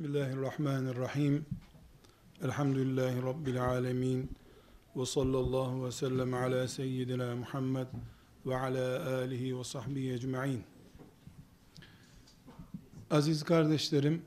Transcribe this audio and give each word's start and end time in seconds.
Bismillahirrahmanirrahim. 0.00 1.46
Elhamdülillahi 2.42 3.22
Rabbil 3.22 3.64
alemin. 3.64 4.30
Ve 4.96 5.06
sallallahu 5.06 5.84
ve 5.84 5.92
sellem 5.92 6.34
ala 6.34 6.68
seyyidina 6.68 7.36
Muhammed 7.36 7.86
ve 8.46 8.56
ala 8.56 9.14
alihi 9.14 9.58
ve 9.58 9.64
sahbihi 9.64 10.12
ecma'in. 10.12 10.64
Aziz 13.10 13.42
kardeşlerim, 13.42 14.22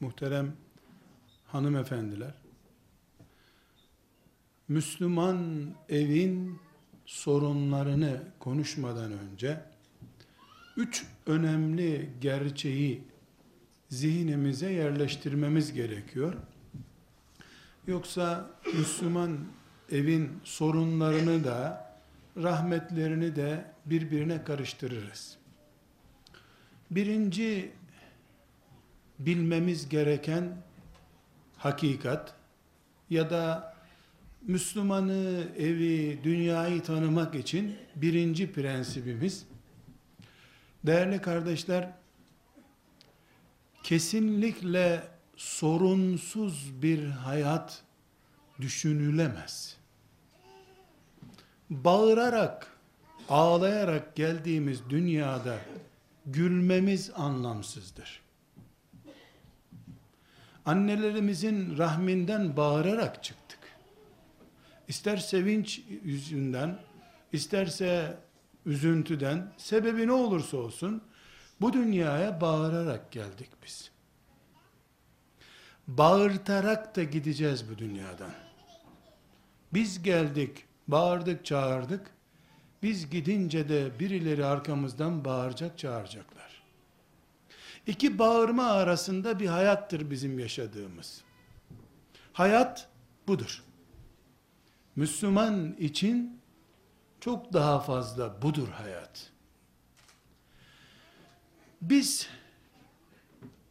muhterem 0.00 0.52
hanımefendiler, 1.46 2.34
Müslüman 4.68 5.68
evin 5.88 6.58
sorunlarını 7.06 8.22
konuşmadan 8.38 9.12
önce, 9.12 9.60
üç 10.76 11.06
önemli 11.26 12.10
gerçeği 12.20 13.07
zihnimize 13.88 14.72
yerleştirmemiz 14.72 15.72
gerekiyor. 15.72 16.34
Yoksa 17.86 18.50
Müslüman 18.74 19.38
evin 19.92 20.40
sorunlarını 20.44 21.44
da 21.44 21.90
rahmetlerini 22.36 23.36
de 23.36 23.64
birbirine 23.86 24.44
karıştırırız. 24.44 25.36
Birinci 26.90 27.72
bilmemiz 29.18 29.88
gereken 29.88 30.56
hakikat 31.56 32.34
ya 33.10 33.30
da 33.30 33.74
Müslümanı, 34.42 35.46
evi, 35.58 36.18
dünyayı 36.24 36.82
tanımak 36.82 37.34
için 37.34 37.76
birinci 37.96 38.52
prensibimiz 38.52 39.46
değerli 40.86 41.20
kardeşler 41.20 41.97
kesinlikle 43.88 45.08
sorunsuz 45.36 46.82
bir 46.82 47.06
hayat 47.06 47.82
düşünülemez. 48.60 49.76
Bağırarak, 51.70 52.76
ağlayarak 53.28 54.16
geldiğimiz 54.16 54.90
dünyada 54.90 55.58
gülmemiz 56.26 57.10
anlamsızdır. 57.16 58.22
Annelerimizin 60.66 61.78
rahminden 61.78 62.56
bağırarak 62.56 63.24
çıktık. 63.24 63.58
İster 64.88 65.16
sevinç 65.16 65.82
yüzünden, 66.04 66.78
isterse 67.32 68.18
üzüntüden, 68.66 69.52
sebebi 69.56 70.06
ne 70.06 70.12
olursa 70.12 70.56
olsun, 70.56 71.02
bu 71.60 71.72
dünyaya 71.72 72.40
bağırarak 72.40 73.12
geldik 73.12 73.50
biz. 73.64 73.90
Bağırtarak 75.88 76.96
da 76.96 77.02
gideceğiz 77.02 77.70
bu 77.70 77.78
dünyadan. 77.78 78.30
Biz 79.72 80.02
geldik, 80.02 80.64
bağırdık, 80.88 81.44
çağırdık. 81.44 82.10
Biz 82.82 83.10
gidince 83.10 83.68
de 83.68 84.00
birileri 84.00 84.44
arkamızdan 84.44 85.24
bağıracak, 85.24 85.78
çağıracaklar. 85.78 86.62
İki 87.86 88.18
bağırma 88.18 88.64
arasında 88.64 89.40
bir 89.40 89.46
hayattır 89.46 90.10
bizim 90.10 90.38
yaşadığımız. 90.38 91.24
Hayat 92.32 92.88
budur. 93.28 93.64
Müslüman 94.96 95.72
için 95.72 96.40
çok 97.20 97.52
daha 97.52 97.80
fazla 97.80 98.42
budur 98.42 98.68
hayat. 98.68 99.32
Biz 101.82 102.28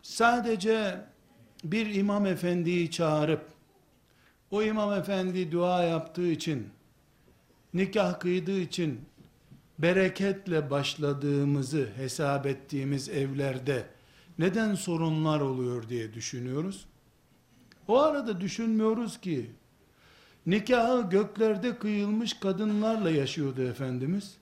sadece 0.02 1.06
bir 1.64 1.96
imam 1.96 2.26
efendiyi 2.26 2.92
çağırıp 2.92 3.46
o 4.52 4.64
imam 4.64 4.94
efendi 4.94 5.52
dua 5.52 5.84
yaptığı 5.84 6.28
için 6.28 6.70
nikah 7.74 8.20
kıydığı 8.20 8.60
için 8.60 9.02
bereketle 9.80 10.70
başladığımızı 10.70 11.90
hesap 11.96 12.46
ettiğimiz 12.46 13.10
evlerde 13.10 13.86
neden 14.40 14.76
sorunlar 14.76 15.42
oluyor 15.42 15.90
diye 15.90 16.14
düşünüyoruz. 16.14 16.86
O 17.88 18.00
arada 18.00 18.42
düşünmüyoruz 18.42 19.22
ki 19.22 19.52
nikahı 20.46 21.10
göklerde 21.10 21.78
kıyılmış 21.78 22.34
kadınlarla 22.34 23.10
yaşıyordu 23.10 23.62
Efendimiz. 23.62 24.38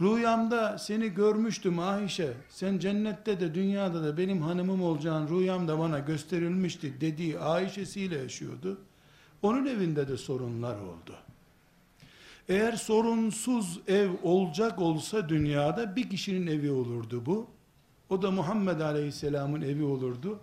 Rüyamda 0.00 0.78
seni 0.78 1.08
görmüştüm 1.08 1.78
Ayşe. 1.78 2.32
Sen 2.48 2.78
cennette 2.78 3.40
de 3.40 3.54
dünyada 3.54 4.04
da 4.04 4.18
benim 4.18 4.42
hanımım 4.42 4.82
olacağın 4.82 5.28
rüyamda 5.28 5.78
bana 5.78 5.98
gösterilmişti 5.98 7.00
dediği 7.00 7.38
Ayşe'siyle 7.38 8.18
yaşıyordu. 8.18 8.80
Onun 9.42 9.66
evinde 9.66 10.08
de 10.08 10.16
sorunlar 10.16 10.76
oldu. 10.76 11.14
Eğer 12.48 12.72
sorunsuz 12.72 13.80
ev 13.88 14.10
olacak 14.22 14.78
olsa 14.78 15.28
dünyada 15.28 15.96
bir 15.96 16.10
kişinin 16.10 16.46
evi 16.46 16.70
olurdu 16.70 17.26
bu. 17.26 17.46
O 18.10 18.22
da 18.22 18.30
Muhammed 18.30 18.80
Aleyhisselam'ın 18.80 19.62
evi 19.62 19.84
olurdu. 19.84 20.38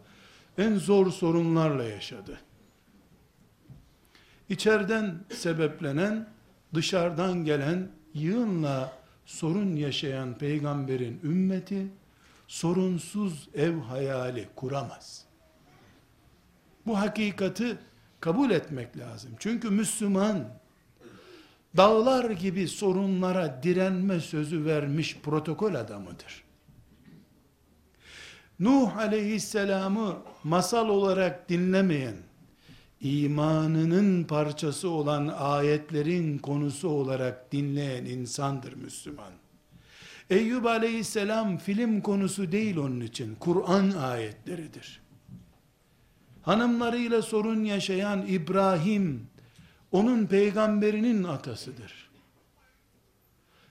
En 0.58 0.76
zor 0.76 1.12
sorunlarla 1.12 1.84
yaşadı. 1.84 2.40
İçeriden 4.50 5.16
sebeplenen, 5.30 6.30
dışarıdan 6.74 7.46
gelen 7.46 7.88
yığınla 8.14 9.03
sorun 9.26 9.76
yaşayan 9.76 10.38
peygamberin 10.38 11.20
ümmeti 11.24 11.88
sorunsuz 12.48 13.50
ev 13.54 13.78
hayali 13.78 14.48
kuramaz. 14.56 15.26
Bu 16.86 17.00
hakikati 17.00 17.78
kabul 18.20 18.52
etmek 18.52 18.98
lazım. 18.98 19.32
Çünkü 19.40 19.70
Müslüman 19.70 20.48
dağlar 21.78 22.30
gibi 22.30 22.68
sorunlara 22.68 23.64
direnme 23.64 24.20
sözü 24.20 24.66
vermiş 24.66 25.18
protokol 25.24 25.76
adamıdır. 25.76 26.44
Nuh 28.60 28.98
aleyhisselamı 28.98 30.18
masal 30.44 30.90
olarak 30.90 31.50
dinlemeyen, 31.50 32.16
imanının 33.04 34.24
parçası 34.24 34.90
olan 34.90 35.28
ayetlerin 35.28 36.38
konusu 36.38 36.90
olarak 36.90 37.52
dinleyen 37.52 38.06
insandır 38.06 38.74
Müslüman. 38.74 39.32
Eyyub 40.30 40.66
aleyhisselam 40.66 41.58
film 41.58 42.02
konusu 42.02 42.52
değil 42.52 42.78
onun 42.78 43.00
için, 43.00 43.36
Kur'an 43.36 43.92
ayetleridir. 43.92 45.02
Hanımlarıyla 46.42 47.22
sorun 47.22 47.64
yaşayan 47.64 48.26
İbrahim, 48.28 49.28
onun 49.92 50.26
peygamberinin 50.26 51.24
atasıdır. 51.24 52.10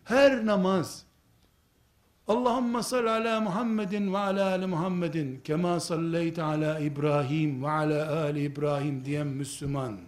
Her 0.05 0.47
namaz, 0.47 1.05
Allahümme 2.29 2.83
salli 2.83 3.11
ala 3.11 3.41
Muhammedin 3.41 4.13
ve 4.13 4.19
ala 4.19 4.49
ali 4.49 4.67
Muhammedin 4.67 5.41
kema 5.45 5.81
salleyte 5.81 6.43
ala 6.43 6.79
İbrahim 6.79 7.63
ve 7.63 7.71
ala 7.71 8.21
ali 8.21 8.43
İbrahim 8.43 9.05
diyen 9.05 9.27
Müslüman 9.27 9.99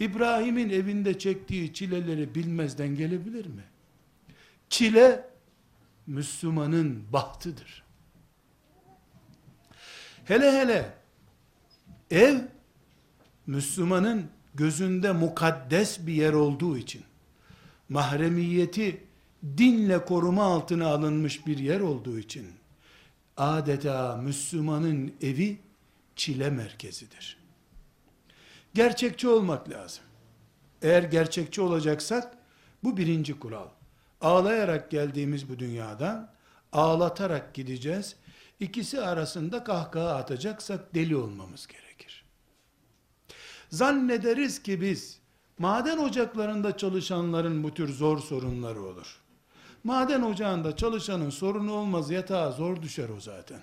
İbrahim'in 0.00 0.70
evinde 0.70 1.18
çektiği 1.18 1.74
çileleri 1.74 2.34
bilmezden 2.34 2.94
gelebilir 2.94 3.46
mi? 3.46 3.64
Çile 4.68 5.28
Müslümanın 6.06 7.12
bahtıdır. 7.12 7.84
Hele 10.24 10.52
hele 10.52 10.94
ev 12.10 12.38
Müslümanın 13.46 14.26
gözünde 14.54 15.12
mukaddes 15.12 16.06
bir 16.06 16.12
yer 16.12 16.32
olduğu 16.32 16.78
için 16.78 17.02
mahremiyeti 17.88 19.03
dinle 19.58 20.04
koruma 20.04 20.44
altına 20.44 20.86
alınmış 20.86 21.46
bir 21.46 21.58
yer 21.58 21.80
olduğu 21.80 22.18
için 22.18 22.46
adeta 23.36 24.16
Müslümanın 24.16 25.12
evi 25.22 25.58
çile 26.16 26.50
merkezidir. 26.50 27.36
Gerçekçi 28.74 29.28
olmak 29.28 29.70
lazım. 29.70 30.04
Eğer 30.82 31.02
gerçekçi 31.02 31.60
olacaksak 31.60 32.38
bu 32.84 32.96
birinci 32.96 33.38
kural. 33.38 33.68
Ağlayarak 34.20 34.90
geldiğimiz 34.90 35.48
bu 35.48 35.58
dünyadan 35.58 36.30
ağlatarak 36.72 37.54
gideceğiz. 37.54 38.16
İkisi 38.60 39.00
arasında 39.00 39.64
kahkaha 39.64 40.14
atacaksak 40.14 40.94
deli 40.94 41.16
olmamız 41.16 41.66
gerekir. 41.66 42.24
Zannederiz 43.70 44.62
ki 44.62 44.80
biz 44.80 45.18
maden 45.58 45.98
ocaklarında 45.98 46.76
çalışanların 46.76 47.62
bu 47.62 47.74
tür 47.74 47.88
zor 47.88 48.18
sorunları 48.18 48.82
olur. 48.82 49.23
Maden 49.84 50.22
ocağında 50.22 50.76
çalışanın 50.76 51.30
sorunu 51.30 51.72
olmaz 51.72 52.10
yatağa 52.10 52.50
zor 52.50 52.82
düşer 52.82 53.08
o 53.08 53.20
zaten. 53.20 53.60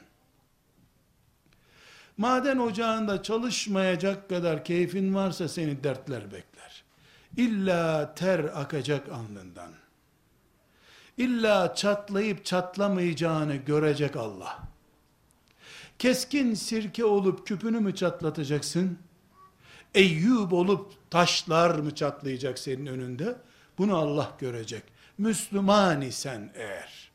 Maden 2.17 2.57
ocağında 2.57 3.23
çalışmayacak 3.23 4.29
kadar 4.29 4.65
keyfin 4.65 5.15
varsa 5.15 5.47
seni 5.47 5.83
dertler 5.83 6.31
bekler. 6.31 6.83
İlla 7.37 8.15
ter 8.15 8.39
akacak 8.39 9.09
alnından. 9.09 9.71
İlla 11.17 11.75
çatlayıp 11.75 12.45
çatlamayacağını 12.45 13.55
görecek 13.55 14.15
Allah. 14.15 14.59
Keskin 15.99 16.53
sirke 16.53 17.05
olup 17.05 17.47
küpünü 17.47 17.79
mü 17.79 17.95
çatlatacaksın? 17.95 18.99
Eyyub 19.95 20.51
olup 20.51 21.11
taşlar 21.11 21.79
mı 21.79 21.95
çatlayacak 21.95 22.59
senin 22.59 22.85
önünde? 22.85 23.37
Bunu 23.81 23.97
Allah 23.97 24.35
görecek. 24.39 24.83
Müslüman 25.17 26.01
isen 26.01 26.51
eğer. 26.55 27.11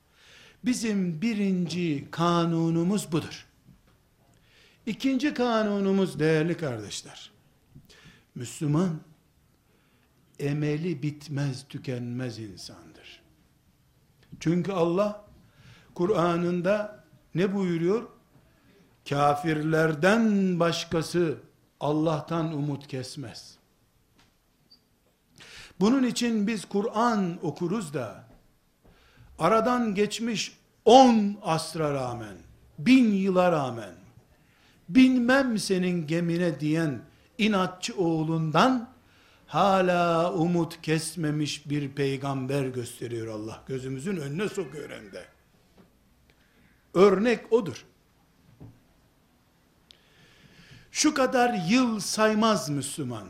Bizim 0.65 1.23
birinci 1.23 2.09
kanunumuz 2.11 3.13
budur. 3.13 3.47
İkinci 4.87 5.35
kanunumuz 5.35 6.19
değerli 6.19 6.57
kardeşler. 6.57 7.31
Müslüman 8.35 9.01
emeli 10.39 11.03
bitmez 11.03 11.69
tükenmez 11.69 12.39
insandır. 12.39 13.23
Çünkü 14.41 14.73
Allah 14.73 15.25
Kur'an'ında 15.95 17.05
ne 17.35 17.55
buyuruyor? 17.55 18.09
Kafirlerden 19.09 20.61
başkası 20.61 21.39
Allah'tan 21.81 22.53
umut 22.53 22.87
kesmez. 22.89 23.59
Bunun 25.81 26.03
için 26.03 26.47
biz 26.47 26.65
Kur'an 26.65 27.39
okuruz 27.43 27.95
da 27.95 28.25
aradan 29.39 29.95
geçmiş 29.95 30.59
on 30.85 31.37
asra 31.43 31.95
rağmen, 31.95 32.37
bin 32.79 33.13
yıla 33.13 33.53
rağmen 33.53 33.95
binmem 34.89 35.59
senin 35.59 36.07
gemine 36.07 36.61
diyen 36.61 37.01
inatçı 37.39 37.97
oğlundan 37.97 38.89
hala 39.47 40.33
umut 40.33 40.83
kesmemiş 40.83 41.71
bir 41.71 41.89
peygamber 41.89 42.67
gösteriyor 42.67 43.27
Allah. 43.27 43.63
Gözümüzün 43.67 44.17
önüne 44.17 44.49
sokuyor 44.49 44.91
hem 44.91 45.13
de. 45.13 45.25
Örnek 46.95 47.53
odur. 47.53 47.85
Şu 50.91 51.15
kadar 51.15 51.55
yıl 51.69 52.01
saymaz 52.01 52.71
Müslüman. 52.71 53.27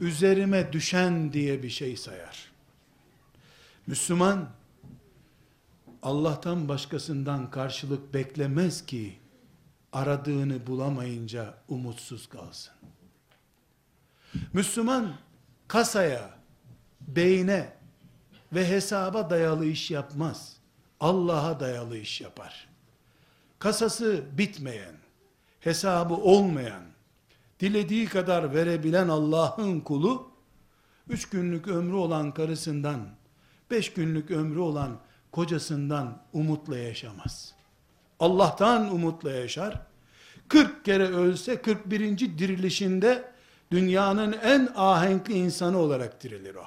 Üzerime 0.00 0.72
düşen 0.72 1.32
diye 1.32 1.62
bir 1.62 1.70
şey 1.70 1.96
sayar. 1.96 2.52
Müslüman 3.86 4.48
Allah'tan 6.02 6.68
başkasından 6.68 7.50
karşılık 7.50 8.14
beklemez 8.14 8.86
ki 8.86 9.18
aradığını 9.92 10.66
bulamayınca 10.66 11.54
umutsuz 11.68 12.28
kalsın. 12.28 12.74
Müslüman 14.52 15.14
kasaya, 15.68 16.30
beyne 17.00 17.72
ve 18.52 18.68
hesaba 18.68 19.30
dayalı 19.30 19.66
iş 19.66 19.90
yapmaz. 19.90 20.56
Allah'a 21.00 21.60
dayalı 21.60 21.98
iş 21.98 22.20
yapar. 22.20 22.68
Kasası 23.58 24.24
bitmeyen, 24.38 24.94
hesabı 25.60 26.14
olmayan, 26.14 26.82
dilediği 27.64 28.06
kadar 28.06 28.54
verebilen 28.54 29.08
Allah'ın 29.08 29.80
kulu, 29.80 30.30
üç 31.08 31.28
günlük 31.28 31.68
ömrü 31.68 31.94
olan 31.94 32.34
karısından, 32.34 33.00
beş 33.70 33.92
günlük 33.92 34.30
ömrü 34.30 34.58
olan 34.58 35.00
kocasından 35.32 36.22
umutla 36.32 36.78
yaşamaz. 36.78 37.54
Allah'tan 38.20 38.94
umutla 38.94 39.32
yaşar. 39.32 39.80
40 40.48 40.84
kere 40.84 41.06
ölse 41.06 41.62
41. 41.62 42.38
dirilişinde 42.38 43.32
dünyanın 43.70 44.32
en 44.32 44.68
ahenkli 44.76 45.34
insanı 45.34 45.78
olarak 45.78 46.22
dirilir 46.22 46.54
o. 46.54 46.64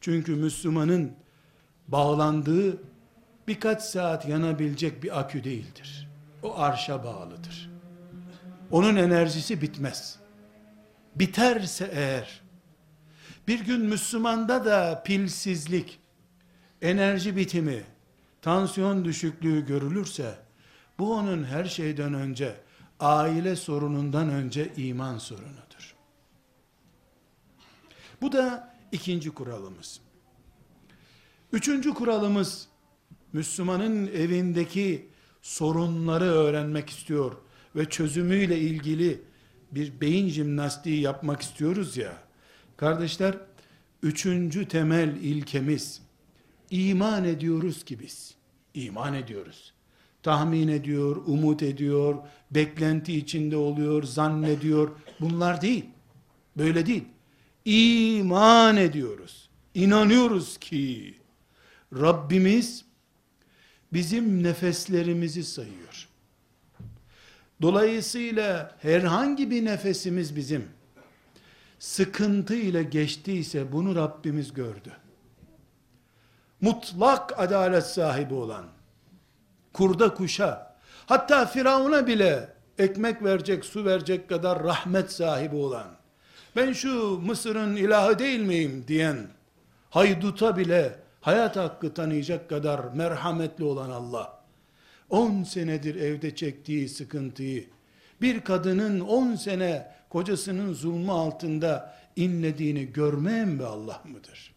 Çünkü 0.00 0.34
Müslümanın 0.34 1.12
bağlandığı 1.88 2.82
birkaç 3.48 3.82
saat 3.82 4.28
yanabilecek 4.28 5.02
bir 5.02 5.20
akü 5.20 5.44
değildir. 5.44 6.08
O 6.42 6.58
arşa 6.58 7.04
bağlıdır. 7.04 7.75
Onun 8.70 8.96
enerjisi 8.96 9.62
bitmez. 9.62 10.18
Biterse 11.14 11.90
eğer, 11.92 12.40
bir 13.48 13.60
gün 13.60 13.80
Müslümanda 13.80 14.64
da 14.64 15.02
pilsizlik, 15.02 16.00
enerji 16.82 17.36
bitimi, 17.36 17.84
tansiyon 18.42 19.04
düşüklüğü 19.04 19.66
görülürse, 19.66 20.38
bu 20.98 21.14
onun 21.14 21.44
her 21.44 21.64
şeyden 21.64 22.14
önce 22.14 22.56
aile 23.00 23.56
sorunundan 23.56 24.28
önce 24.28 24.72
iman 24.76 25.18
sorunudur. 25.18 25.96
Bu 28.20 28.32
da 28.32 28.74
ikinci 28.92 29.30
kuralımız. 29.30 30.00
Üçüncü 31.52 31.94
kuralımız, 31.94 32.68
Müslümanın 33.32 34.06
evindeki 34.06 35.08
sorunları 35.42 36.24
öğrenmek 36.24 36.90
istiyor 36.90 37.36
ve 37.76 37.84
çözümüyle 37.84 38.60
ilgili 38.60 39.20
bir 39.70 40.00
beyin 40.00 40.28
jimnastiği 40.28 41.00
yapmak 41.00 41.42
istiyoruz 41.42 41.96
ya, 41.96 42.12
kardeşler, 42.76 43.34
üçüncü 44.02 44.68
temel 44.68 45.16
ilkemiz, 45.16 46.02
iman 46.70 47.24
ediyoruz 47.24 47.84
ki 47.84 48.00
biz, 48.00 48.34
iman 48.74 49.14
ediyoruz 49.14 49.76
tahmin 50.26 50.68
ediyor, 50.68 51.16
umut 51.26 51.62
ediyor, 51.62 52.14
beklenti 52.50 53.16
içinde 53.16 53.56
oluyor, 53.56 54.02
zannediyor. 54.02 54.90
Bunlar 55.20 55.60
değil. 55.60 55.84
Böyle 56.56 56.86
değil. 56.86 57.04
İman 57.64 58.76
ediyoruz. 58.76 59.50
İnanıyoruz 59.74 60.58
ki 60.58 61.14
Rabbimiz 61.92 62.84
bizim 63.92 64.42
nefeslerimizi 64.42 65.44
sayıyor. 65.44 66.05
Dolayısıyla 67.62 68.74
herhangi 68.82 69.50
bir 69.50 69.64
nefesimiz 69.64 70.36
bizim 70.36 70.68
sıkıntı 71.78 72.54
ile 72.54 72.82
geçtiyse 72.82 73.72
bunu 73.72 73.96
Rabbimiz 73.96 74.52
gördü. 74.52 74.92
Mutlak 76.60 77.40
adalet 77.40 77.86
sahibi 77.86 78.34
olan, 78.34 78.64
kurda 79.72 80.14
kuşa, 80.14 80.76
hatta 81.06 81.46
Firavun'a 81.46 82.06
bile 82.06 82.48
ekmek 82.78 83.24
verecek, 83.24 83.64
su 83.64 83.84
verecek 83.84 84.28
kadar 84.28 84.64
rahmet 84.64 85.12
sahibi 85.12 85.56
olan, 85.56 85.86
ben 86.56 86.72
şu 86.72 87.18
Mısır'ın 87.18 87.76
ilahı 87.76 88.18
değil 88.18 88.40
miyim 88.40 88.84
diyen, 88.88 89.26
hayduta 89.90 90.56
bile 90.56 90.98
hayat 91.20 91.56
hakkı 91.56 91.94
tanıyacak 91.94 92.48
kadar 92.48 92.80
merhametli 92.94 93.64
olan 93.64 93.90
Allah, 93.90 94.35
10 95.10 95.42
senedir 95.42 95.94
evde 95.94 96.34
çektiği 96.34 96.88
sıkıntıyı, 96.88 97.64
bir 98.20 98.40
kadının 98.40 99.00
10 99.00 99.34
sene 99.34 99.92
kocasının 100.08 100.72
zulmü 100.72 101.10
altında 101.10 101.96
inlediğini 102.16 102.92
görmeyen 102.92 103.58
bir 103.58 103.64
Allah 103.64 104.02
mıdır? 104.04 104.54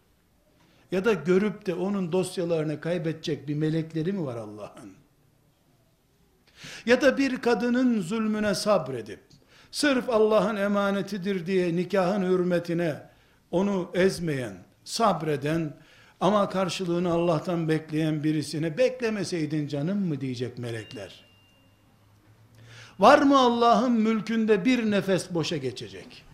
Ya 0.92 1.06
da 1.06 1.14
görüp 1.14 1.66
de 1.66 1.74
onun 1.74 2.12
dosyalarını 2.12 2.82
kaybedecek 2.82 3.48
bir 3.48 3.56
melekleri 3.56 4.14
mi 4.14 4.26
var 4.26 4.36
Allah'ın? 4.36 4.94
Ya 6.86 7.02
da 7.02 7.18
bir 7.18 7.38
kadının 7.38 8.02
zulmüne 8.02 8.56
sabredip, 8.56 9.20
sırf 9.72 10.10
Allah'ın 10.10 10.56
emanetidir 10.56 11.46
diye 11.46 11.76
nikahın 11.76 12.24
hürmetine 12.24 13.02
onu 13.52 13.92
ezmeyen, 13.94 14.54
sabreden, 14.84 15.74
ama 16.20 16.50
karşılığını 16.50 17.14
Allah'tan 17.14 17.70
bekleyen 17.70 18.24
birisine 18.24 18.78
beklemeseydin 18.78 19.68
canım 19.68 20.08
mı 20.08 20.22
diyecek 20.22 20.58
melekler. 20.58 21.26
Var 23.00 23.20
mı 23.20 23.40
Allah'ın 23.40 23.92
mülkünde 23.92 24.66
bir 24.66 24.92
nefes 24.92 25.34
boşa 25.34 25.58
geçecek? 25.58 26.26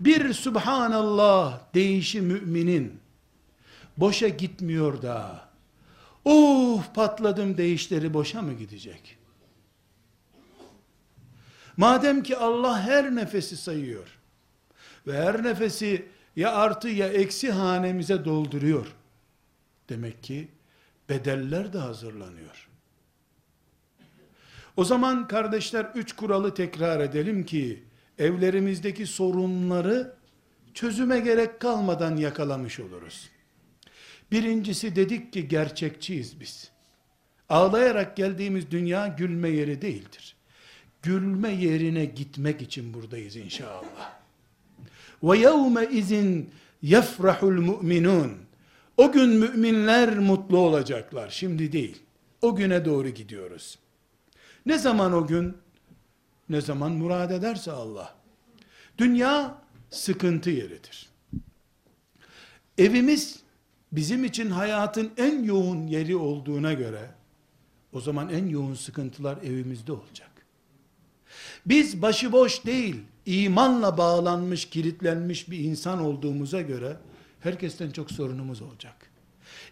Bir 0.00 0.32
Subhanallah 0.32 1.60
deyişi 1.74 2.20
müminin 2.20 3.00
boşa 3.96 4.28
gitmiyor 4.28 5.02
da 5.02 5.48
Uf 6.24 6.94
patladım 6.94 7.56
deyişleri 7.56 8.14
boşa 8.14 8.42
mı 8.42 8.52
gidecek? 8.52 9.18
Madem 11.76 12.22
ki 12.22 12.36
Allah 12.36 12.80
her 12.80 13.14
nefesi 13.14 13.56
sayıyor 13.56 14.18
ve 15.06 15.22
her 15.22 15.42
nefesi 15.42 16.08
ya 16.36 16.52
artı 16.52 16.88
ya 16.88 17.08
eksi 17.08 17.50
hanemize 17.50 18.24
dolduruyor. 18.24 18.86
Demek 19.88 20.22
ki 20.22 20.48
bedeller 21.08 21.72
de 21.72 21.78
hazırlanıyor. 21.78 22.68
O 24.76 24.84
zaman 24.84 25.28
kardeşler 25.28 25.90
üç 25.94 26.16
kuralı 26.16 26.54
tekrar 26.54 27.00
edelim 27.00 27.44
ki 27.46 27.82
evlerimizdeki 28.18 29.06
sorunları 29.06 30.14
çözüme 30.74 31.20
gerek 31.20 31.60
kalmadan 31.60 32.16
yakalamış 32.16 32.80
oluruz. 32.80 33.30
Birincisi 34.32 34.96
dedik 34.96 35.32
ki 35.32 35.48
gerçekçiyiz 35.48 36.40
biz. 36.40 36.70
Ağlayarak 37.48 38.16
geldiğimiz 38.16 38.70
dünya 38.70 39.06
gülme 39.06 39.48
yeri 39.48 39.82
değildir. 39.82 40.36
Gülme 41.02 41.50
yerine 41.50 42.04
gitmek 42.04 42.62
için 42.62 42.94
buradayız 42.94 43.36
inşallah. 43.36 44.21
Ve 45.22 45.38
yevme 45.38 45.86
izin 45.86 46.50
yefrahul 46.82 47.60
mu'minun. 47.60 48.32
O 48.96 49.12
gün 49.12 49.28
müminler 49.28 50.18
mutlu 50.18 50.58
olacaklar. 50.58 51.30
Şimdi 51.30 51.72
değil. 51.72 52.02
O 52.42 52.56
güne 52.56 52.84
doğru 52.84 53.08
gidiyoruz. 53.08 53.78
Ne 54.66 54.78
zaman 54.78 55.12
o 55.12 55.26
gün? 55.26 55.56
Ne 56.48 56.60
zaman 56.60 56.92
murad 56.92 57.30
ederse 57.30 57.72
Allah. 57.72 58.14
Dünya 58.98 59.58
sıkıntı 59.90 60.50
yeridir. 60.50 61.08
Evimiz 62.78 63.42
bizim 63.92 64.24
için 64.24 64.50
hayatın 64.50 65.12
en 65.16 65.42
yoğun 65.42 65.86
yeri 65.86 66.16
olduğuna 66.16 66.72
göre 66.72 67.10
o 67.92 68.00
zaman 68.00 68.28
en 68.28 68.46
yoğun 68.48 68.74
sıkıntılar 68.74 69.38
evimizde 69.42 69.92
olacak. 69.92 70.41
Biz 71.66 72.02
başıboş 72.02 72.66
değil, 72.66 72.96
imanla 73.26 73.98
bağlanmış, 73.98 74.70
kilitlenmiş 74.70 75.50
bir 75.50 75.58
insan 75.58 76.00
olduğumuza 76.00 76.60
göre 76.60 76.96
herkesten 77.40 77.90
çok 77.90 78.10
sorunumuz 78.10 78.62
olacak. 78.62 78.94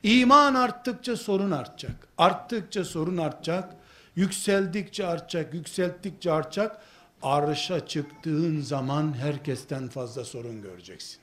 İman 0.03 0.55
arttıkça 0.55 1.17
sorun 1.17 1.51
artacak. 1.51 2.09
Arttıkça 2.19 2.85
sorun 2.85 3.17
artacak. 3.17 3.77
Yükseldikçe 4.17 5.07
artacak, 5.07 5.55
yükselttikçe 5.55 6.33
artacak. 6.33 6.83
Arşa 7.23 7.87
çıktığın 7.87 8.61
zaman 8.61 9.15
herkesten 9.19 9.89
fazla 9.89 10.25
sorun 10.25 10.63
göreceksin. 10.63 11.19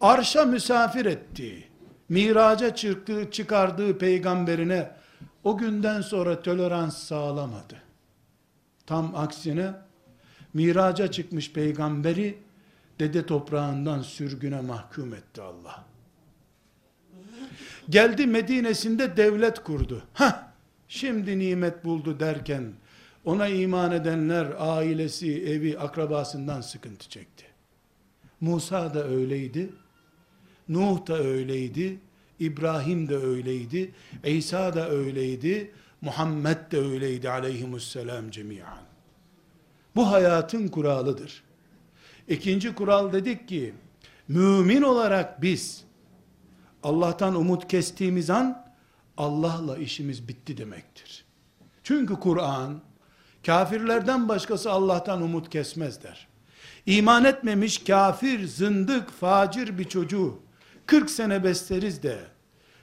Arşa 0.00 0.44
misafir 0.44 1.06
ettiği, 1.06 1.64
miraca 2.08 2.74
çıkardığı 3.30 3.98
peygamberine 3.98 4.90
o 5.44 5.58
günden 5.58 6.00
sonra 6.00 6.42
tolerans 6.42 6.98
sağlamadı. 6.98 7.89
Tam 8.90 9.14
aksine 9.14 9.72
miraca 10.54 11.10
çıkmış 11.10 11.52
peygamberi 11.52 12.38
dede 13.00 13.26
toprağından 13.26 14.02
sürgüne 14.02 14.60
mahkum 14.60 15.14
etti 15.14 15.42
Allah. 15.42 15.84
Geldi 17.90 18.26
Medine'sinde 18.26 19.16
devlet 19.16 19.62
kurdu. 19.62 20.02
Ha, 20.14 20.52
şimdi 20.88 21.38
nimet 21.38 21.84
buldu 21.84 22.20
derken 22.20 22.72
ona 23.24 23.48
iman 23.48 23.92
edenler 23.92 24.46
ailesi, 24.58 25.42
evi, 25.42 25.78
akrabasından 25.78 26.60
sıkıntı 26.60 27.08
çekti. 27.08 27.44
Musa 28.40 28.94
da 28.94 29.04
öyleydi. 29.04 29.70
Nuh 30.68 31.06
da 31.06 31.18
öyleydi. 31.18 31.98
İbrahim 32.40 33.08
de 33.08 33.16
öyleydi. 33.16 33.92
İsa 34.24 34.74
da 34.74 34.90
öyleydi. 34.90 35.70
Muhammed 36.00 36.72
de 36.72 36.78
öyleydi 36.78 37.30
aleyhimusselam 37.30 38.30
cemiyan. 38.30 38.78
Bu 39.96 40.10
hayatın 40.10 40.68
kuralıdır. 40.68 41.42
İkinci 42.28 42.74
kural 42.74 43.12
dedik 43.12 43.48
ki, 43.48 43.74
mümin 44.28 44.82
olarak 44.82 45.42
biz, 45.42 45.84
Allah'tan 46.82 47.34
umut 47.34 47.68
kestiğimiz 47.68 48.30
an, 48.30 48.66
Allah'la 49.16 49.76
işimiz 49.76 50.28
bitti 50.28 50.56
demektir. 50.56 51.24
Çünkü 51.82 52.14
Kur'an, 52.14 52.80
kafirlerden 53.46 54.28
başkası 54.28 54.70
Allah'tan 54.70 55.22
umut 55.22 55.50
kesmez 55.50 56.02
der. 56.02 56.28
İman 56.86 57.24
etmemiş 57.24 57.84
kafir, 57.84 58.46
zındık, 58.46 59.10
facir 59.10 59.78
bir 59.78 59.84
çocuğu, 59.84 60.38
40 60.86 61.10
sene 61.10 61.44
besleriz 61.44 62.02
de, 62.02 62.18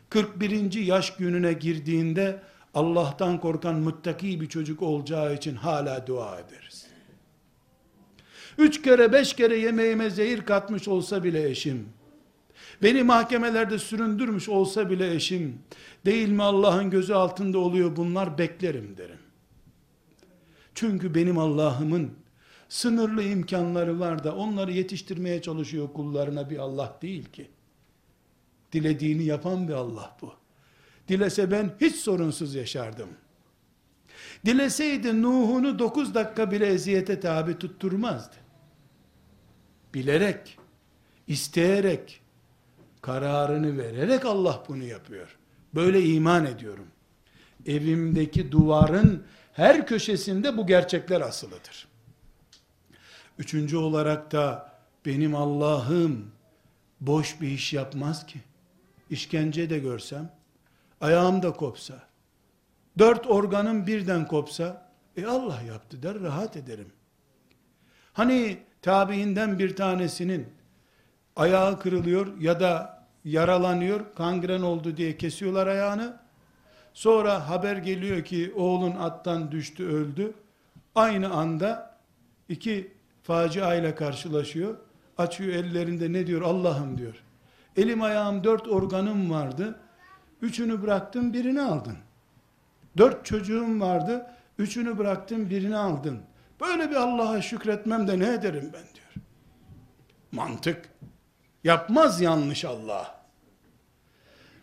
41. 0.10 0.74
yaş 0.74 1.16
gününe 1.16 1.54
girdiğinde, 1.54 2.44
Allah'tan 2.78 3.40
korkan 3.40 3.76
muttaki 3.76 4.42
bir 4.42 4.50
çocuk 4.50 4.82
olacağı 4.82 5.36
için 5.36 5.56
hala 5.56 6.08
dua 6.08 6.40
ederiz. 6.40 6.88
Üç 8.58 8.82
kere 8.82 9.14
beş 9.14 9.34
kere 9.34 9.58
yemeğime 9.58 10.10
zehir 10.10 10.42
katmış 10.42 10.88
olsa 10.88 11.24
bile 11.24 11.50
eşim, 11.50 11.90
beni 12.84 13.04
mahkemelerde 13.04 13.80
süründürmüş 13.80 14.50
olsa 14.50 14.90
bile 14.90 15.14
eşim, 15.14 15.60
değil 16.06 16.30
mi 16.30 16.44
Allah'ın 16.44 16.90
gözü 16.90 17.14
altında 17.14 17.60
oluyor 17.60 17.96
bunlar 17.96 18.38
beklerim 18.38 18.98
derim. 18.98 19.20
Çünkü 20.76 21.16
benim 21.16 21.38
Allah'ımın 21.38 22.12
sınırlı 22.70 23.24
imkanları 23.24 24.00
var 24.00 24.24
da 24.24 24.36
onları 24.36 24.72
yetiştirmeye 24.72 25.42
çalışıyor 25.42 25.94
kullarına 25.94 26.50
bir 26.50 26.58
Allah 26.58 26.98
değil 27.02 27.26
ki. 27.26 27.48
Dilediğini 28.74 29.24
yapan 29.24 29.68
bir 29.68 29.74
Allah 29.74 30.18
bu. 30.22 30.47
Dilese 31.08 31.52
ben 31.52 31.74
hiç 31.82 31.96
sorunsuz 31.96 32.56
yaşardım. 32.56 33.10
Dileseydi 34.46 35.22
Nuh'unu 35.22 35.80
dokuz 35.80 36.14
dakika 36.16 36.52
bile 36.52 36.66
eziyete 36.68 37.20
tabi 37.20 37.58
tutturmazdı. 37.58 38.36
Bilerek, 39.94 40.58
isteyerek, 41.28 42.22
kararını 43.02 43.78
vererek 43.78 44.26
Allah 44.26 44.64
bunu 44.68 44.84
yapıyor. 44.84 45.38
Böyle 45.76 46.04
iman 46.04 46.46
ediyorum. 46.46 46.88
Evimdeki 47.66 48.52
duvarın 48.52 49.24
her 49.54 49.88
köşesinde 49.88 50.58
bu 50.58 50.68
gerçekler 50.68 51.22
asılıdır. 51.22 51.88
Üçüncü 53.40 53.78
olarak 53.78 54.32
da 54.32 54.74
benim 55.06 55.36
Allah'ım 55.36 56.32
boş 57.02 57.42
bir 57.42 57.48
iş 57.48 57.74
yapmaz 57.74 58.26
ki. 58.26 58.40
İşkence 59.10 59.70
de 59.70 59.80
görsem, 59.80 60.32
ayağım 61.02 61.42
da 61.42 61.52
kopsa, 61.52 61.94
dört 62.98 63.28
organım 63.28 63.88
birden 63.88 64.28
kopsa, 64.28 64.92
e 65.18 65.26
Allah 65.26 65.62
yaptı 65.62 66.04
der, 66.04 66.20
rahat 66.20 66.58
ederim. 66.58 66.92
Hani 68.14 68.58
tabiinden 68.82 69.60
bir 69.60 69.76
tanesinin 69.76 70.48
ayağı 71.36 71.80
kırılıyor 71.80 72.38
ya 72.40 72.60
da 72.60 73.04
yaralanıyor, 73.26 74.16
kangren 74.16 74.62
oldu 74.62 74.98
diye 74.98 75.18
kesiyorlar 75.18 75.68
ayağını. 75.68 76.18
Sonra 76.94 77.50
haber 77.50 77.78
geliyor 77.78 78.24
ki 78.24 78.54
oğlun 78.56 78.92
attan 78.92 79.52
düştü 79.52 79.88
öldü. 79.88 80.34
Aynı 80.96 81.30
anda 81.34 81.98
iki 82.50 82.92
facia 83.24 83.76
ile 83.76 83.96
karşılaşıyor. 83.96 84.78
Açıyor 85.18 85.54
ellerinde 85.54 86.14
ne 86.14 86.28
diyor? 86.28 86.42
Allah'ım 86.42 86.98
diyor. 86.98 87.24
Elim 87.78 88.02
ayağım 88.02 88.44
dört 88.44 88.68
organım 88.68 89.32
vardı. 89.32 89.80
Üçünü 90.42 90.82
bıraktım 90.82 91.34
birini 91.34 91.62
aldın. 91.62 91.98
Dört 92.98 93.26
çocuğum 93.26 93.80
vardı. 93.80 94.28
Üçünü 94.58 94.98
bıraktım 94.98 95.50
birini 95.50 95.78
aldın. 95.78 96.22
Böyle 96.62 96.90
bir 96.90 96.96
Allah'a 96.96 97.42
şükretmem 97.42 98.08
de 98.08 98.20
ne 98.20 98.34
ederim 98.34 98.72
ben 98.74 98.84
diyor. 98.96 99.28
Mantık. 100.32 100.90
Yapmaz 101.64 102.22
yanlış 102.22 102.66
Allah. 102.66 103.22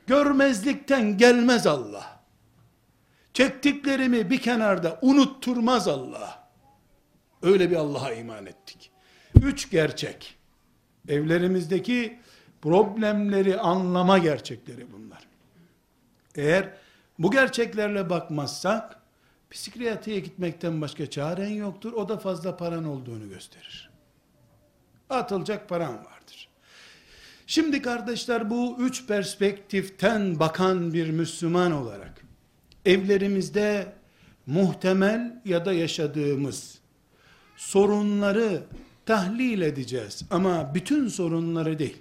Görmezlikten 0.07 1.17
gelmez 1.17 1.67
Allah. 1.67 2.21
Çektiklerimi 3.35 4.31
bir 4.31 4.39
kenarda 4.39 4.99
unutturmaz 5.03 5.89
Allah. 5.89 6.49
Öyle 7.43 7.71
bir 7.71 7.77
Allah'a 7.77 8.13
iman 8.13 8.47
ettik. 8.47 8.91
Üç 9.43 9.71
gerçek. 9.71 10.39
Evlerimizdeki 11.09 12.19
problemleri 12.63 13.61
anlama 13.61 14.19
gerçekleri. 14.19 14.84
Eğer 16.35 16.71
bu 17.19 17.31
gerçeklerle 17.31 18.11
bakmazsak, 18.11 19.01
psikiyatriye 19.51 20.21
gitmekten 20.21 20.81
başka 20.81 21.11
çaren 21.11 21.49
yoktur. 21.49 21.93
O 21.93 22.09
da 22.09 22.19
fazla 22.19 22.57
paran 22.57 22.85
olduğunu 22.85 23.29
gösterir. 23.29 23.91
Atılacak 25.11 25.69
paran 25.69 25.95
vardır. 25.95 26.49
Şimdi 27.47 27.83
kardeşler 27.83 28.51
bu 28.51 28.77
üç 28.81 29.07
perspektiften 29.07 30.39
bakan 30.39 30.95
bir 30.95 31.11
Müslüman 31.11 31.73
olarak, 31.73 32.25
evlerimizde 32.85 33.93
muhtemel 34.47 35.41
ya 35.45 35.65
da 35.65 35.73
yaşadığımız 35.73 36.79
sorunları 37.57 38.63
tahlil 39.07 39.61
edeceğiz. 39.61 40.23
Ama 40.31 40.75
bütün 40.75 41.09
sorunları 41.09 41.79
değil. 41.79 41.97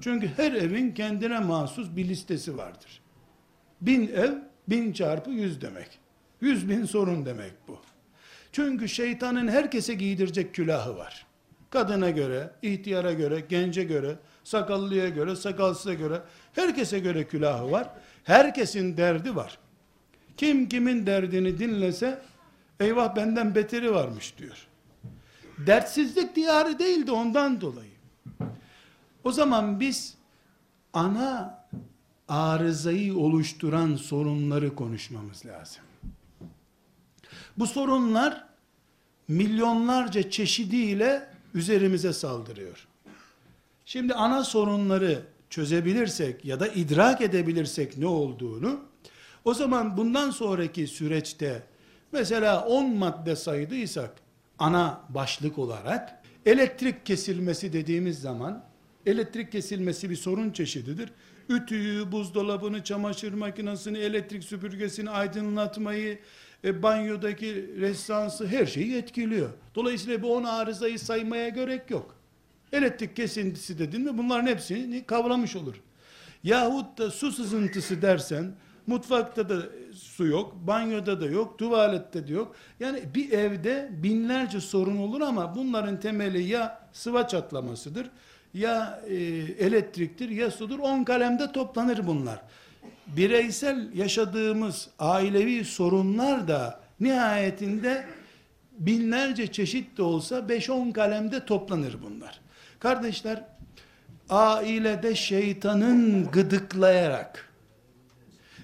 Çünkü 0.00 0.30
her 0.36 0.52
evin 0.52 0.92
kendine 0.92 1.40
mahsus 1.40 1.96
bir 1.96 2.08
listesi 2.08 2.56
vardır. 2.56 3.03
Bin 3.86 4.08
ev, 4.08 4.32
bin 4.68 4.92
çarpı 4.92 5.30
yüz 5.30 5.60
demek. 5.60 5.98
Yüz 6.40 6.68
bin 6.68 6.84
sorun 6.84 7.26
demek 7.26 7.52
bu. 7.68 7.78
Çünkü 8.52 8.88
şeytanın 8.88 9.48
herkese 9.48 9.94
giydirecek 9.94 10.54
külahı 10.54 10.96
var. 10.96 11.26
Kadına 11.70 12.10
göre, 12.10 12.50
ihtiyara 12.62 13.12
göre, 13.12 13.44
gence 13.48 13.84
göre, 13.84 14.16
sakallıya 14.44 15.08
göre, 15.08 15.36
sakalsıza 15.36 15.94
göre, 15.94 16.22
herkese 16.52 16.98
göre 16.98 17.24
külahı 17.24 17.70
var. 17.70 17.90
Herkesin 18.24 18.96
derdi 18.96 19.36
var. 19.36 19.58
Kim 20.36 20.68
kimin 20.68 21.06
derdini 21.06 21.58
dinlese, 21.58 22.22
eyvah 22.80 23.16
benden 23.16 23.54
beteri 23.54 23.94
varmış 23.94 24.34
diyor. 24.38 24.66
Dertsizlik 25.66 26.36
diyarı 26.36 26.78
değildi 26.78 27.12
ondan 27.12 27.60
dolayı. 27.60 27.94
O 29.24 29.32
zaman 29.32 29.80
biz 29.80 30.14
ana 30.92 31.63
arızayı 32.28 33.16
oluşturan 33.16 33.96
sorunları 33.96 34.74
konuşmamız 34.74 35.46
lazım. 35.46 35.82
Bu 37.58 37.66
sorunlar 37.66 38.44
milyonlarca 39.28 40.30
çeşidiyle 40.30 41.28
üzerimize 41.54 42.12
saldırıyor. 42.12 42.86
Şimdi 43.84 44.14
ana 44.14 44.44
sorunları 44.44 45.22
çözebilirsek 45.50 46.44
ya 46.44 46.60
da 46.60 46.68
idrak 46.68 47.20
edebilirsek 47.20 47.98
ne 47.98 48.06
olduğunu 48.06 48.80
O 49.44 49.54
zaman 49.54 49.96
bundan 49.96 50.30
sonraki 50.30 50.86
süreçte 50.86 51.62
mesela 52.12 52.66
10 52.66 52.96
madde 52.96 53.36
saydıysak 53.36 54.10
ana 54.58 55.00
başlık 55.08 55.58
olarak 55.58 56.22
elektrik 56.46 57.06
kesilmesi 57.06 57.72
dediğimiz 57.72 58.20
zaman 58.20 58.64
elektrik 59.06 59.52
kesilmesi 59.52 60.10
bir 60.10 60.16
sorun 60.16 60.50
çeşididir. 60.50 61.12
Ütüyü, 61.48 62.12
buzdolabını, 62.12 62.84
çamaşır 62.84 63.32
makinesini, 63.32 63.98
elektrik 63.98 64.44
süpürgesini 64.44 65.10
aydınlatmayı, 65.10 66.18
e, 66.64 66.82
banyodaki 66.82 67.74
restansı 67.80 68.46
her 68.46 68.66
şeyi 68.66 68.96
etkiliyor. 68.96 69.50
Dolayısıyla 69.74 70.22
bu 70.22 70.34
10 70.34 70.44
arızayı 70.44 70.98
saymaya 70.98 71.48
gerek 71.48 71.90
yok. 71.90 72.16
Elektrik 72.72 73.16
kesintisi 73.16 73.78
dedin 73.78 74.02
mi 74.02 74.18
bunların 74.18 74.46
hepsini 74.46 75.04
kavramış 75.04 75.56
olur. 75.56 75.74
Yahut 76.44 76.98
da 76.98 77.10
su 77.10 77.32
sızıntısı 77.32 78.02
dersen 78.02 78.54
mutfakta 78.86 79.48
da 79.48 79.62
su 79.94 80.26
yok, 80.26 80.54
banyoda 80.66 81.20
da 81.20 81.26
yok, 81.26 81.58
tuvalette 81.58 82.26
de 82.28 82.32
yok. 82.32 82.54
Yani 82.80 83.02
bir 83.14 83.32
evde 83.32 83.88
binlerce 83.92 84.60
sorun 84.60 84.96
olur 84.96 85.20
ama 85.20 85.54
bunların 85.56 86.00
temeli 86.00 86.42
ya 86.42 86.88
sıva 86.92 87.28
çatlamasıdır, 87.28 88.10
ya 88.54 89.00
e, 89.08 89.14
elektriktir, 89.58 90.28
ya 90.28 90.50
sudur. 90.50 90.78
On 90.78 91.04
kalemde 91.04 91.52
toplanır 91.52 92.06
bunlar. 92.06 92.42
Bireysel 93.06 93.94
yaşadığımız 93.94 94.88
ailevi 94.98 95.64
sorunlar 95.64 96.48
da 96.48 96.80
nihayetinde 97.00 98.04
binlerce 98.78 99.52
çeşit 99.52 99.98
de 99.98 100.02
olsa 100.02 100.38
5-10 100.38 100.92
kalemde 100.92 101.44
toplanır 101.44 101.96
bunlar. 102.02 102.40
Kardeşler, 102.78 103.44
ailede 104.28 105.14
şeytanın 105.14 106.30
gıdıklayarak, 106.30 107.52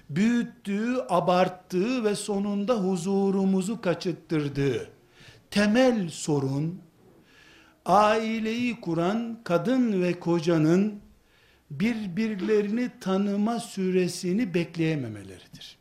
büyüttüğü, 0.09 0.97
abarttığı 1.09 2.03
ve 2.03 2.15
sonunda 2.15 2.75
huzurumuzu 2.75 3.81
kaçıttırdığı 3.81 4.89
temel 5.51 6.09
sorun, 6.09 6.81
aileyi 7.85 8.81
kuran 8.81 9.39
kadın 9.43 10.01
ve 10.01 10.19
kocanın 10.19 11.01
birbirlerini 11.71 12.89
tanıma 13.01 13.59
süresini 13.59 14.53
bekleyememeleridir. 14.53 15.77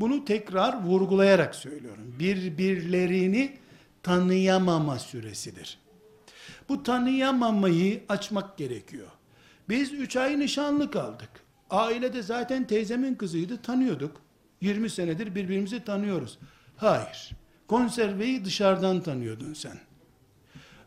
Bunu 0.00 0.24
tekrar 0.24 0.82
vurgulayarak 0.82 1.54
söylüyorum. 1.54 2.14
Birbirlerini 2.18 3.56
tanıyamama 4.02 4.98
süresidir. 4.98 5.78
Bu 6.68 6.82
tanıyamamayı 6.82 8.02
açmak 8.08 8.58
gerekiyor. 8.58 9.08
Biz 9.68 9.92
üç 9.92 10.16
ay 10.16 10.38
nişanlı 10.38 10.90
kaldık. 10.90 11.30
Ailede 11.70 12.22
zaten 12.22 12.66
teyzemin 12.66 13.14
kızıydı, 13.14 13.62
tanıyorduk. 13.62 14.20
20 14.60 14.90
senedir 14.90 15.34
birbirimizi 15.34 15.84
tanıyoruz. 15.84 16.38
Hayır. 16.76 17.30
Konserveyi 17.68 18.44
dışarıdan 18.44 19.00
tanıyordun 19.00 19.54
sen. 19.54 19.85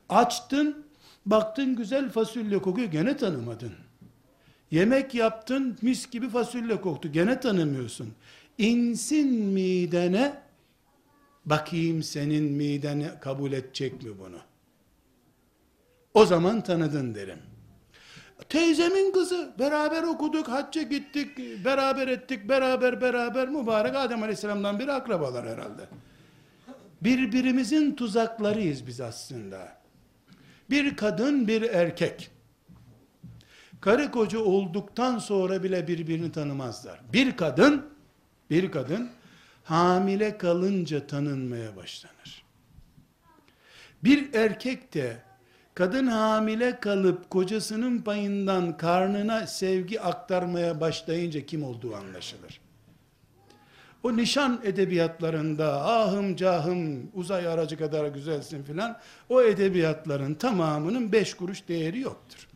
Açtın, 0.09 0.85
baktın 1.25 1.75
güzel 1.75 2.09
fasulye 2.09 2.59
kokuyor, 2.59 2.87
gene 2.87 3.17
tanımadın. 3.17 3.73
Yemek 4.71 5.15
yaptın, 5.15 5.77
mis 5.81 6.09
gibi 6.09 6.29
fasulye 6.29 6.81
koktu, 6.81 7.11
gene 7.11 7.39
tanımıyorsun. 7.39 8.13
İnsin 8.57 9.33
midene, 9.33 10.41
bakayım 11.45 12.03
senin 12.03 12.43
mideni 12.43 13.09
kabul 13.21 13.51
edecek 13.51 14.03
mi 14.03 14.19
bunu? 14.19 14.37
O 16.13 16.25
zaman 16.25 16.61
tanıdın 16.61 17.15
derim. 17.15 17.39
Teyzemin 18.49 19.11
kızı, 19.11 19.53
beraber 19.59 20.03
okuduk, 20.03 20.47
hacca 20.47 20.81
gittik, 20.81 21.37
beraber 21.65 22.07
ettik, 22.07 22.49
beraber 22.49 23.01
beraber 23.01 23.49
mübarek 23.49 23.95
Adem 23.95 24.23
Aleyhisselam'dan 24.23 24.79
biri 24.79 24.91
akrabalar 24.91 25.47
herhalde. 25.47 25.81
Birbirimizin 27.01 27.95
tuzaklarıyız 27.95 28.87
biz 28.87 29.01
aslında. 29.01 29.79
Bir 30.69 30.95
kadın, 30.95 31.47
bir 31.47 31.61
erkek. 31.61 32.31
Karı 33.81 34.11
koca 34.11 34.39
olduktan 34.39 35.19
sonra 35.19 35.63
bile 35.63 35.87
birbirini 35.87 36.31
tanımazlar. 36.31 37.01
Bir 37.13 37.37
kadın, 37.37 37.85
bir 38.49 38.71
kadın 38.71 39.09
hamile 39.63 40.37
kalınca 40.37 41.07
tanınmaya 41.07 41.75
başlanır. 41.75 42.43
Bir 44.03 44.33
erkek 44.33 44.93
de 44.93 45.17
kadın 45.73 46.07
hamile 46.07 46.79
kalıp 46.79 47.29
kocasının 47.29 48.01
payından 48.01 48.77
karnına 48.77 49.47
sevgi 49.47 50.01
aktarmaya 50.01 50.81
başlayınca 50.81 51.45
kim 51.45 51.63
olduğu 51.63 51.95
anlaşılır. 51.95 52.61
O 54.03 54.17
nişan 54.17 54.61
edebiyatlarında 54.63 55.85
ahım 55.85 56.35
cahım 56.35 57.11
uzay 57.13 57.47
aracı 57.47 57.77
kadar 57.77 58.07
güzelsin 58.07 58.63
filan 58.63 58.97
o 59.29 59.41
edebiyatların 59.41 60.33
tamamının 60.33 61.11
beş 61.11 61.33
kuruş 61.33 61.67
değeri 61.67 61.99
yoktur. 61.99 62.47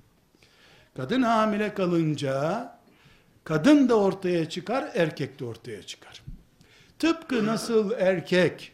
Kadın 0.98 1.22
hamile 1.22 1.74
kalınca 1.74 2.72
kadın 3.44 3.90
da 3.90 3.96
ortaya 3.96 4.50
çıkar, 4.50 4.90
erkek 4.94 5.40
de 5.40 5.46
ortaya 5.46 5.84
çıkar. 5.84 6.24
Tıpkı 7.00 7.46
nasıl 7.46 7.92
erkek 7.92 8.72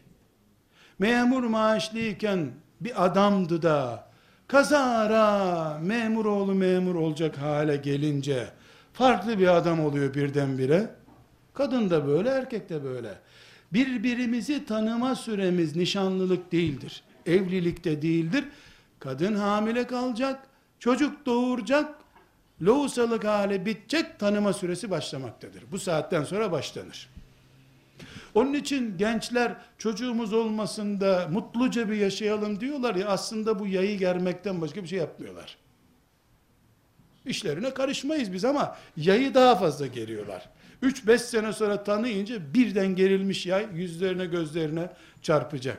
memur 0.98 1.42
maaşlıyken 1.42 2.50
bir 2.80 3.04
adamdı 3.04 3.62
da 3.62 4.08
kazara 4.48 5.78
memur 5.78 6.26
oğlu 6.26 6.54
memur 6.54 6.94
olacak 6.94 7.38
hale 7.38 7.76
gelince 7.76 8.48
farklı 8.92 9.38
bir 9.38 9.56
adam 9.56 9.80
oluyor 9.80 10.14
birdenbire. 10.14 10.90
Kadın 11.54 11.90
da 11.90 12.06
böyle, 12.06 12.28
erkek 12.28 12.68
de 12.68 12.84
böyle. 12.84 13.18
Birbirimizi 13.72 14.64
tanıma 14.64 15.14
süremiz 15.14 15.76
nişanlılık 15.76 16.52
değildir. 16.52 17.02
Evlilikte 17.26 18.02
değildir. 18.02 18.44
Kadın 18.98 19.34
hamile 19.34 19.86
kalacak, 19.86 20.46
çocuk 20.78 21.26
doğuracak, 21.26 21.94
lohusalık 22.62 23.24
hali 23.24 23.66
bitecek, 23.66 24.18
tanıma 24.18 24.52
süresi 24.52 24.90
başlamaktadır. 24.90 25.62
Bu 25.72 25.78
saatten 25.78 26.24
sonra 26.24 26.52
başlanır. 26.52 27.08
Onun 28.34 28.54
için 28.54 28.98
gençler 28.98 29.56
çocuğumuz 29.78 30.32
olmasın 30.32 31.00
da 31.00 31.28
mutluca 31.32 31.90
bir 31.90 31.96
yaşayalım 31.96 32.60
diyorlar 32.60 32.94
ya 32.94 33.08
aslında 33.08 33.58
bu 33.58 33.66
yayı 33.66 33.98
germekten 33.98 34.60
başka 34.60 34.82
bir 34.82 34.88
şey 34.88 34.98
yapmıyorlar. 34.98 35.56
İşlerine 37.26 37.74
karışmayız 37.74 38.32
biz 38.32 38.44
ama 38.44 38.76
yayı 38.96 39.34
daha 39.34 39.56
fazla 39.56 39.86
geriyorlar. 39.86 40.48
3-5 40.82 41.18
sene 41.18 41.52
sonra 41.52 41.84
tanıyınca 41.84 42.54
birden 42.54 42.96
gerilmiş 42.96 43.46
yay 43.46 43.66
yüzlerine 43.74 44.26
gözlerine 44.26 44.90
çarpacak. 45.22 45.78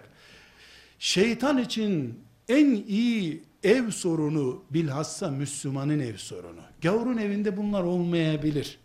Şeytan 1.00 1.58
için 1.58 2.20
en 2.50 2.68
iyi 2.72 3.44
ev 3.64 3.90
sorunu 3.90 4.64
bilhassa 4.70 5.32
Müslümanın 5.32 6.00
ev 6.00 6.18
sorunu. 6.18 6.62
Gavurun 6.82 7.18
evinde 7.18 7.58
bunlar 7.58 7.84
olmayabilir. 7.84 8.78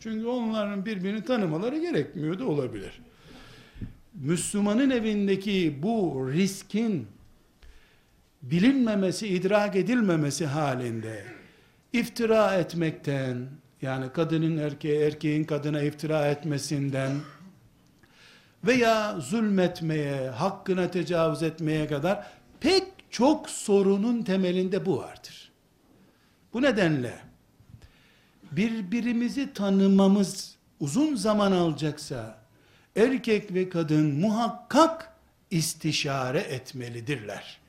Çünkü 0.00 0.26
onların 0.26 0.86
birbirini 0.86 1.24
tanımaları 1.24 1.78
gerekmiyor 1.78 2.38
da 2.38 2.46
olabilir. 2.46 3.00
Müslümanın 4.14 4.90
evindeki 4.90 5.78
bu 5.82 6.28
riskin 6.32 7.06
bilinmemesi, 8.42 9.28
idrak 9.28 9.76
edilmemesi 9.76 10.46
halinde 10.46 11.24
iftira 11.92 12.54
etmekten, 12.54 13.48
yani 13.82 14.12
kadının 14.12 14.58
erkeğe, 14.58 15.06
erkeğin 15.06 15.44
kadına 15.44 15.82
iftira 15.82 16.26
etmesinden 16.26 17.10
veya 18.64 19.20
zulmetmeye, 19.20 20.30
hakkına 20.30 20.90
tecavüz 20.90 21.42
etmeye 21.42 21.86
kadar 21.86 22.26
pek 22.60 22.84
çok 23.10 23.50
sorunun 23.50 24.22
temelinde 24.22 24.86
bu 24.86 24.98
vardır. 24.98 25.52
Bu 26.52 26.62
nedenle 26.62 27.14
birbirimizi 28.52 29.52
tanımamız 29.52 30.56
uzun 30.80 31.14
zaman 31.14 31.52
alacaksa 31.52 32.38
erkek 32.96 33.54
ve 33.54 33.68
kadın 33.68 34.14
muhakkak 34.20 35.12
istişare 35.50 36.40
etmelidirler. 36.40 37.60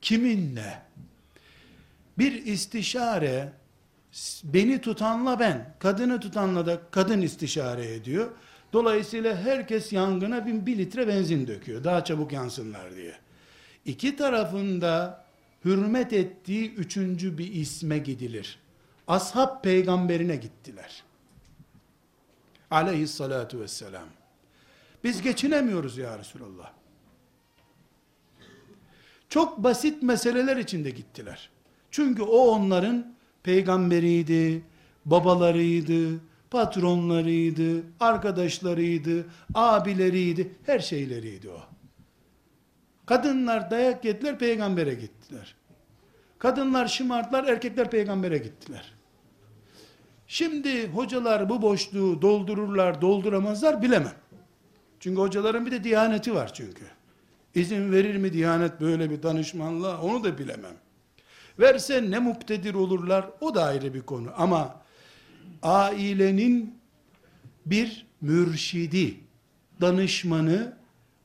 Kiminle? 0.00 0.82
Bir 2.18 2.46
istişare 2.46 3.52
beni 4.44 4.80
tutanla 4.80 5.40
ben, 5.40 5.74
kadını 5.78 6.20
tutanla 6.20 6.66
da 6.66 6.80
kadın 6.90 7.20
istişare 7.20 7.94
ediyor. 7.94 8.30
Dolayısıyla 8.72 9.36
herkes 9.36 9.92
yangına 9.92 10.46
bin 10.46 10.66
bir 10.66 10.78
litre 10.78 11.08
benzin 11.08 11.46
döküyor. 11.46 11.84
Daha 11.84 12.04
çabuk 12.04 12.32
yansınlar 12.32 12.96
diye. 12.96 13.14
İki 13.84 14.16
tarafında 14.16 15.24
hürmet 15.64 16.12
ettiği 16.12 16.74
üçüncü 16.74 17.38
bir 17.38 17.54
isme 17.54 17.98
gidilir. 17.98 18.58
Ashab 19.08 19.62
peygamberine 19.62 20.36
gittiler. 20.36 21.02
Aleyhissalatu 22.70 23.60
vesselam. 23.60 24.08
Biz 25.04 25.22
geçinemiyoruz 25.22 25.98
ya 25.98 26.18
Resulallah. 26.18 26.72
Çok 29.28 29.58
basit 29.58 30.02
meseleler 30.02 30.56
içinde 30.56 30.90
gittiler. 30.90 31.50
Çünkü 31.90 32.22
o 32.22 32.38
onların 32.38 33.14
peygamberiydi, 33.42 34.62
babalarıydı, 35.04 36.20
Patronlarıydı, 36.52 37.82
arkadaşlarıydı, 38.00 39.26
abileriydi, 39.54 40.54
her 40.66 40.78
şeyleriydi 40.78 41.48
o. 41.48 41.60
Kadınlar 43.06 43.70
dayak 43.70 44.04
yediler, 44.04 44.38
peygambere 44.38 44.94
gittiler. 44.94 45.54
Kadınlar 46.38 46.88
şımarttılar, 46.88 47.44
erkekler 47.44 47.90
peygambere 47.90 48.38
gittiler. 48.38 48.94
Şimdi 50.26 50.88
hocalar 50.88 51.48
bu 51.48 51.62
boşluğu 51.62 52.22
doldururlar, 52.22 53.00
dolduramazlar 53.00 53.82
bilemem. 53.82 54.16
Çünkü 55.00 55.20
hocaların 55.20 55.66
bir 55.66 55.70
de 55.70 55.84
diyaneti 55.84 56.34
var 56.34 56.54
çünkü. 56.54 56.84
İzin 57.54 57.92
verir 57.92 58.16
mi 58.16 58.32
diyanet 58.32 58.80
böyle 58.80 59.10
bir 59.10 59.22
danışmanlığa 59.22 60.02
onu 60.02 60.24
da 60.24 60.38
bilemem. 60.38 60.74
Verse 61.58 62.10
ne 62.10 62.18
muktedir 62.18 62.74
olurlar 62.74 63.26
o 63.40 63.54
da 63.54 63.64
ayrı 63.64 63.94
bir 63.94 64.02
konu. 64.02 64.28
Ama 64.36 64.82
ailenin 65.62 66.78
bir 67.66 68.06
mürşidi, 68.20 69.20
danışmanı 69.80 70.76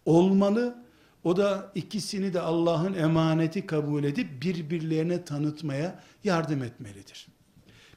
olmalı. 0.06 0.76
O 1.24 1.38
da 1.38 1.72
ikisini 1.76 2.34
de 2.34 2.42
Allah'ın 2.42 2.94
emaneti 2.94 3.66
kabul 3.66 4.04
edip 4.04 4.42
birbirlerine 4.42 5.26
tanıtmaya 5.26 6.00
yardım 6.24 6.64
etmelidir. 6.64 7.28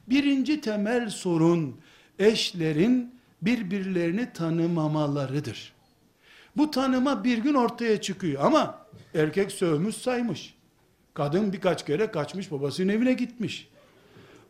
Birinci 0.07 0.61
temel 0.61 1.09
sorun 1.09 1.75
eşlerin 2.19 3.15
birbirlerini 3.41 4.33
tanımamalarıdır. 4.33 5.73
Bu 6.57 6.71
tanıma 6.71 7.23
bir 7.23 7.37
gün 7.37 7.53
ortaya 7.53 8.01
çıkıyor 8.01 8.43
ama 8.45 8.85
erkek 9.13 9.51
sövmüş 9.51 9.95
saymış. 9.95 10.53
Kadın 11.13 11.53
birkaç 11.53 11.85
kere 11.85 12.11
kaçmış 12.11 12.51
babasının 12.51 12.87
evine 12.89 13.13
gitmiş. 13.13 13.69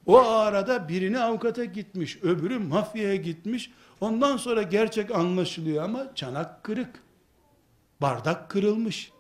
O 0.05 0.19
arada 0.19 0.89
birini 0.89 1.19
avukata 1.19 1.65
gitmiş, 1.65 2.17
öbürü 2.23 2.59
mafyaya 2.59 3.15
gitmiş. 3.15 3.71
Ondan 4.01 4.37
sonra 4.37 4.61
gerçek 4.61 5.11
anlaşılıyor 5.11 5.83
ama 5.83 6.15
çanak 6.15 6.63
kırık. 6.63 7.03
Bardak 8.01 8.49
kırılmış. 8.49 9.11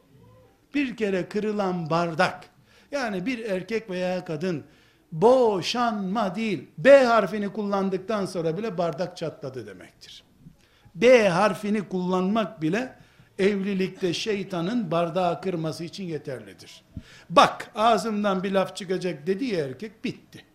Bir 0.75 0.97
kere 0.97 1.29
kırılan 1.29 1.89
bardak, 1.89 2.49
yani 2.91 3.25
bir 3.25 3.39
erkek 3.39 3.89
veya 3.89 4.25
kadın 4.25 4.63
boşanma 5.11 6.35
değil, 6.35 6.67
B 6.77 7.03
harfini 7.03 7.53
kullandıktan 7.53 8.25
sonra 8.25 8.57
bile 8.57 8.77
bardak 8.77 9.17
çatladı 9.17 9.67
demektir. 9.67 10.23
B 10.95 11.29
harfini 11.29 11.89
kullanmak 11.89 12.61
bile 12.61 12.95
evlilikte 13.41 14.13
şeytanın 14.13 14.91
bardağı 14.91 15.41
kırması 15.41 15.83
için 15.83 16.03
yeterlidir. 16.03 16.83
Bak 17.29 17.71
ağzımdan 17.75 18.43
bir 18.43 18.51
laf 18.51 18.75
çıkacak 18.75 19.27
dediği 19.27 19.53
erkek 19.53 20.03
bitti. 20.03 20.45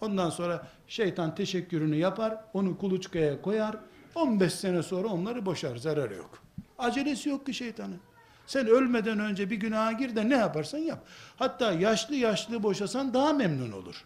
Ondan 0.00 0.30
sonra 0.30 0.66
şeytan 0.88 1.34
teşekkürünü 1.34 1.96
yapar, 1.96 2.44
onu 2.54 2.78
kuluçkaya 2.78 3.42
koyar, 3.42 3.76
15 4.14 4.52
sene 4.52 4.82
sonra 4.82 5.08
onları 5.08 5.46
boşar, 5.46 5.76
zararı 5.76 6.14
yok. 6.14 6.42
Acelesi 6.78 7.28
yok 7.28 7.46
ki 7.46 7.54
şeytanın. 7.54 8.00
Sen 8.46 8.66
ölmeden 8.66 9.18
önce 9.18 9.50
bir 9.50 9.56
günaha 9.56 9.98
gir 9.98 10.16
de 10.16 10.28
ne 10.28 10.36
yaparsan 10.36 10.78
yap. 10.78 11.06
Hatta 11.36 11.72
yaşlı 11.72 12.14
yaşlı 12.14 12.62
boşasan 12.62 13.14
daha 13.14 13.32
memnun 13.32 13.72
olur. 13.72 14.04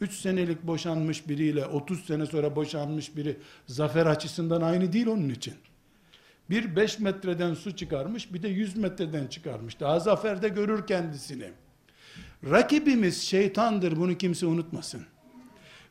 3 0.00 0.12
senelik 0.12 0.62
boşanmış 0.62 1.28
biriyle 1.28 1.66
30 1.66 2.06
sene 2.06 2.26
sonra 2.26 2.56
boşanmış 2.56 3.16
biri 3.16 3.36
zafer 3.66 4.06
açısından 4.06 4.60
aynı 4.60 4.92
değil 4.92 5.06
onun 5.06 5.28
için. 5.28 5.54
Bir 6.50 6.76
5 6.76 6.98
metreden 6.98 7.54
su 7.54 7.76
çıkarmış 7.76 8.34
bir 8.34 8.42
de 8.42 8.48
100 8.48 8.76
metreden 8.76 9.26
çıkarmış. 9.26 9.80
Daha 9.80 10.00
zaferde 10.00 10.48
görür 10.48 10.86
kendisini. 10.86 11.50
Rakibimiz 12.50 13.22
şeytandır 13.22 13.96
bunu 13.96 14.18
kimse 14.18 14.46
unutmasın. 14.46 15.06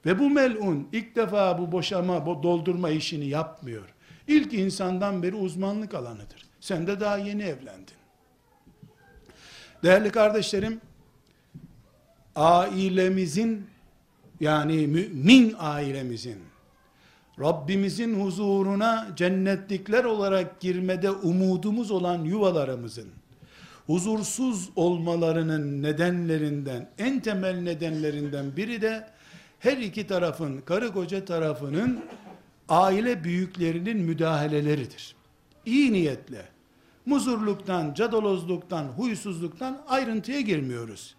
Ve 0.06 0.20
bu 0.20 0.30
melun 0.30 0.88
ilk 0.92 1.16
defa 1.16 1.60
bu 1.60 1.72
boşama, 1.72 2.26
bu 2.26 2.44
doldurma 2.44 2.90
işini 2.90 3.28
yapmıyor. 3.28 3.90
İlk 4.28 4.54
insandan 4.54 5.24
beri 5.24 5.36
uzmanlık 5.36 5.94
alanıdır. 5.94 6.46
Sen 6.60 6.88
de 6.88 7.00
daha 7.00 7.18
yeni 7.18 7.44
evlendin. 7.44 7.96
Değerli 9.84 10.12
kardeşlerim, 10.12 10.82
ailemizin 12.36 13.68
yani 14.40 14.88
mümin 14.88 15.56
ailemizin 15.60 16.40
Rabbimizin 17.40 18.20
huzuruna 18.20 19.08
cennetlikler 19.16 20.04
olarak 20.04 20.60
girmede 20.60 21.12
umudumuz 21.12 21.92
olan 21.92 22.24
yuvalarımızın 22.24 23.08
huzursuz 23.88 24.70
olmalarının 24.76 25.84
nedenlerinden 25.84 26.90
en 26.98 27.20
temel 27.20 27.62
nedenlerinden 27.62 28.58
biri 28.58 28.82
de 28.82 29.08
her 29.60 29.78
iki 29.78 30.08
tarafın 30.08 30.62
karı 30.62 30.94
koca 30.94 31.26
tarafının 31.26 32.00
aile 32.70 33.24
büyüklerinin 33.24 33.98
müdahaleleridir. 33.98 35.16
İyi 35.66 35.94
niyetle 35.94 36.46
muzurluktan, 37.06 37.94
cadalozluktan, 37.94 38.84
huysuzluktan 38.84 39.82
ayrıntıya 39.88 40.42
girmiyoruz. 40.42 41.16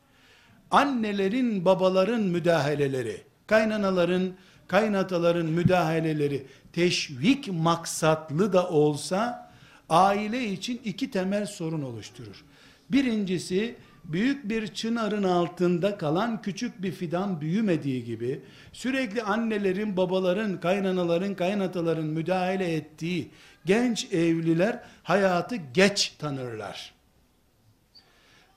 Annelerin, 0.70 1.64
babaların 1.64 2.22
müdahaleleri, 2.22 3.22
kaynanaların, 3.46 4.32
kaynataların 4.68 5.46
müdahaleleri 5.46 6.46
teşvik 6.72 7.52
maksatlı 7.52 8.52
da 8.52 8.68
olsa 8.68 9.52
aile 9.88 10.44
için 10.44 10.80
iki 10.84 11.10
temel 11.10 11.46
sorun 11.46 11.82
oluşturur. 11.82 12.44
Birincisi 12.90 13.76
büyük 14.04 14.48
bir 14.48 14.66
çınarın 14.66 15.22
altında 15.22 15.98
kalan 15.98 16.42
küçük 16.42 16.82
bir 16.82 16.92
fidan 16.92 17.40
büyümediği 17.40 18.04
gibi 18.04 18.42
sürekli 18.72 19.22
annelerin, 19.22 19.96
babaların, 19.96 20.60
kaynanaların, 20.60 21.34
kaynataların 21.34 22.06
müdahale 22.06 22.74
ettiği 22.74 23.30
genç 23.64 24.12
evliler 24.12 24.82
hayatı 25.02 25.56
geç 25.56 26.14
tanırlar. 26.18 26.94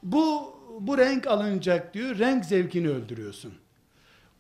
Bu 0.04 0.56
bu 0.80 0.98
renk 0.98 1.28
alınacak 1.28 1.94
diyor. 1.94 2.20
Renk 2.20 2.46
zevkini 2.46 2.90
öldürüyorsun. 2.90 3.54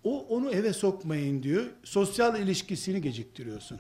O 0.03 0.25
onu 0.29 0.49
eve 0.51 0.73
sokmayın 0.73 1.43
diyor. 1.43 1.65
Sosyal 1.83 2.39
ilişkisini 2.39 3.01
geciktiriyorsun. 3.01 3.79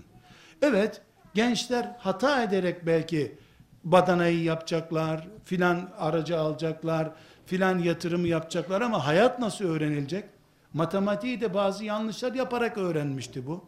Evet, 0.61 1.01
gençler 1.33 1.95
hata 1.99 2.43
ederek 2.43 2.85
belki 2.85 3.35
badanayı 3.83 4.43
yapacaklar, 4.43 5.27
filan 5.45 5.89
aracı 5.97 6.39
alacaklar, 6.39 7.11
filan 7.45 7.79
yatırımı 7.79 8.27
yapacaklar 8.27 8.81
ama 8.81 9.07
hayat 9.07 9.39
nasıl 9.39 9.65
öğrenilecek? 9.65 10.25
Matematiği 10.73 11.41
de 11.41 11.53
bazı 11.53 11.85
yanlışlar 11.85 12.33
yaparak 12.33 12.77
öğrenmişti 12.77 13.47
bu. 13.47 13.65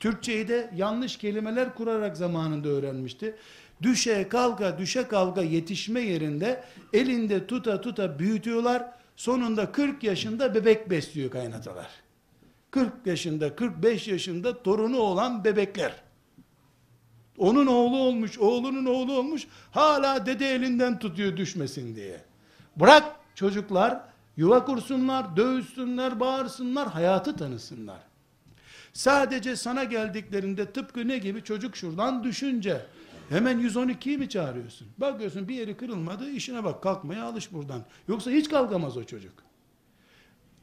Türkçeyi 0.00 0.48
de 0.48 0.70
yanlış 0.74 1.16
kelimeler 1.16 1.74
kurarak 1.74 2.16
zamanında 2.16 2.68
öğrenmişti. 2.68 3.36
Düşe 3.82 4.28
kalka 4.28 4.78
düşe 4.78 5.08
kalka 5.08 5.42
yetişme 5.42 6.00
yerinde 6.00 6.64
elinde 6.92 7.46
tuta 7.46 7.80
tuta 7.80 8.18
büyütüyorlar. 8.18 8.90
Sonunda 9.16 9.72
40 9.72 10.02
yaşında 10.02 10.54
bebek 10.54 10.90
besliyor 10.90 11.30
kaynatalar. 11.30 11.88
40 12.70 12.92
yaşında 13.06 13.56
45 13.56 14.08
yaşında 14.08 14.62
torunu 14.62 14.98
olan 14.98 15.44
bebekler. 15.44 15.94
Onun 17.38 17.66
oğlu 17.66 17.96
olmuş, 17.96 18.38
oğlunun 18.38 18.84
oğlu 18.84 19.18
olmuş. 19.18 19.46
Hala 19.70 20.26
dede 20.26 20.54
elinden 20.54 20.98
tutuyor 20.98 21.36
düşmesin 21.36 21.96
diye. 21.96 22.20
Bırak 22.76 23.04
çocuklar 23.34 24.00
yuva 24.36 24.64
kursunlar, 24.64 25.36
dövüşsünler, 25.36 26.20
bağırsınlar, 26.20 26.88
hayatı 26.88 27.36
tanısınlar. 27.36 27.98
Sadece 28.92 29.56
sana 29.56 29.84
geldiklerinde 29.84 30.72
tıpkı 30.72 31.08
ne 31.08 31.18
gibi 31.18 31.44
çocuk 31.44 31.76
şuradan 31.76 32.24
düşünce 32.24 32.86
hemen 33.28 33.60
112'yi 33.60 34.18
mi 34.18 34.28
çağırıyorsun? 34.28 34.88
Bakıyorsun 34.98 35.48
bir 35.48 35.54
yeri 35.54 35.76
kırılmadı 35.76 36.30
işine 36.30 36.64
bak 36.64 36.82
kalkmaya 36.82 37.24
alış 37.24 37.52
buradan. 37.52 37.84
Yoksa 38.08 38.30
hiç 38.30 38.48
kalkamaz 38.48 38.96
o 38.96 39.04
çocuk. 39.04 39.32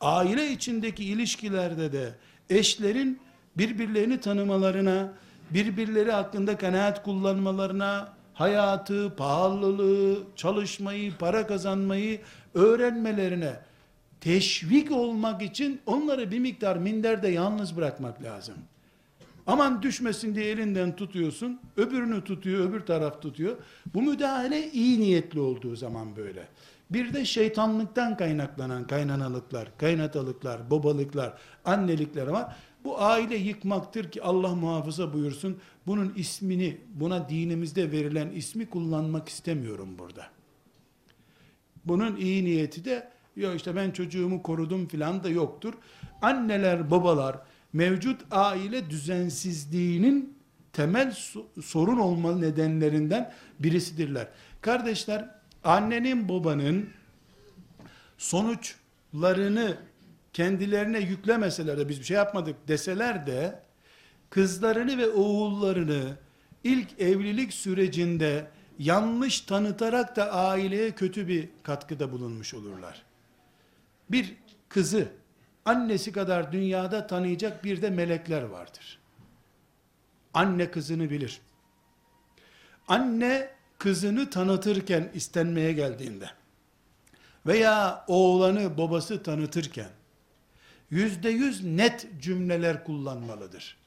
Aile 0.01 0.51
içindeki 0.51 1.03
ilişkilerde 1.03 1.93
de 1.93 2.15
eşlerin 2.49 3.19
birbirlerini 3.57 4.19
tanımalarına, 4.19 5.13
birbirleri 5.49 6.11
hakkında 6.11 6.57
kanaat 6.57 7.03
kullanmalarına, 7.03 8.13
hayatı, 8.33 9.15
pahalılığı, 9.15 10.23
çalışmayı, 10.35 11.17
para 11.17 11.47
kazanmayı 11.47 12.21
öğrenmelerine 12.53 13.59
teşvik 14.21 14.91
olmak 14.91 15.41
için 15.41 15.81
onları 15.85 16.31
bir 16.31 16.39
miktar 16.39 16.77
minderde 16.77 17.27
yalnız 17.27 17.77
bırakmak 17.77 18.23
lazım. 18.23 18.55
Aman 19.47 19.81
düşmesin 19.81 20.35
diye 20.35 20.45
elinden 20.45 20.95
tutuyorsun, 20.95 21.59
öbürünü 21.77 22.23
tutuyor, 22.23 22.69
öbür 22.69 22.79
taraf 22.79 23.21
tutuyor. 23.21 23.57
Bu 23.93 24.01
müdahale 24.01 24.71
iyi 24.71 24.99
niyetli 24.99 25.39
olduğu 25.39 25.75
zaman 25.75 26.15
böyle. 26.15 26.47
Bir 26.89 27.13
de 27.13 27.25
şeytanlıktan 27.25 28.17
kaynaklanan 28.17 28.87
kaynanalıklar, 28.87 29.77
kaynatalıklar, 29.77 30.71
babalıklar, 30.71 31.33
annelikler 31.65 32.27
var. 32.27 32.55
Bu 32.83 33.01
aile 33.01 33.35
yıkmaktır 33.35 34.11
ki 34.11 34.23
Allah 34.23 34.55
muhafaza 34.55 35.13
buyursun. 35.13 35.57
Bunun 35.87 36.13
ismini, 36.15 36.77
buna 36.93 37.29
dinimizde 37.29 37.91
verilen 37.91 38.29
ismi 38.29 38.69
kullanmak 38.69 39.29
istemiyorum 39.29 39.89
burada. 39.99 40.25
Bunun 41.85 42.15
iyi 42.15 42.45
niyeti 42.45 42.85
de 42.85 43.09
yok 43.35 43.55
işte 43.55 43.75
ben 43.75 43.91
çocuğumu 43.91 44.43
korudum 44.43 44.87
filan 44.87 45.23
da 45.23 45.29
yoktur. 45.29 45.73
Anneler, 46.21 46.91
babalar 46.91 47.37
mevcut 47.73 48.21
aile 48.31 48.89
düzensizliğinin 48.89 50.37
temel 50.73 51.15
sorun 51.63 51.97
olma 51.97 52.35
nedenlerinden 52.35 53.33
birisidirler. 53.59 54.27
Kardeşler, 54.61 55.29
annenin 55.63 56.29
babanın 56.29 56.89
sonuçlarını 58.17 59.77
kendilerine 60.33 60.99
yüklemeseler 60.99 61.77
de 61.77 61.89
biz 61.89 61.99
bir 61.99 62.05
şey 62.05 62.17
yapmadık 62.17 62.67
deseler 62.67 63.27
de 63.27 63.59
kızlarını 64.29 64.97
ve 64.97 65.09
oğullarını 65.09 66.17
ilk 66.63 66.99
evlilik 66.99 67.53
sürecinde 67.53 68.47
yanlış 68.79 69.41
tanıtarak 69.41 70.15
da 70.15 70.31
aileye 70.31 70.91
kötü 70.91 71.27
bir 71.27 71.49
katkıda 71.63 72.11
bulunmuş 72.11 72.53
olurlar. 72.53 73.03
Bir 74.11 74.35
kızı 74.69 75.07
annesi 75.65 76.11
kadar 76.11 76.51
dünyada 76.51 77.07
tanıyacak 77.07 77.63
bir 77.63 77.81
de 77.81 77.89
melekler 77.89 78.41
vardır. 78.41 78.99
Anne 80.33 80.71
kızını 80.71 81.09
bilir. 81.09 81.41
Anne 82.87 83.49
kızını 83.77 84.29
tanıtırken 84.29 85.09
istenmeye 85.13 85.73
geldiğinde 85.73 86.29
veya 87.45 88.05
oğlanı 88.07 88.77
babası 88.77 89.23
tanıtırken 89.23 89.89
yüzde 90.89 91.29
yüz 91.29 91.63
net 91.63 92.07
cümleler 92.21 92.83
kullanmalıdır. 92.83 93.77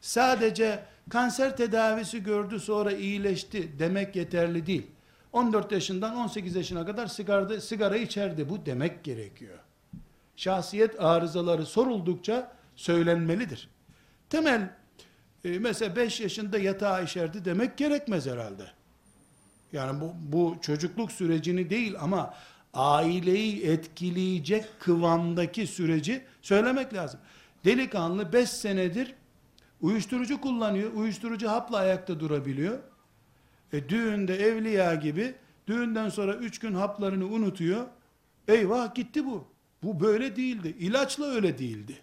Sadece 0.00 0.84
kanser 1.10 1.56
tedavisi 1.56 2.22
gördü 2.22 2.60
sonra 2.60 2.92
iyileşti 2.92 3.78
demek 3.78 4.16
yeterli 4.16 4.66
değil. 4.66 4.86
14 5.32 5.72
yaşından 5.72 6.16
18 6.16 6.56
yaşına 6.56 6.86
kadar 6.86 7.06
sigara, 7.06 7.60
sigara 7.60 7.96
içerdi 7.96 8.48
bu 8.48 8.66
demek 8.66 9.04
gerekiyor. 9.04 9.58
Şahsiyet 10.36 11.00
arızaları 11.00 11.66
soruldukça 11.66 12.52
söylenmelidir. 12.76 13.68
Temel 14.30 14.70
e, 15.44 15.58
mesela 15.58 15.96
5 15.96 16.20
yaşında 16.20 16.58
yatağa 16.58 17.00
işerdi 17.00 17.44
demek 17.44 17.76
gerekmez 17.76 18.26
herhalde. 18.26 18.66
Yani 19.72 20.00
bu, 20.00 20.14
bu 20.18 20.56
çocukluk 20.62 21.12
sürecini 21.12 21.70
değil 21.70 21.94
ama 22.00 22.34
aileyi 22.74 23.64
etkileyecek 23.64 24.64
kıvamdaki 24.80 25.66
süreci 25.66 26.24
söylemek 26.42 26.94
lazım. 26.94 27.20
Delikanlı 27.64 28.32
5 28.32 28.50
senedir 28.50 29.14
uyuşturucu 29.80 30.40
kullanıyor. 30.40 30.92
Uyuşturucu 30.92 31.48
hapla 31.48 31.78
ayakta 31.78 32.20
durabiliyor. 32.20 32.78
E 33.72 33.88
düğünde 33.88 34.36
evliya 34.36 34.94
gibi 34.94 35.34
düğünden 35.66 36.08
sonra 36.08 36.34
3 36.34 36.58
gün 36.58 36.74
haplarını 36.74 37.26
unutuyor. 37.26 37.86
Eyvah 38.48 38.94
gitti 38.94 39.26
bu. 39.26 39.53
Bu 39.84 40.00
böyle 40.00 40.36
değildi. 40.36 40.76
İlaçla 40.78 41.24
öyle 41.24 41.58
değildi. 41.58 41.98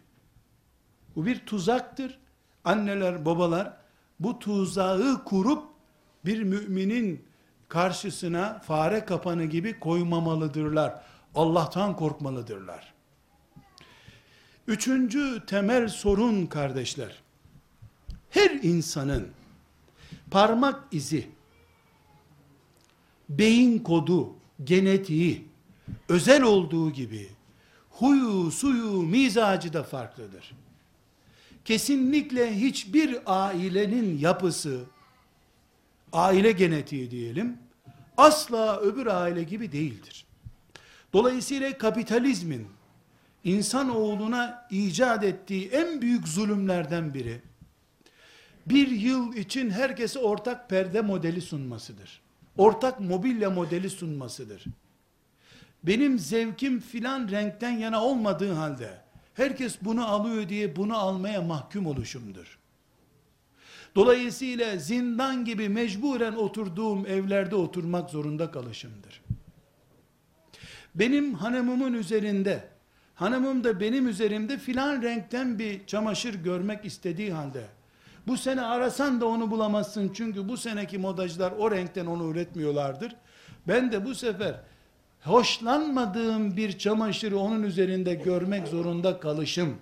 Bu 1.16 1.26
bir 1.26 1.46
tuzaktır. 1.46 2.20
Anneler, 2.64 3.26
babalar 3.26 3.78
bu 4.20 4.40
tuzağı 4.40 5.24
kurup 5.24 5.64
bir 6.26 6.44
müminin 6.44 7.26
karşısına 7.68 8.60
fare 8.60 9.06
kapanı 9.06 9.46
gibi 9.46 9.80
koymamalıdırlar. 9.80 11.02
Allah'tan 11.36 11.96
korkmalıdırlar. 11.96 12.94
Üçüncü 14.68 15.46
temel 15.48 15.88
sorun 15.88 16.46
kardeşler. 16.46 17.22
Her 18.30 18.50
insanın 18.50 19.28
parmak 20.32 20.84
izi, 20.92 21.28
beyin 23.30 23.80
kodu, 23.80 24.36
genetiği 24.64 25.48
özel 26.10 26.44
olduğu 26.44 26.92
gibi 26.92 27.30
huyu, 27.92 28.52
suyu, 28.52 29.02
mizacı 29.02 29.74
da 29.74 29.84
farklıdır. 29.84 30.56
Kesinlikle 31.66 32.56
hiçbir 32.56 33.20
ailenin 33.26 34.18
yapısı, 34.18 34.84
aile 36.14 36.52
genetiği 36.52 37.12
diyelim, 37.12 37.58
asla 38.18 38.80
öbür 38.80 39.06
aile 39.06 39.44
gibi 39.44 39.72
değildir. 39.72 40.26
Dolayısıyla 41.14 41.78
kapitalizmin 41.78 42.68
insanoğluna 43.44 44.68
icat 44.72 45.24
ettiği 45.24 45.70
en 45.70 46.02
büyük 46.02 46.28
zulümlerden 46.28 47.14
biri, 47.14 47.42
bir 48.66 48.88
yıl 48.88 49.34
için 49.34 49.70
herkese 49.70 50.20
ortak 50.20 50.70
perde 50.70 51.02
modeli 51.02 51.42
sunmasıdır. 51.42 52.22
Ortak 52.58 53.00
mobilya 53.00 53.50
modeli 53.50 53.90
sunmasıdır. 53.90 54.64
Benim 55.84 56.20
zevkim 56.20 56.80
filan 56.80 57.30
renkten 57.30 57.72
yana 57.72 58.04
olmadığı 58.04 58.54
halde, 58.54 58.90
herkes 59.34 59.78
bunu 59.82 60.08
alıyor 60.08 60.50
diye 60.50 60.76
bunu 60.76 60.98
almaya 60.98 61.42
mahkum 61.42 61.86
oluşumdur. 61.86 62.60
Dolayısıyla 63.96 64.78
zindan 64.78 65.46
gibi 65.46 65.70
mecburen 65.70 66.34
oturduğum 66.34 67.06
evlerde 67.06 67.56
oturmak 67.56 68.10
zorunda 68.10 68.52
kalışımdır. 68.52 69.22
Benim 70.96 71.34
hanımımın 71.34 71.94
üzerinde, 71.94 72.64
hanımım 73.16 73.64
da 73.64 73.80
benim 73.80 74.08
üzerimde 74.08 74.58
filan 74.58 75.02
renkten 75.02 75.60
bir 75.60 75.86
çamaşır 75.86 76.34
görmek 76.34 76.86
istediği 76.86 77.34
halde, 77.34 77.66
bu 78.28 78.38
sene 78.38 78.62
arasan 78.62 79.22
da 79.22 79.26
onu 79.26 79.52
bulamazsın 79.52 80.12
çünkü 80.14 80.50
bu 80.50 80.58
seneki 80.58 80.98
modacılar 80.98 81.52
o 81.52 81.72
renkten 81.72 82.06
onu 82.06 82.32
üretmiyorlardır. 82.32 83.16
Ben 83.68 83.92
de 83.92 84.06
bu 84.06 84.16
sefer 84.16 84.56
hoşlanmadığım 85.24 86.58
bir 86.58 86.78
çamaşırı 86.78 87.38
onun 87.38 87.64
üzerinde 87.64 88.14
görmek 88.14 88.68
zorunda 88.68 89.20
kalışım. 89.20 89.76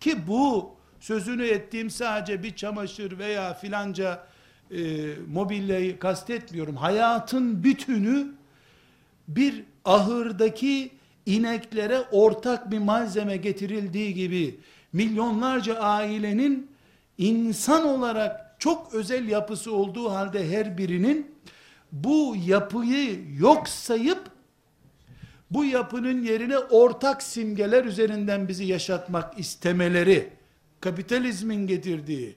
Ki 0.00 0.26
bu 0.26 0.70
sözünü 1.00 1.46
ettiğim 1.46 1.90
sadece 1.90 2.42
bir 2.42 2.56
çamaşır 2.56 3.18
veya 3.18 3.54
filanca 3.54 4.26
e, 4.70 4.76
mobilyayı 5.32 5.98
kastetmiyorum. 5.98 6.76
Hayatın 6.76 7.64
bütünü 7.64 8.26
bir 9.28 9.64
ahırdaki 9.84 10.90
ineklere 11.26 12.00
ortak 12.12 12.70
bir 12.70 12.78
malzeme 12.78 13.36
getirildiği 13.36 14.14
gibi 14.14 14.60
milyonlarca 14.92 15.78
ailenin 15.78 16.70
insan 17.18 17.86
olarak 17.86 18.56
çok 18.58 18.94
özel 18.94 19.28
yapısı 19.28 19.72
olduğu 19.74 20.10
halde 20.10 20.50
her 20.50 20.78
birinin 20.78 21.30
bu 21.92 22.36
yapıyı 22.46 23.20
yok 23.38 23.68
sayıp 23.68 24.25
bu 25.50 25.64
yapının 25.64 26.22
yerine 26.22 26.58
ortak 26.58 27.22
simgeler 27.22 27.84
üzerinden 27.84 28.48
bizi 28.48 28.64
yaşatmak 28.64 29.38
istemeleri 29.38 30.32
kapitalizmin 30.80 31.66
getirdiği 31.66 32.36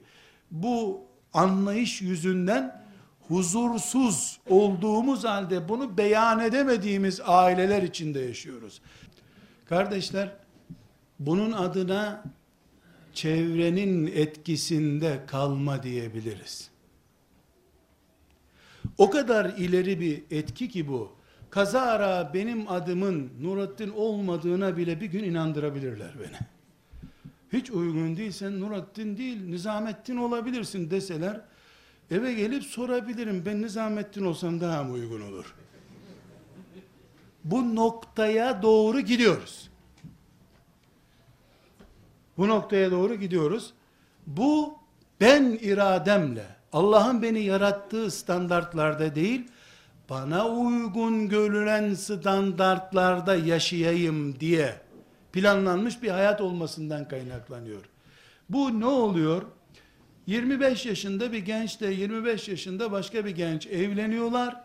bu 0.50 1.04
anlayış 1.32 2.02
yüzünden 2.02 2.84
huzursuz 3.28 4.40
olduğumuz 4.48 5.24
halde 5.24 5.68
bunu 5.68 5.98
beyan 5.98 6.40
edemediğimiz 6.40 7.20
aileler 7.24 7.82
içinde 7.82 8.20
yaşıyoruz. 8.20 8.80
Kardeşler, 9.68 10.36
bunun 11.18 11.52
adına 11.52 12.24
çevrenin 13.14 14.06
etkisinde 14.06 15.20
kalma 15.26 15.82
diyebiliriz. 15.82 16.70
O 18.98 19.10
kadar 19.10 19.44
ileri 19.44 20.00
bir 20.00 20.22
etki 20.30 20.68
ki 20.68 20.88
bu. 20.88 21.19
Kazara 21.50 22.30
benim 22.34 22.68
adımın 22.68 23.30
Nurattin 23.42 23.90
olmadığına 23.90 24.76
bile 24.76 25.00
bir 25.00 25.06
gün 25.06 25.24
inandırabilirler 25.24 26.12
beni. 26.20 26.38
Hiç 27.52 27.70
uygun 27.70 28.16
değilsen 28.16 28.60
Nurattin 28.60 29.16
değil 29.16 29.44
Nizamettin 29.44 30.16
olabilirsin 30.16 30.90
deseler 30.90 31.40
eve 32.10 32.32
gelip 32.32 32.64
sorabilirim 32.64 33.42
ben 33.46 33.62
Nizamettin 33.62 34.24
olsam 34.24 34.60
daha 34.60 34.82
mı 34.82 34.92
uygun 34.92 35.20
olur? 35.20 35.54
Bu 37.44 37.74
noktaya 37.74 38.62
doğru 38.62 39.00
gidiyoruz. 39.00 39.70
Bu 42.38 42.48
noktaya 42.48 42.90
doğru 42.90 43.14
gidiyoruz. 43.14 43.72
Bu 44.26 44.74
ben 45.20 45.58
irademle, 45.60 46.46
Allah'ın 46.72 47.22
beni 47.22 47.42
yarattığı 47.42 48.10
standartlarda 48.10 49.14
değil, 49.14 49.48
bana 50.10 50.48
uygun 50.48 51.28
görülen 51.28 51.94
standartlarda 51.94 53.36
yaşayayım 53.36 54.40
diye 54.40 54.80
planlanmış 55.32 56.02
bir 56.02 56.08
hayat 56.08 56.40
olmasından 56.40 57.08
kaynaklanıyor. 57.08 57.84
Bu 58.48 58.80
ne 58.80 58.86
oluyor? 58.86 59.42
25 60.26 60.86
yaşında 60.86 61.32
bir 61.32 61.38
gençle 61.38 61.92
25 61.92 62.48
yaşında 62.48 62.92
başka 62.92 63.24
bir 63.24 63.30
genç 63.30 63.66
evleniyorlar. 63.66 64.64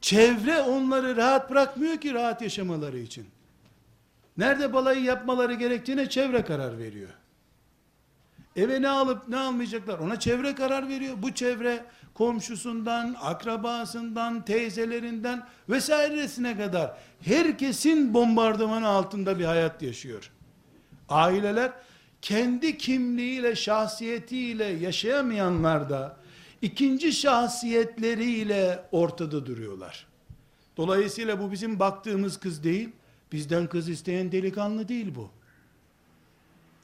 Çevre 0.00 0.60
onları 0.60 1.16
rahat 1.16 1.50
bırakmıyor 1.50 2.00
ki 2.00 2.14
rahat 2.14 2.42
yaşamaları 2.42 2.98
için. 2.98 3.26
Nerede 4.36 4.72
balayı 4.72 5.02
yapmaları 5.02 5.54
gerektiğine 5.54 6.10
çevre 6.10 6.44
karar 6.44 6.78
veriyor. 6.78 7.10
Eve 8.56 8.82
ne 8.82 8.88
alıp 8.88 9.28
ne 9.28 9.36
almayacaklar 9.36 9.98
ona 9.98 10.20
çevre 10.20 10.54
karar 10.54 10.88
veriyor. 10.88 11.14
Bu 11.22 11.32
çevre 11.32 11.84
komşusundan, 12.14 13.16
akrabasından, 13.20 14.44
teyzelerinden 14.44 15.46
vesairesine 15.68 16.56
kadar 16.56 16.98
herkesin 17.20 18.14
bombardımanı 18.14 18.88
altında 18.88 19.38
bir 19.38 19.44
hayat 19.44 19.82
yaşıyor. 19.82 20.30
Aileler 21.08 21.72
kendi 22.22 22.78
kimliğiyle, 22.78 23.56
şahsiyetiyle 23.56 24.64
yaşayamayanlar 24.64 25.90
da 25.90 26.16
ikinci 26.62 27.12
şahsiyetleriyle 27.12 28.84
ortada 28.92 29.46
duruyorlar. 29.46 30.06
Dolayısıyla 30.76 31.40
bu 31.40 31.52
bizim 31.52 31.78
baktığımız 31.78 32.40
kız 32.40 32.64
değil, 32.64 32.88
bizden 33.32 33.66
kız 33.66 33.88
isteyen 33.88 34.32
delikanlı 34.32 34.88
değil 34.88 35.14
bu. 35.14 35.30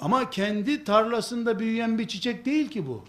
Ama 0.01 0.31
kendi 0.31 0.85
tarlasında 0.85 1.59
büyüyen 1.59 1.99
bir 1.99 2.09
çiçek 2.09 2.45
değil 2.45 2.69
ki 2.69 2.87
bu. 2.87 3.05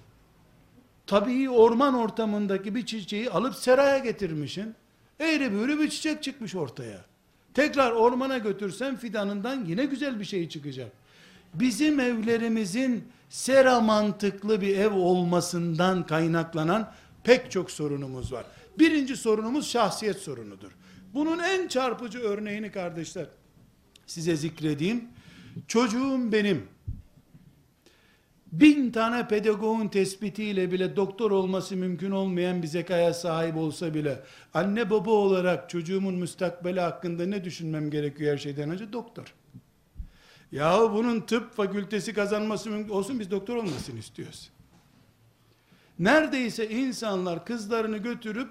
Tabii 1.08 1.50
orman 1.50 1.94
ortamındaki 1.94 2.76
bir 2.76 2.86
çiçeği 2.86 3.30
alıp 3.30 3.56
seraya 3.56 3.98
getirmişsin. 3.98 4.76
Eğri 5.20 5.52
büğrü 5.52 5.80
bir 5.80 5.90
çiçek 5.90 6.24
çıkmış 6.24 6.56
ortaya. 6.56 7.06
Tekrar 7.54 7.92
ormana 7.92 8.38
götürsen 8.38 8.96
fidanından 8.96 9.66
yine 9.66 9.86
güzel 9.86 10.20
bir 10.20 10.26
şey 10.26 10.50
çıkacak. 10.50 10.92
Bizim 11.54 12.00
evlerimizin 12.00 13.04
sera 13.30 13.80
mantıklı 13.80 14.62
bir 14.62 14.78
ev 14.78 14.94
olmasından 14.94 16.06
kaynaklanan 16.06 16.92
pek 17.24 17.52
çok 17.52 17.72
sorunumuz 17.72 18.34
var. 18.34 18.46
Birinci 18.80 19.18
sorunumuz 19.18 19.68
şahsiyet 19.68 20.18
sorunudur. 20.18 20.72
Bunun 21.14 21.40
en 21.40 21.68
çarpıcı 21.68 22.20
örneğini 22.20 22.72
kardeşler 22.72 23.26
size 24.06 24.36
zikredeyim. 24.36 25.04
Çocuğum 25.68 26.32
benim 26.32 26.68
bin 28.52 28.92
tane 28.92 29.28
pedagogun 29.28 29.88
tespitiyle 29.88 30.72
bile 30.72 30.96
doktor 30.96 31.32
olması 31.32 31.76
mümkün 31.76 32.12
olmayan 32.12 32.62
bir 32.62 32.68
zekaya 32.68 33.14
sahip 33.14 33.58
olsa 33.58 33.94
bile 33.94 34.20
anne 34.54 34.90
baba 34.90 35.12
olarak 35.12 35.70
çocuğumun 35.70 36.16
müstakbeli 36.16 36.80
hakkında 36.80 37.26
ne 37.26 37.44
düşünmem 37.44 37.90
gerekiyor 37.90 38.34
her 38.34 38.38
şeyden 38.38 38.70
önce 38.70 38.94
doktor. 38.94 39.34
Yahu 40.52 40.94
bunun 40.94 41.22
tıp 41.22 41.56
fakültesi 41.56 42.14
kazanması 42.14 42.70
mümkün 42.70 42.94
olsun 42.94 43.20
biz 43.20 43.32
doktor 43.32 43.56
olmasını 43.56 44.00
istiyoruz. 44.00 44.50
Neredeyse 46.00 46.70
insanlar 46.70 47.46
kızlarını 47.46 47.98
götürüp 47.98 48.50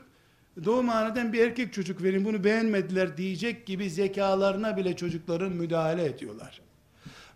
doğumhaneden 0.65 1.33
bir 1.33 1.47
erkek 1.47 1.73
çocuk 1.73 2.03
verin 2.03 2.25
bunu 2.25 2.45
beğenmediler 2.45 3.17
diyecek 3.17 3.67
gibi 3.67 3.91
zekalarına 3.91 4.77
bile 4.77 4.97
çocukların 4.97 5.53
müdahale 5.53 6.05
ediyorlar. 6.05 6.68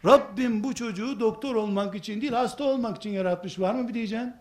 Rabbim 0.04 0.64
bu 0.64 0.74
çocuğu 0.74 1.20
doktor 1.20 1.54
olmak 1.54 1.94
için 1.94 2.20
değil 2.20 2.32
hasta 2.32 2.64
olmak 2.64 2.96
için 2.96 3.10
yaratmış 3.10 3.60
var 3.60 3.74
mı 3.74 3.88
bir 3.88 3.94
diyeceksin? 3.94 4.34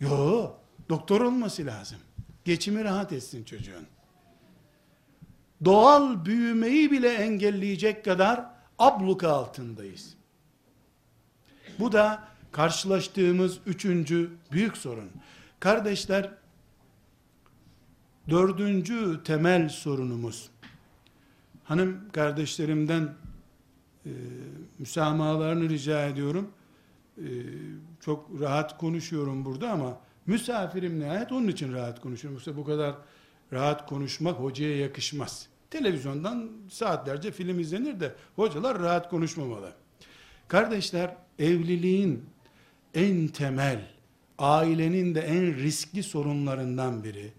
Yo, 0.00 0.50
doktor 0.88 1.20
olması 1.20 1.66
lazım. 1.66 1.98
Geçimi 2.44 2.84
rahat 2.84 3.12
etsin 3.12 3.44
çocuğun. 3.44 3.86
Doğal 5.64 6.24
büyümeyi 6.24 6.90
bile 6.90 7.14
engelleyecek 7.14 8.04
kadar 8.04 8.46
abluka 8.78 9.28
altındayız. 9.28 10.14
Bu 11.78 11.92
da 11.92 12.28
karşılaştığımız 12.52 13.58
üçüncü 13.66 14.30
büyük 14.52 14.76
sorun. 14.76 15.10
Kardeşler, 15.60 16.30
dördüncü 18.28 19.20
temel 19.24 19.68
sorunumuz, 19.68 20.50
hanım 21.64 22.08
kardeşlerimden 22.12 23.14
e, 24.06 24.12
müsamahalarını 24.78 25.68
rica 25.68 26.06
ediyorum. 26.06 26.50
E, 27.18 27.26
çok 28.00 28.40
rahat 28.40 28.78
konuşuyorum 28.78 29.44
burada 29.44 29.70
ama 29.70 29.98
misafirim 30.26 31.00
nihayet 31.00 31.32
onun 31.32 31.48
için 31.48 31.72
rahat 31.72 32.00
konuşuyorum. 32.00 32.36
Yoksa 32.36 32.56
bu 32.56 32.64
kadar 32.64 32.94
rahat 33.52 33.86
konuşmak 33.86 34.36
hocaya 34.36 34.76
yakışmaz. 34.76 35.48
Televizyondan 35.70 36.50
saatlerce 36.70 37.32
film 37.32 37.60
izlenir 37.60 38.00
de 38.00 38.14
hocalar 38.36 38.78
rahat 38.78 39.10
konuşmamalı. 39.10 39.72
Kardeşler 40.48 41.16
evliliğin 41.38 42.24
en 42.94 43.28
temel, 43.28 43.80
ailenin 44.38 45.14
de 45.14 45.20
en 45.20 45.54
riskli 45.54 46.02
sorunlarından 46.02 47.04
biri, 47.04 47.32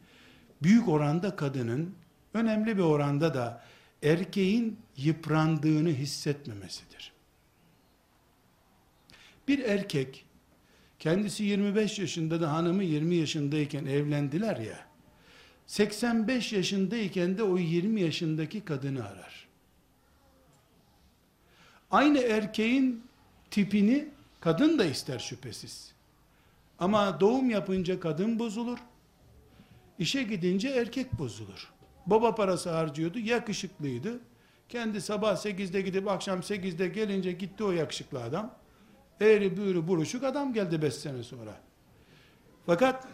büyük 0.64 0.88
oranda 0.88 1.36
kadının, 1.36 1.96
önemli 2.34 2.78
bir 2.78 2.84
oranda 2.84 3.34
da 3.34 3.64
erkeğin 4.04 4.80
yıprandığını 4.98 5.90
hissetmemesidir. 5.90 7.14
Bir 9.48 9.60
erkek 9.60 10.26
kendisi 11.00 11.44
25 11.44 12.00
yaşında 12.00 12.42
da 12.42 12.54
hanımı 12.54 12.84
20 12.84 13.16
yaşındayken 13.16 13.86
evlendiler 13.86 14.58
ya 14.58 14.88
85 15.68 16.54
yaşındayken 16.54 17.38
de 17.38 17.44
o 17.44 17.58
20 17.58 18.02
yaşındaki 18.02 18.62
kadını 18.62 19.08
arar. 19.08 19.48
Aynı 21.92 22.20
erkeğin 22.20 23.04
tipini 23.52 24.08
kadın 24.40 24.80
da 24.80 24.86
ister 24.86 25.20
şüphesiz. 25.20 25.92
Ama 26.80 27.20
doğum 27.20 27.50
yapınca 27.50 28.00
kadın 28.00 28.40
bozulur. 28.40 28.78
İşe 30.00 30.24
gidince 30.24 30.70
erkek 30.70 31.20
bozulur. 31.20 31.77
Baba 32.08 32.36
parası 32.36 32.70
harcıyordu, 32.70 33.20
yakışıklıydı. 33.20 34.20
Kendi 34.70 35.02
sabah 35.02 35.36
8'de 35.36 35.82
gidip 35.82 36.08
akşam 36.08 36.40
8'de 36.40 36.88
gelince 36.88 37.32
gitti 37.32 37.64
o 37.64 37.72
yakışıklı 37.72 38.24
adam. 38.24 38.56
Eğri 39.22 39.58
büğrü 39.58 39.88
buruşuk 39.88 40.24
adam 40.24 40.54
geldi 40.54 40.82
5 40.82 40.94
sene 40.94 41.24
sonra. 41.24 41.52
Fakat 42.66 43.08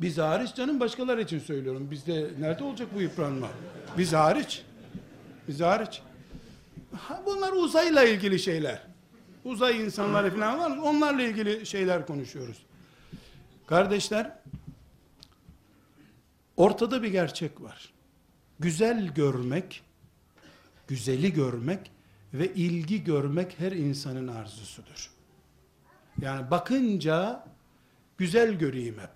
biz 0.00 0.18
hariç 0.18 0.54
canım 0.54 0.80
başkaları 0.80 1.22
için 1.22 1.38
söylüyorum. 1.38 1.88
Bizde 1.90 2.30
nerede 2.38 2.64
olacak 2.64 2.88
bu 2.94 3.00
yıpranma? 3.00 3.48
Biz 3.98 4.12
hariç. 4.12 4.62
Biz 5.48 5.60
hariç. 5.60 6.02
Bunlar 7.26 7.52
uzayla 7.52 8.04
ilgili 8.04 8.38
şeyler. 8.38 8.82
Uzay 9.44 9.80
insanları 9.80 10.30
falan 10.30 10.58
var. 10.58 10.76
Onlarla 10.76 11.22
ilgili 11.22 11.66
şeyler 11.66 12.06
konuşuyoruz. 12.06 12.62
Kardeşler, 13.66 14.38
ortada 16.56 17.02
bir 17.02 17.08
gerçek 17.08 17.60
var. 17.60 17.92
Güzel 18.58 19.14
görmek, 19.14 19.82
güzeli 20.88 21.32
görmek 21.32 21.90
ve 22.34 22.54
ilgi 22.54 23.04
görmek 23.04 23.60
her 23.60 23.72
insanın 23.72 24.28
arzusudur. 24.28 25.10
Yani 26.20 26.50
bakınca 26.50 27.46
güzel 28.18 28.52
göreyim 28.52 28.98
hep. 28.98 29.10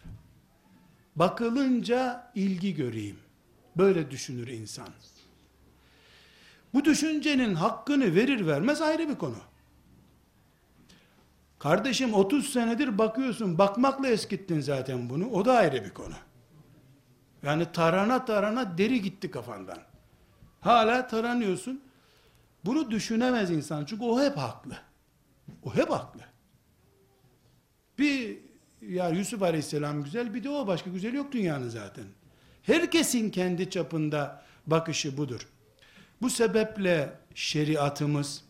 Bakılınca 1.16 2.31
ilgi 2.35 2.74
göreyim. 2.74 3.18
Böyle 3.77 4.11
düşünür 4.11 4.48
insan. 4.48 4.88
Bu 6.74 6.85
düşüncenin 6.85 7.55
hakkını 7.55 8.14
verir 8.14 8.46
vermez 8.46 8.83
ayrı 8.83 9.09
bir 9.09 9.14
konu. 9.14 9.37
Kardeşim 11.59 12.14
30 12.14 12.53
senedir 12.53 12.98
bakıyorsun, 12.98 13.59
bakmakla 13.59 14.09
eskittin 14.09 14.61
zaten 14.61 15.11
bunu. 15.11 15.31
O 15.31 15.44
da 15.44 15.53
ayrı 15.53 15.85
bir 15.85 15.90
konu. 15.90 16.14
Yani 17.42 17.72
tarana 17.72 18.24
tarana 18.24 18.79
deri 18.79 19.03
gitti 19.03 19.31
kafandan. 19.31 19.79
Hala 20.61 21.07
taranıyorsun. 21.07 21.83
Bunu 22.64 22.90
düşünemez 22.90 23.51
insan 23.51 23.85
çünkü 23.85 24.05
o 24.05 24.22
hep 24.22 24.37
haklı. 24.37 24.79
O 25.62 25.74
hep 25.74 25.90
haklı. 25.90 26.20
Bir 27.98 28.38
ya 28.81 29.09
Yusuf 29.09 29.42
Aleyhisselam 29.42 30.05
güzel 30.05 30.35
bir 30.35 30.44
de 30.44 30.51
o 30.51 30.66
başka 30.66 30.90
güzel 30.90 31.14
yok 31.14 31.33
dünyanın 31.33 31.68
zaten. 31.68 32.05
Herkesin 32.62 33.31
kendi 33.31 33.70
çapında 33.70 34.42
bakışı 34.66 35.16
budur. 35.16 35.48
Bu 36.22 36.31
sebeple 36.31 37.18
şeriatımız, 37.35 38.44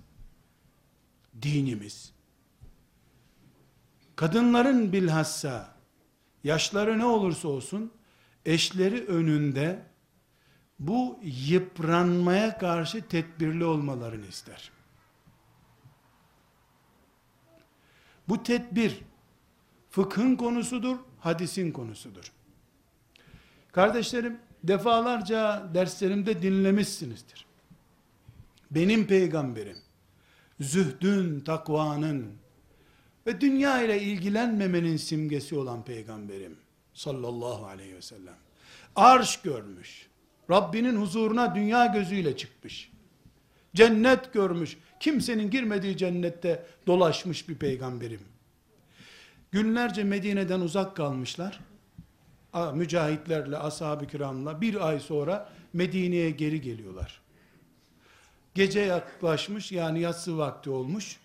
dinimiz, 1.42 2.12
kadınların 4.16 4.92
bilhassa 4.92 5.74
yaşları 6.44 6.98
ne 6.98 7.04
olursa 7.04 7.48
olsun 7.48 7.92
eşleri 8.48 9.04
önünde 9.04 9.82
bu 10.78 11.20
yıpranmaya 11.22 12.58
karşı 12.58 13.08
tedbirli 13.08 13.64
olmalarını 13.64 14.26
ister. 14.26 14.70
Bu 18.28 18.42
tedbir 18.42 19.00
fıkhın 19.90 20.36
konusudur, 20.36 20.96
hadisin 21.18 21.72
konusudur. 21.72 22.32
Kardeşlerim, 23.72 24.38
defalarca 24.64 25.70
derslerimde 25.74 26.42
dinlemişsinizdir. 26.42 27.46
Benim 28.70 29.06
peygamberim, 29.06 29.78
zühdün, 30.60 31.40
takvanın 31.40 32.32
ve 33.26 33.40
dünya 33.40 33.82
ile 33.82 34.02
ilgilenmemenin 34.02 34.96
simgesi 34.96 35.56
olan 35.56 35.84
peygamberim 35.84 36.56
sallallahu 36.98 37.66
aleyhi 37.66 37.94
ve 37.96 38.02
sellem. 38.02 38.36
Arş 38.96 39.42
görmüş. 39.42 40.06
Rabbinin 40.50 40.96
huzuruna 40.96 41.54
dünya 41.54 41.86
gözüyle 41.86 42.36
çıkmış. 42.36 42.92
Cennet 43.74 44.32
görmüş. 44.32 44.76
Kimsenin 45.00 45.50
girmediği 45.50 45.96
cennette 45.96 46.66
dolaşmış 46.86 47.48
bir 47.48 47.54
peygamberim. 47.54 48.20
Günlerce 49.50 50.04
Medine'den 50.04 50.60
uzak 50.60 50.96
kalmışlar. 50.96 51.60
Mücahitlerle, 52.74 53.58
ashab-ı 53.58 54.06
kiramla 54.06 54.60
bir 54.60 54.88
ay 54.88 55.00
sonra 55.00 55.48
Medine'ye 55.72 56.30
geri 56.30 56.60
geliyorlar. 56.60 57.20
Gece 58.54 58.80
yaklaşmış 58.80 59.72
yani 59.72 60.00
yatsı 60.00 60.38
vakti 60.38 60.70
olmuş. 60.70 61.16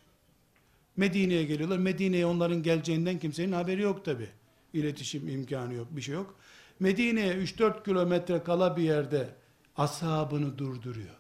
Medine'ye 0.98 1.44
geliyorlar. 1.44 1.78
Medine'ye 1.78 2.26
onların 2.26 2.64
geleceğinden 2.64 3.20
kimsenin 3.20 3.52
haberi 3.52 3.82
yok 3.82 4.06
tabi. 4.06 4.30
İletişim 4.74 5.28
imkanı 5.28 5.74
yok, 5.74 5.88
bir 5.92 6.02
şey 6.02 6.16
yok. 6.16 6.36
Medine'ye 6.80 7.34
3-4 7.34 7.84
kilometre 7.84 8.44
kala 8.44 8.78
bir 8.78 8.84
yerde 8.84 9.30
ashabını 9.78 10.58
durduruyor. 10.58 11.16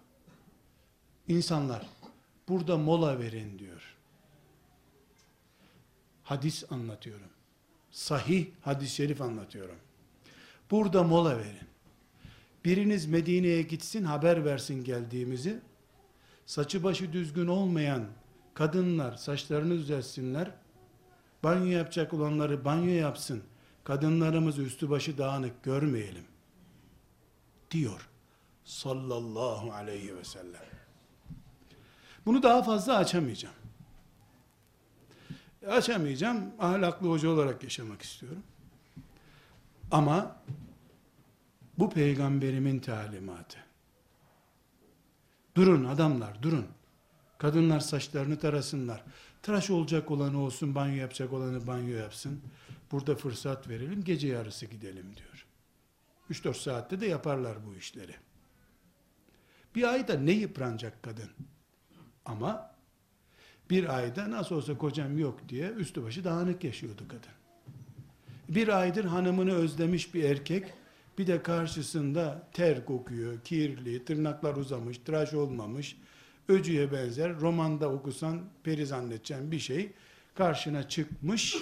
İnsanlar 1.27 1.89
burada 2.49 2.77
mola 2.77 3.19
verin 3.19 3.59
diyor. 3.59 3.95
Hadis 6.23 6.71
anlatıyorum. 6.71 7.29
Sahih 7.91 8.47
hadis-i 8.61 8.95
şerif 8.95 9.21
anlatıyorum. 9.21 9.75
Burada 10.71 11.03
mola 11.03 11.37
verin. 11.37 11.67
Biriniz 12.65 13.05
Medine'ye 13.05 13.61
gitsin 13.61 14.03
haber 14.03 14.45
versin 14.45 14.83
geldiğimizi. 14.83 15.59
Saçı 16.45 16.83
başı 16.83 17.13
düzgün 17.13 17.47
olmayan 17.47 18.05
kadınlar 18.53 19.15
saçlarını 19.15 19.73
düzelsinler. 19.73 20.51
Banyo 21.43 21.65
yapacak 21.65 22.13
olanları 22.13 22.65
banyo 22.65 22.93
yapsın. 22.93 23.43
Kadınlarımızı 23.83 24.61
üstü 24.61 24.89
başı 24.89 25.17
dağınık 25.17 25.63
görmeyelim. 25.63 26.25
Diyor. 27.71 28.09
Sallallahu 28.63 29.71
aleyhi 29.71 30.17
ve 30.17 30.23
sellem. 30.23 30.61
Bunu 32.25 32.43
daha 32.43 32.63
fazla 32.63 32.97
açamayacağım. 32.97 33.55
Açamayacağım. 35.67 36.51
Ahlaklı 36.59 37.09
hoca 37.09 37.29
olarak 37.29 37.63
yaşamak 37.63 38.01
istiyorum. 38.01 38.43
Ama 39.91 40.35
bu 41.77 41.89
peygamberimin 41.89 42.79
talimatı. 42.79 43.57
Durun 45.55 45.85
adamlar 45.85 46.43
durun. 46.43 46.67
Kadınlar 47.37 47.79
saçlarını 47.79 48.39
tarasınlar. 48.39 49.03
Tıraş 49.43 49.69
olacak 49.69 50.11
olanı 50.11 50.41
olsun, 50.41 50.75
banyo 50.75 50.95
yapacak 50.95 51.33
olanı 51.33 51.67
banyo 51.67 51.95
yapsın. 51.95 52.41
Burada 52.91 53.15
fırsat 53.15 53.69
verelim, 53.69 54.03
gece 54.03 54.27
yarısı 54.27 54.65
gidelim 54.65 55.05
diyor. 55.15 55.45
3-4 56.31 56.53
saatte 56.53 56.99
de 56.99 57.05
yaparlar 57.05 57.65
bu 57.65 57.75
işleri. 57.75 58.15
Bir 59.75 59.83
ayda 59.83 60.13
ne 60.13 60.31
yıpranacak 60.31 61.03
kadın? 61.03 61.29
Ama 62.25 62.75
bir 63.69 63.97
ayda 63.97 64.31
nasıl 64.31 64.55
olsa 64.55 64.77
kocam 64.77 65.17
yok 65.17 65.39
diye 65.49 65.69
üstü 65.69 66.03
başı 66.03 66.23
dağınık 66.23 66.63
yaşıyordu 66.63 67.03
kadın. 67.07 67.33
Bir 68.49 68.67
aydır 68.79 69.05
hanımını 69.05 69.53
özlemiş 69.53 70.13
bir 70.13 70.23
erkek, 70.23 70.73
bir 71.17 71.27
de 71.27 71.43
karşısında 71.43 72.47
ter 72.53 72.85
kokuyor, 72.85 73.41
kirli, 73.41 74.05
tırnaklar 74.05 74.55
uzamış, 74.55 74.97
tıraş 74.97 75.33
olmamış, 75.33 75.97
öcüye 76.47 76.91
benzer, 76.91 77.39
romanda 77.39 77.89
okusan 77.89 78.41
peri 78.63 78.85
zannedeceğin 78.85 79.51
bir 79.51 79.59
şey, 79.59 79.91
karşına 80.35 80.89
çıkmış, 80.89 81.57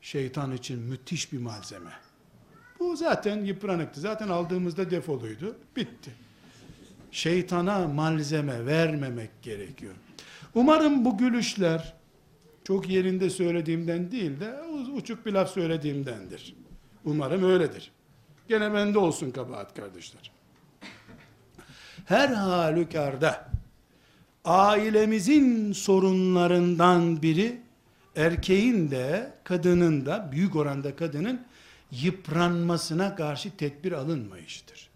şeytan 0.00 0.52
için 0.52 0.78
müthiş 0.78 1.32
bir 1.32 1.38
malzeme. 1.38 1.90
Bu 2.80 2.96
zaten 2.96 3.44
yıpranıktı. 3.44 4.00
Zaten 4.00 4.28
aldığımızda 4.28 4.90
defoluydu. 4.90 5.56
Bitti. 5.76 6.10
Şeytana 7.10 7.88
malzeme 7.88 8.66
vermemek 8.66 9.42
gerekiyor. 9.42 9.94
Umarım 10.54 11.04
bu 11.04 11.18
gülüşler 11.18 11.94
çok 12.64 12.88
yerinde 12.88 13.30
söylediğimden 13.30 14.10
değil 14.10 14.40
de 14.40 14.62
uçuk 14.94 15.26
bir 15.26 15.32
laf 15.32 15.50
söylediğimdendir. 15.50 16.54
Umarım 17.04 17.44
öyledir. 17.44 17.92
Gene 18.48 18.74
bende 18.74 18.98
olsun 18.98 19.30
kabahat 19.30 19.74
kardeşler. 19.74 20.32
Her 22.04 22.28
halükarda 22.28 23.50
ailemizin 24.44 25.72
sorunlarından 25.72 27.22
biri 27.22 27.60
erkeğin 28.16 28.90
de 28.90 29.32
kadının 29.44 30.06
da 30.06 30.28
büyük 30.32 30.56
oranda 30.56 30.96
kadının 30.96 31.40
yıpranmasına 31.90 33.14
karşı 33.14 33.56
tedbir 33.56 33.92
alınmayıştır. 33.92 34.90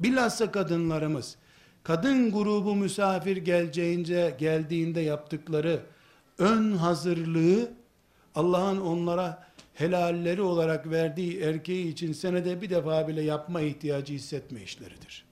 Bilhassa 0.00 0.52
kadınlarımız 0.52 1.36
kadın 1.82 2.32
grubu 2.32 2.74
misafir 2.74 3.36
geleceğince 3.36 4.36
geldiğinde 4.38 5.00
yaptıkları 5.00 5.80
ön 6.38 6.72
hazırlığı 6.72 7.72
Allah'ın 8.34 8.80
onlara 8.80 9.46
helalleri 9.74 10.42
olarak 10.42 10.90
verdiği 10.90 11.40
erkeği 11.40 11.92
için 11.92 12.12
senede 12.12 12.62
bir 12.62 12.70
defa 12.70 13.08
bile 13.08 13.22
yapma 13.22 13.60
ihtiyacı 13.60 14.12
hissetme 14.14 14.62
işleridir. 14.62 15.23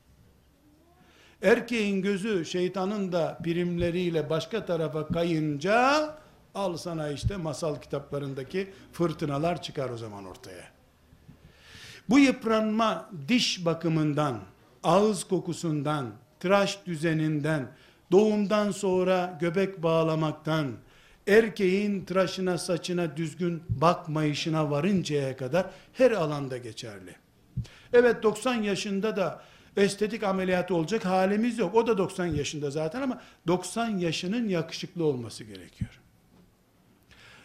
Erkeğin 1.42 2.02
gözü 2.02 2.44
şeytanın 2.44 3.12
da 3.12 3.38
primleriyle 3.44 4.30
başka 4.30 4.66
tarafa 4.66 5.06
kayınca 5.06 6.08
al 6.54 6.76
sana 6.76 7.08
işte 7.08 7.36
masal 7.36 7.76
kitaplarındaki 7.80 8.70
fırtınalar 8.92 9.62
çıkar 9.62 9.90
o 9.90 9.96
zaman 9.98 10.24
ortaya. 10.24 10.64
Bu 12.08 12.18
yıpranma 12.18 13.10
diş 13.28 13.64
bakımından, 13.64 14.40
ağız 14.82 15.24
kokusundan, 15.24 16.10
tıraş 16.40 16.78
düzeninden, 16.86 17.66
doğumdan 18.12 18.70
sonra 18.70 19.38
göbek 19.40 19.82
bağlamaktan, 19.82 20.72
erkeğin 21.26 22.04
tıraşına 22.04 22.58
saçına 22.58 23.16
düzgün 23.16 23.62
bakmayışına 23.68 24.70
varıncaya 24.70 25.36
kadar 25.36 25.66
her 25.92 26.10
alanda 26.10 26.56
geçerli. 26.56 27.16
Evet 27.92 28.22
90 28.22 28.54
yaşında 28.54 29.16
da 29.16 29.42
estetik 29.76 30.22
ameliyatı 30.22 30.74
olacak 30.74 31.04
halimiz 31.04 31.58
yok. 31.58 31.74
O 31.74 31.86
da 31.86 31.98
90 31.98 32.26
yaşında 32.26 32.70
zaten 32.70 33.02
ama 33.02 33.20
90 33.46 33.98
yaşının 33.98 34.48
yakışıklı 34.48 35.04
olması 35.04 35.44
gerekiyor. 35.44 36.00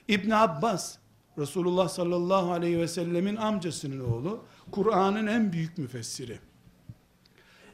İbn 0.07 0.31
Abbas 0.31 0.97
Resulullah 1.37 1.89
sallallahu 1.89 2.51
aleyhi 2.51 2.79
ve 2.79 2.87
sellemin 2.87 3.35
amcasının 3.35 3.99
oğlu 3.99 4.43
Kur'an'ın 4.71 5.27
en 5.27 5.53
büyük 5.53 5.77
müfessiri. 5.77 6.39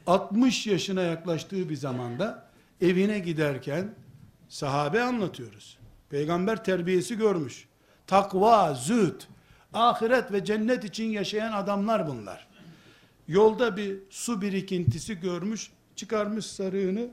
60 0.08 0.68
yaşına 0.68 1.02
yaklaştığı 1.02 1.70
bir 1.70 1.76
zamanda 1.76 2.50
evine 2.82 3.20
giderken 3.20 3.96
sahabe 4.50 5.02
anlatıyoruz. 5.02 5.78
Peygamber 6.10 6.64
terbiyesi 6.64 7.18
görmüş. 7.18 7.68
Takva, 8.08 8.74
zühd, 8.74 9.22
ahiret 9.74 10.32
ve 10.32 10.46
cennet 10.46 10.84
için 10.84 11.06
yaşayan 11.06 11.52
adamlar 11.52 12.08
bunlar. 12.08 12.48
Yolda 13.28 13.78
bir 13.78 13.98
su 14.10 14.42
birikintisi 14.42 15.20
görmüş, 15.20 15.72
çıkarmış 15.96 16.46
sarığını, 16.46 17.10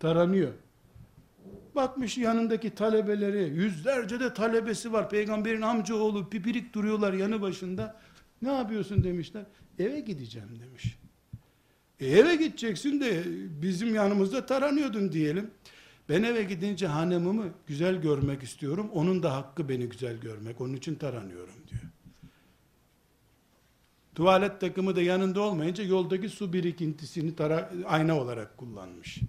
taranıyor. 0.00 0.52
Bakmış 1.74 2.18
yanındaki 2.18 2.74
talebeleri, 2.74 3.54
yüzlerce 3.54 4.20
de 4.20 4.34
talebesi 4.34 4.92
var. 4.92 5.10
Peygamberin 5.10 5.62
amcaoğlu 5.62 6.28
pipirik 6.28 6.74
duruyorlar 6.74 7.12
yanı 7.12 7.42
başında. 7.42 8.00
Ne 8.42 8.52
yapıyorsun 8.52 9.04
demişler. 9.04 9.44
Eve 9.78 10.00
gideceğim 10.00 10.48
demiş. 10.60 10.98
E 12.00 12.06
eve 12.06 12.36
gideceksin 12.36 13.00
de 13.00 13.22
bizim 13.62 13.94
yanımızda 13.94 14.46
taranıyordun 14.46 15.12
diyelim. 15.12 15.50
Ben 16.08 16.22
eve 16.22 16.42
gidince 16.42 16.86
hanımımı 16.86 17.44
güzel 17.66 18.00
görmek 18.00 18.42
istiyorum. 18.42 18.90
Onun 18.92 19.22
da 19.22 19.36
hakkı 19.36 19.68
beni 19.68 19.88
güzel 19.88 20.16
görmek. 20.16 20.60
Onun 20.60 20.74
için 20.74 20.94
taranıyorum. 20.94 21.54
Tuvalet 24.18 24.60
takımı 24.60 24.96
da 24.96 25.02
yanında 25.02 25.40
olmayınca 25.40 25.84
yoldaki 25.84 26.28
su 26.28 26.52
birikintisini 26.52 27.36
tara 27.36 27.70
ayna 27.86 28.20
olarak 28.20 28.56
kullanmış. 28.56 29.20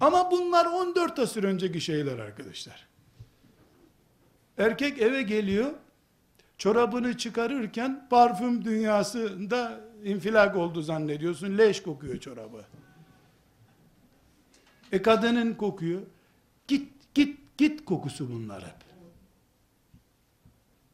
Ama 0.00 0.30
bunlar 0.30 0.66
14 0.66 1.18
asır 1.18 1.44
önceki 1.44 1.80
şeyler 1.80 2.18
arkadaşlar. 2.18 2.88
Erkek 4.58 5.02
eve 5.02 5.22
geliyor, 5.22 5.72
çorabını 6.58 7.16
çıkarırken 7.16 8.06
parfüm 8.10 8.64
dünyasında 8.64 9.80
infilak 10.04 10.56
oldu 10.56 10.82
zannediyorsun, 10.82 11.58
leş 11.58 11.82
kokuyor 11.82 12.20
çorabı. 12.20 12.64
E 14.92 15.02
kadının 15.02 15.54
kokuyor. 15.54 16.02
Git, 16.68 16.92
git, 17.14 17.38
git 17.58 17.84
kokusu 17.84 18.30
bunlar 18.32 18.62
hep. 18.62 18.83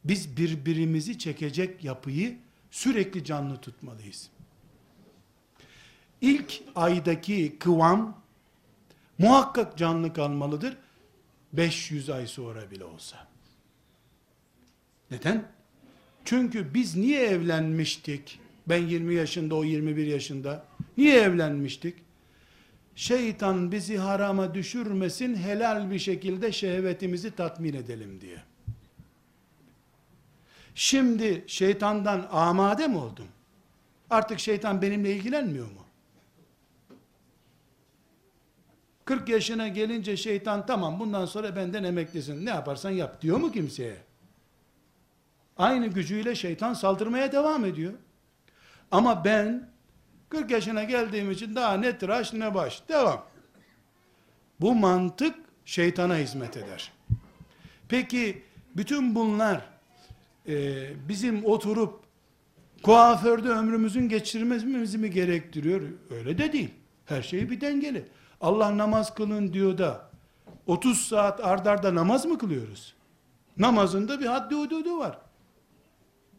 Biz 0.03 0.37
birbirimizi 0.37 1.19
çekecek 1.19 1.83
yapıyı 1.83 2.37
sürekli 2.71 3.23
canlı 3.23 3.57
tutmalıyız. 3.57 4.29
İlk 6.21 6.61
aydaki 6.75 7.59
kıvam 7.59 8.21
muhakkak 9.17 9.77
canlı 9.77 10.13
kalmalıdır. 10.13 10.77
500 11.53 12.09
ay 12.09 12.27
sonra 12.27 12.71
bile 12.71 12.83
olsa. 12.85 13.27
Neden? 15.11 15.47
Çünkü 16.25 16.73
biz 16.73 16.95
niye 16.95 17.21
evlenmiştik? 17.21 18.39
Ben 18.67 18.87
20 18.87 19.15
yaşında, 19.15 19.55
o 19.55 19.63
21 19.63 20.07
yaşında. 20.07 20.65
Niye 20.97 21.19
evlenmiştik? 21.19 21.95
Şeytan 22.95 23.71
bizi 23.71 23.97
harama 23.97 24.53
düşürmesin, 24.53 25.35
helal 25.35 25.91
bir 25.91 25.99
şekilde 25.99 26.51
şehvetimizi 26.51 27.31
tatmin 27.31 27.73
edelim 27.73 28.21
diye. 28.21 28.43
Şimdi 30.81 31.43
şeytandan 31.47 32.27
amade 32.31 32.87
mi 32.87 32.97
oldum? 32.97 33.27
Artık 34.09 34.39
şeytan 34.39 34.81
benimle 34.81 35.15
ilgilenmiyor 35.15 35.65
mu? 35.65 35.85
40 39.05 39.29
yaşına 39.29 39.67
gelince 39.67 40.17
şeytan 40.17 40.65
tamam 40.65 40.99
bundan 40.99 41.25
sonra 41.25 41.55
benden 41.55 41.83
emeklisin 41.83 42.45
ne 42.45 42.49
yaparsan 42.49 42.89
yap 42.89 43.21
diyor 43.21 43.37
mu 43.37 43.51
kimseye? 43.51 43.97
Aynı 45.57 45.87
gücüyle 45.87 46.35
şeytan 46.35 46.73
saldırmaya 46.73 47.31
devam 47.31 47.65
ediyor. 47.65 47.93
Ama 48.91 49.25
ben 49.25 49.69
40 50.29 50.51
yaşına 50.51 50.83
geldiğim 50.83 51.31
için 51.31 51.55
daha 51.55 51.73
ne 51.73 51.97
tıraş 51.97 52.33
ne 52.33 52.55
baş. 52.55 52.83
Devam. 52.89 53.25
Bu 54.61 54.75
mantık 54.75 55.35
şeytana 55.65 56.17
hizmet 56.17 56.57
eder. 56.57 56.91
Peki 57.89 58.43
bütün 58.75 59.15
bunlar 59.15 59.70
e, 60.47 60.87
bizim 61.09 61.45
oturup 61.45 61.99
kuaförde 62.83 63.49
ömrümüzün 63.49 64.09
geçirmemizi 64.09 64.97
mi 64.97 65.11
gerektiriyor? 65.11 65.81
Öyle 66.09 66.37
de 66.37 66.53
değil. 66.53 66.69
Her 67.05 67.21
şey 67.21 67.49
bir 67.49 67.61
dengeli. 67.61 68.05
Allah 68.41 68.77
namaz 68.77 69.13
kılın 69.13 69.53
diyor 69.53 69.77
da 69.77 70.09
30 70.67 70.97
saat 71.07 71.45
ardarda 71.45 71.95
namaz 71.95 72.25
mı 72.25 72.37
kılıyoruz? 72.37 72.93
Namazında 73.57 74.19
bir 74.19 74.25
haddi 74.25 74.55
hududu 74.55 74.97
var. 74.97 75.17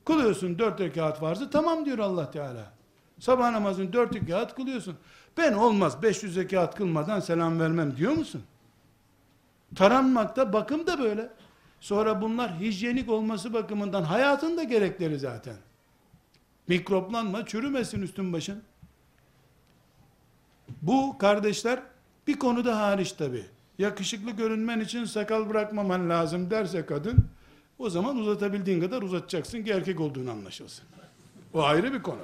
Kılıyorsun 0.05 0.59
dört 0.59 0.81
rekat 0.81 1.21
farzı 1.21 1.51
tamam 1.51 1.85
diyor 1.87 1.99
Allah 1.99 2.31
Teala. 2.31 2.73
Sabah 3.19 3.51
namazını 3.51 3.93
dört 3.93 4.15
rekat 4.15 4.55
kılıyorsun. 4.55 4.97
Ben 5.37 5.53
olmaz 5.53 6.03
500 6.03 6.37
rekat 6.37 6.75
kılmadan 6.75 7.21
selam 7.21 7.61
vermem 7.61 7.97
diyor 7.97 8.13
musun? 8.13 8.43
Taranmakta 9.75 10.53
bakım 10.53 10.87
da 10.87 10.99
böyle. 10.99 11.31
Sonra 11.83 12.20
bunlar 12.20 12.61
hijyenik 12.61 13.11
olması 13.11 13.53
bakımından 13.53 14.03
hayatın 14.03 14.57
da 14.57 14.62
gerekleri 14.62 15.18
zaten. 15.18 15.57
Mikroplanma, 16.68 17.47
çürümesin 17.47 18.03
üstün 18.03 18.33
başın. 18.33 18.62
Bu 20.83 21.18
kardeşler 21.18 21.83
bir 22.26 22.39
konuda 22.39 22.78
hariç 22.78 23.12
tabi. 23.12 23.47
Yakışıklı 23.78 24.30
görünmen 24.30 24.80
için 24.80 25.05
sakal 25.05 25.49
bırakmaman 25.49 26.11
lazım 26.11 26.51
derse 26.51 26.87
kadın, 26.87 27.28
o 27.78 27.91
zaman 27.91 28.16
uzatabildiğin 28.16 28.80
kadar 28.80 29.03
uzatacaksın 29.03 29.64
ki 29.64 29.70
erkek 29.70 30.01
olduğunu 30.01 30.30
anlaşılsın. 30.30 30.85
O 31.55 31.62
ayrı 31.62 31.93
bir 31.93 32.03
konu. 32.03 32.22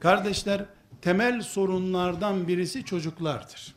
Kardeşler, 0.00 0.64
temel 1.02 1.42
sorunlardan 1.42 2.48
birisi 2.48 2.84
çocuklardır. 2.84 3.74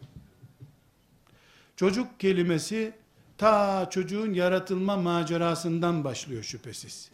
Çocuk 1.75 2.19
kelimesi 2.19 3.00
ta 3.41 3.89
çocuğun 3.89 4.33
yaratılma 4.33 4.97
macerasından 4.97 6.03
başlıyor 6.03 6.43
şüphesiz. 6.43 7.09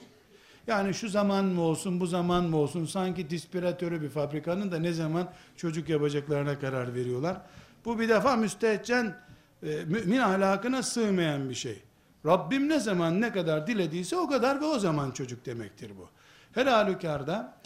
Yani 0.67 0.93
şu 0.93 1.09
zaman 1.09 1.45
mı 1.45 1.61
olsun, 1.61 1.99
bu 1.99 2.07
zaman 2.07 2.43
mı 2.43 2.57
olsun, 2.57 2.85
sanki 2.85 3.29
dispiratörü 3.29 4.01
bir 4.01 4.09
fabrikanın 4.09 4.71
da 4.71 4.79
ne 4.79 4.93
zaman 4.93 5.31
çocuk 5.57 5.89
yapacaklarına 5.89 6.59
karar 6.59 6.93
veriyorlar. 6.93 7.37
Bu 7.85 7.99
bir 7.99 8.09
defa 8.09 8.35
müstehcen, 8.35 9.15
e, 9.63 9.67
mümin 9.85 10.17
ahlakına 10.17 10.83
sığmayan 10.83 11.49
bir 11.49 11.55
şey. 11.55 11.81
Rabbim 12.25 12.69
ne 12.69 12.79
zaman 12.79 13.21
ne 13.21 13.31
kadar 13.31 13.67
dilediyse 13.67 14.17
o 14.17 14.29
kadar 14.29 14.61
ve 14.61 14.65
o 14.65 14.79
zaman 14.79 15.11
çocuk 15.11 15.45
demektir 15.45 15.91
bu. 15.97 16.09
Her 16.53 16.65
halükarda 16.65 17.57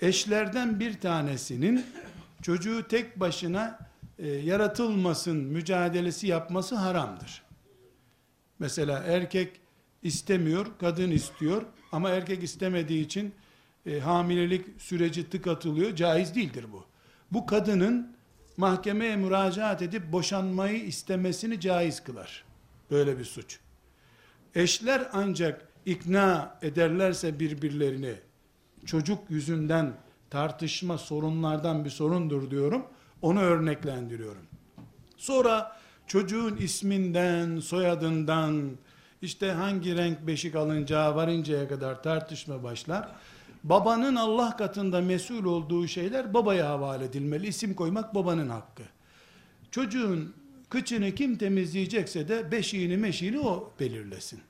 eşlerden 0.00 0.80
bir 0.80 1.00
tanesinin 1.00 1.86
çocuğu 2.42 2.88
tek 2.88 3.20
başına 3.20 3.78
e, 4.18 4.28
yaratılmasın 4.28 5.36
mücadelesi 5.36 6.26
yapması 6.26 6.74
haramdır. 6.74 7.45
Mesela 8.58 8.98
erkek 8.98 9.60
istemiyor, 10.02 10.66
kadın 10.80 11.10
istiyor 11.10 11.62
ama 11.92 12.10
erkek 12.10 12.42
istemediği 12.42 13.04
için 13.04 13.34
e, 13.86 14.00
hamilelik 14.00 14.66
süreci 14.78 15.30
tık 15.30 15.46
atılıyor. 15.46 15.96
Caiz 15.96 16.34
değildir 16.34 16.66
bu. 16.72 16.84
Bu 17.32 17.46
kadının 17.46 18.16
mahkemeye 18.56 19.16
müracaat 19.16 19.82
edip 19.82 20.12
boşanmayı 20.12 20.84
istemesini 20.84 21.60
caiz 21.60 22.04
kılar. 22.04 22.44
Böyle 22.90 23.18
bir 23.18 23.24
suç. 23.24 23.58
Eşler 24.54 25.08
ancak 25.12 25.68
ikna 25.86 26.58
ederlerse 26.62 27.40
birbirlerini 27.40 28.14
çocuk 28.86 29.30
yüzünden 29.30 29.92
tartışma 30.30 30.98
sorunlardan 30.98 31.84
bir 31.84 31.90
sorundur 31.90 32.50
diyorum. 32.50 32.86
Onu 33.22 33.40
örneklendiriyorum. 33.40 34.42
Sonra 35.16 35.75
çocuğun 36.06 36.56
isminden, 36.56 37.60
soyadından, 37.60 38.70
işte 39.22 39.50
hangi 39.50 39.96
renk 39.96 40.26
beşik 40.26 40.54
alınacağı 40.54 41.14
varıncaya 41.14 41.68
kadar 41.68 42.02
tartışma 42.02 42.62
başlar. 42.62 43.08
Babanın 43.64 44.16
Allah 44.16 44.56
katında 44.56 45.00
mesul 45.00 45.44
olduğu 45.44 45.88
şeyler 45.88 46.34
babaya 46.34 46.68
havale 46.68 47.04
edilmeli. 47.04 47.46
İsim 47.46 47.74
koymak 47.74 48.14
babanın 48.14 48.48
hakkı. 48.48 48.82
Çocuğun 49.70 50.34
kıçını 50.68 51.14
kim 51.14 51.38
temizleyecekse 51.38 52.28
de 52.28 52.52
beşiğini 52.52 52.96
meşiğini 52.96 53.40
o 53.40 53.72
belirlesin. 53.80 54.40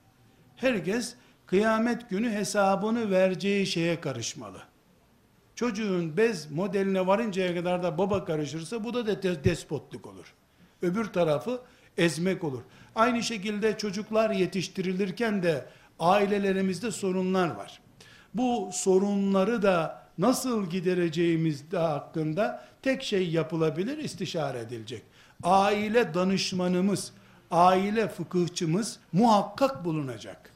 Herkes 0.56 1.14
kıyamet 1.46 2.10
günü 2.10 2.30
hesabını 2.30 3.10
vereceği 3.10 3.66
şeye 3.66 4.00
karışmalı. 4.00 4.62
Çocuğun 5.54 6.16
bez 6.16 6.50
modeline 6.50 7.06
varıncaya 7.06 7.54
kadar 7.54 7.82
da 7.82 7.98
baba 7.98 8.24
karışırsa 8.24 8.84
bu 8.84 8.94
da 8.94 9.22
despotluk 9.44 10.06
olur. 10.06 10.34
Öbür 10.86 11.04
tarafı 11.04 11.60
ezmek 11.98 12.44
olur. 12.44 12.62
Aynı 12.94 13.22
şekilde 13.22 13.78
çocuklar 13.78 14.30
yetiştirilirken 14.30 15.42
de 15.42 15.66
ailelerimizde 15.98 16.90
sorunlar 16.90 17.48
var. 17.54 17.80
Bu 18.34 18.70
sorunları 18.72 19.62
da 19.62 20.06
nasıl 20.18 20.66
gidereceğimiz 20.70 21.70
de 21.70 21.78
hakkında 21.78 22.64
tek 22.82 23.02
şey 23.02 23.30
yapılabilir, 23.30 23.98
istişare 23.98 24.58
edilecek. 24.58 25.02
Aile 25.42 26.14
danışmanımız, 26.14 27.12
aile 27.50 28.08
fıkıhçımız 28.08 28.98
muhakkak 29.12 29.84
bulunacak. 29.84 30.50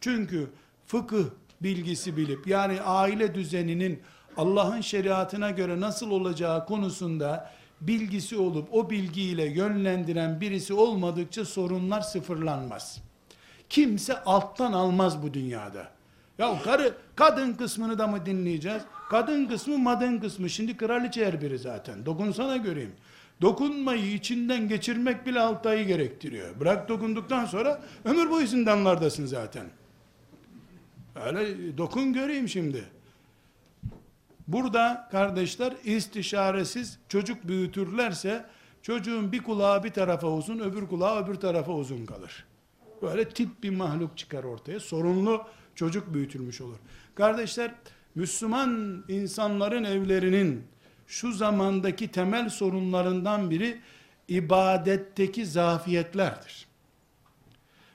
Çünkü 0.00 0.50
fıkıh 0.86 1.24
bilgisi 1.60 2.16
bilip 2.16 2.46
yani 2.46 2.80
aile 2.80 3.34
düzeninin 3.34 4.02
Allah'ın 4.36 4.80
şeriatına 4.80 5.50
göre 5.50 5.80
nasıl 5.80 6.10
olacağı 6.10 6.66
konusunda 6.66 7.50
bilgisi 7.80 8.36
olup 8.36 8.74
o 8.74 8.90
bilgiyle 8.90 9.44
yönlendiren 9.44 10.40
birisi 10.40 10.74
olmadıkça 10.74 11.44
sorunlar 11.44 12.00
sıfırlanmaz. 12.00 13.02
Kimse 13.68 14.24
alttan 14.24 14.72
almaz 14.72 15.22
bu 15.22 15.34
dünyada. 15.34 15.90
Ya 16.38 16.62
karı, 16.62 16.94
kadın 17.16 17.52
kısmını 17.52 17.98
da 17.98 18.06
mı 18.06 18.26
dinleyeceğiz? 18.26 18.82
Kadın 19.10 19.46
kısmı 19.46 19.78
madın 19.78 20.18
kısmı. 20.18 20.50
Şimdi 20.50 20.76
kraliçe 20.76 21.26
her 21.26 21.42
biri 21.42 21.58
zaten. 21.58 22.06
Dokunsana 22.06 22.56
göreyim. 22.56 22.92
Dokunmayı 23.42 24.12
içinden 24.12 24.68
geçirmek 24.68 25.26
bile 25.26 25.40
altı 25.40 25.68
ayı 25.68 25.86
gerektiriyor. 25.86 26.60
Bırak 26.60 26.88
dokunduktan 26.88 27.44
sonra 27.44 27.80
ömür 28.04 28.30
boyu 28.30 28.46
zindanlardasın 28.46 29.26
zaten. 29.26 29.64
Öyle 31.26 31.78
dokun 31.78 32.12
göreyim 32.12 32.48
şimdi. 32.48 32.84
Burada 34.52 35.08
kardeşler 35.10 35.72
istişaresiz 35.84 36.98
çocuk 37.08 37.48
büyütürlerse 37.48 38.46
çocuğun 38.82 39.32
bir 39.32 39.42
kulağı 39.42 39.84
bir 39.84 39.90
tarafa 39.90 40.26
uzun 40.26 40.58
öbür 40.58 40.86
kulağı 40.86 41.24
öbür 41.24 41.34
tarafa 41.34 41.72
uzun 41.72 42.06
kalır. 42.06 42.44
Böyle 43.02 43.28
tip 43.28 43.62
bir 43.62 43.70
mahluk 43.70 44.18
çıkar 44.18 44.44
ortaya. 44.44 44.80
Sorunlu 44.80 45.42
çocuk 45.74 46.14
büyütülmüş 46.14 46.60
olur. 46.60 46.76
Kardeşler 47.14 47.74
Müslüman 48.14 49.04
insanların 49.08 49.84
evlerinin 49.84 50.64
şu 51.06 51.32
zamandaki 51.32 52.08
temel 52.08 52.48
sorunlarından 52.48 53.50
biri 53.50 53.80
ibadetteki 54.28 55.46
zafiyetlerdir. 55.46 56.66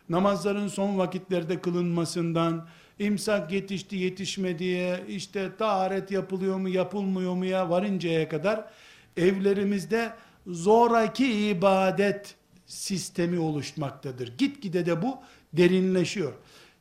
Namazların 0.10 0.68
son 0.68 0.98
vakitlerde 0.98 1.62
kılınmasından, 1.62 2.68
imsak 3.00 3.52
yetişti 3.52 3.96
yetişmediye, 3.96 5.04
işte 5.08 5.56
taharet 5.58 6.12
yapılıyor 6.12 6.58
mu 6.58 6.70
yapılmıyor 6.70 7.34
mu 7.34 7.46
ya 7.46 7.70
varıncaya 7.70 8.30
kadar 8.30 8.66
evlerimizde 9.18 10.14
zoraki 10.48 11.50
ibadet 11.50 12.36
sistemi 12.66 13.40
oluşmaktadır. 13.40 14.38
Gitgide 14.38 14.86
de 14.86 15.02
bu 15.02 15.18
derinleşiyor. 15.54 16.34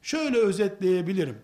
Şöyle 0.02 0.38
özetleyebilirim. 0.38 1.38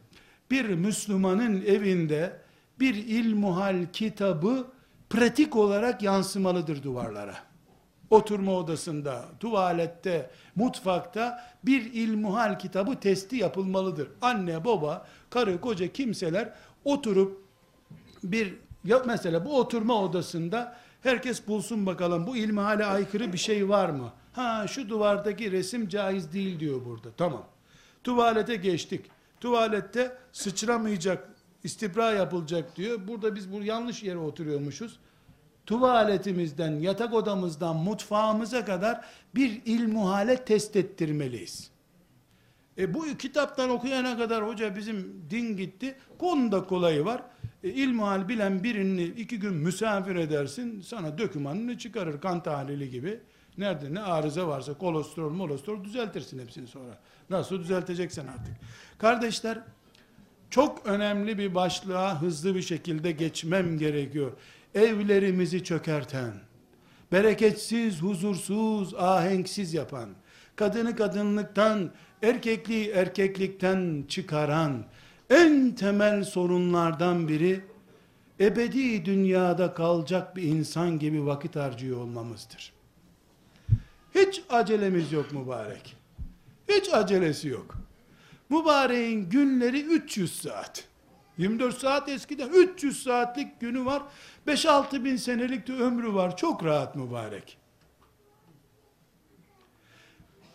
Bir 0.50 0.64
Müslümanın 0.64 1.62
evinde 1.62 2.40
bir 2.80 2.94
ilmuhal 2.94 3.86
kitabı 3.92 4.66
pratik 5.10 5.56
olarak 5.56 6.02
yansımalıdır 6.02 6.82
duvarlara 6.82 7.49
oturma 8.10 8.52
odasında, 8.52 9.24
tuvalette, 9.40 10.30
mutfakta 10.56 11.44
bir 11.62 11.92
ilmuhal 11.92 12.58
kitabı 12.58 13.00
testi 13.00 13.36
yapılmalıdır. 13.36 14.08
Anne, 14.22 14.64
baba, 14.64 15.06
karı, 15.30 15.60
koca 15.60 15.92
kimseler 15.92 16.52
oturup 16.84 17.44
bir 18.24 18.54
ya 18.84 19.02
mesela 19.06 19.44
bu 19.44 19.58
oturma 19.58 20.02
odasında 20.02 20.76
herkes 21.02 21.48
bulsun 21.48 21.86
bakalım 21.86 22.26
bu 22.26 22.36
ilmihale 22.36 22.84
aykırı 22.84 23.32
bir 23.32 23.38
şey 23.38 23.68
var 23.68 23.88
mı? 23.88 24.12
Ha 24.32 24.66
şu 24.68 24.88
duvardaki 24.88 25.52
resim 25.52 25.88
caiz 25.88 26.32
değil 26.32 26.60
diyor 26.60 26.84
burada. 26.84 27.08
Tamam. 27.16 27.46
Tuvalete 28.04 28.56
geçtik. 28.56 29.06
Tuvalette 29.40 30.16
sıçramayacak 30.32 31.28
istibra 31.64 32.12
yapılacak 32.12 32.76
diyor. 32.76 33.08
Burada 33.08 33.34
biz 33.34 33.52
bu 33.52 33.62
yanlış 33.62 34.02
yere 34.02 34.18
oturuyormuşuz. 34.18 34.98
Tuvaletimizden, 35.66 36.72
yatak 36.80 37.14
odamızdan, 37.14 37.76
mutfağımıza 37.76 38.64
kadar 38.64 39.04
bir 39.34 39.62
ilmuhale 39.64 40.44
test 40.44 40.76
ettirmeliyiz. 40.76 41.70
E 42.78 42.94
bu 42.94 43.16
kitaptan 43.18 43.70
okuyana 43.70 44.18
kadar 44.18 44.46
hoca 44.46 44.76
bizim 44.76 45.24
din 45.30 45.56
gitti. 45.56 45.96
Konuda 46.18 46.64
kolayı 46.64 47.04
var. 47.04 47.22
E, 47.64 47.68
ilmuhal 47.68 48.28
bilen 48.28 48.64
birini 48.64 49.02
iki 49.04 49.38
gün 49.38 49.54
misafir 49.54 50.16
edersin. 50.16 50.80
Sana 50.80 51.18
dökümanını 51.18 51.78
çıkarır 51.78 52.20
kan 52.20 52.42
tahlili 52.42 52.90
gibi. 52.90 53.20
Nerede 53.58 53.94
ne 53.94 54.00
arıza 54.00 54.48
varsa 54.48 54.74
kolesterol 54.74 55.30
molesterol 55.30 55.84
düzeltirsin 55.84 56.38
hepsini 56.38 56.66
sonra. 56.66 56.98
Nasıl 57.30 57.58
düzelteceksen 57.58 58.26
artık. 58.26 58.54
Kardeşler 58.98 59.58
çok 60.50 60.86
önemli 60.86 61.38
bir 61.38 61.54
başlığa 61.54 62.22
hızlı 62.22 62.54
bir 62.54 62.62
şekilde 62.62 63.12
geçmem 63.12 63.78
gerekiyor. 63.78 64.32
Evlerimizi 64.74 65.64
çökerten, 65.64 66.32
bereketsiz, 67.12 68.02
huzursuz, 68.02 68.94
ahenksiz 68.94 69.74
yapan, 69.74 70.08
kadını 70.56 70.96
kadınlıktan, 70.96 71.90
erkekliği 72.22 72.88
erkeklikten 72.90 74.04
çıkaran 74.08 74.84
en 75.30 75.74
temel 75.74 76.24
sorunlardan 76.24 77.28
biri 77.28 77.64
ebedi 78.40 79.04
dünyada 79.04 79.74
kalacak 79.74 80.36
bir 80.36 80.42
insan 80.42 80.98
gibi 80.98 81.26
vakit 81.26 81.56
harcıyor 81.56 81.98
olmamızdır. 81.98 82.72
Hiç 84.14 84.42
acelemiz 84.50 85.12
yok 85.12 85.32
mübarek. 85.32 85.96
Hiç 86.68 86.92
acelesi 86.92 87.48
yok. 87.48 87.76
Mübareğin 88.48 89.30
günleri 89.30 89.80
300 89.80 90.42
saat. 90.42 90.89
24 91.40 91.78
saat 91.78 92.08
eskiden 92.08 92.48
300 92.48 93.02
saatlik 93.02 93.60
günü 93.60 93.84
var. 93.84 94.02
5-6 94.46 95.04
bin 95.04 95.16
senelik 95.16 95.68
de 95.68 95.72
ömrü 95.72 96.14
var. 96.14 96.36
Çok 96.36 96.64
rahat 96.64 96.96
mübarek. 96.96 97.58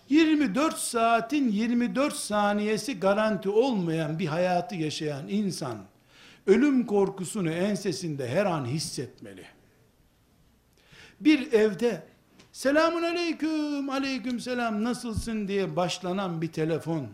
24 0.09 0.77
saatin 0.77 1.49
24 1.49 2.15
saniyesi 2.15 2.99
garanti 2.99 3.49
olmayan 3.49 4.19
bir 4.19 4.25
hayatı 4.25 4.75
yaşayan 4.75 5.27
insan 5.27 5.77
ölüm 6.47 6.85
korkusunu 6.85 7.51
ensesinde 7.51 8.29
her 8.29 8.45
an 8.45 8.65
hissetmeli. 8.65 9.45
Bir 11.19 11.53
evde 11.53 12.03
selamun 12.51 13.03
aleyküm 13.03 13.89
aleyküm 13.89 14.39
selam 14.39 14.83
nasılsın 14.83 15.47
diye 15.47 15.75
başlanan 15.75 16.41
bir 16.41 16.51
telefon 16.51 17.07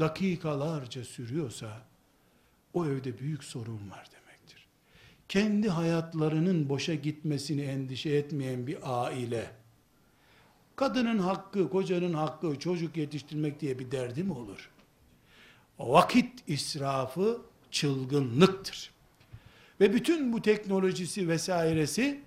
dakikalarca 0.00 1.04
sürüyorsa 1.04 1.86
o 2.76 2.86
evde 2.86 3.18
büyük 3.18 3.44
sorun 3.44 3.90
var 3.90 4.06
demektir. 4.12 4.66
Kendi 5.28 5.68
hayatlarının 5.68 6.68
boşa 6.68 6.94
gitmesini 6.94 7.62
endişe 7.62 8.10
etmeyen 8.10 8.66
bir 8.66 8.78
aile 8.82 9.50
kadının 10.76 11.18
hakkı, 11.18 11.70
kocanın 11.70 12.14
hakkı, 12.14 12.58
çocuk 12.58 12.96
yetiştirmek 12.96 13.60
diye 13.60 13.78
bir 13.78 13.90
derdi 13.90 14.24
mi 14.24 14.32
olur? 14.32 14.70
Vakit 15.78 16.42
israfı 16.46 17.40
çılgınlıktır. 17.70 18.90
Ve 19.80 19.94
bütün 19.94 20.32
bu 20.32 20.42
teknolojisi 20.42 21.28
vesairesi 21.28 22.20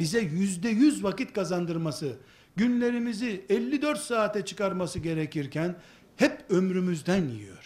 bize 0.00 0.20
yüzde 0.20 0.68
yüz 0.68 1.04
vakit 1.04 1.32
kazandırması, 1.32 2.16
günlerimizi 2.56 3.44
54 3.48 4.00
saate 4.00 4.44
çıkarması 4.44 4.98
gerekirken 4.98 5.76
hep 6.16 6.44
ömrümüzden 6.50 7.28
yiyor. 7.28 7.63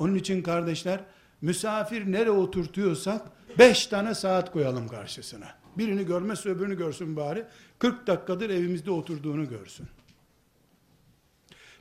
Onun 0.00 0.14
için 0.14 0.42
kardeşler 0.42 1.00
misafir 1.40 2.12
nere 2.12 2.30
oturtuyorsak 2.30 3.22
5 3.58 3.86
tane 3.86 4.14
saat 4.14 4.52
koyalım 4.52 4.88
karşısına. 4.88 5.46
Birini 5.78 6.06
görmezse 6.06 6.48
öbürünü 6.48 6.76
görsün 6.76 7.16
bari. 7.16 7.44
40 7.78 8.06
dakikadır 8.06 8.50
evimizde 8.50 8.90
oturduğunu 8.90 9.48
görsün. 9.48 9.86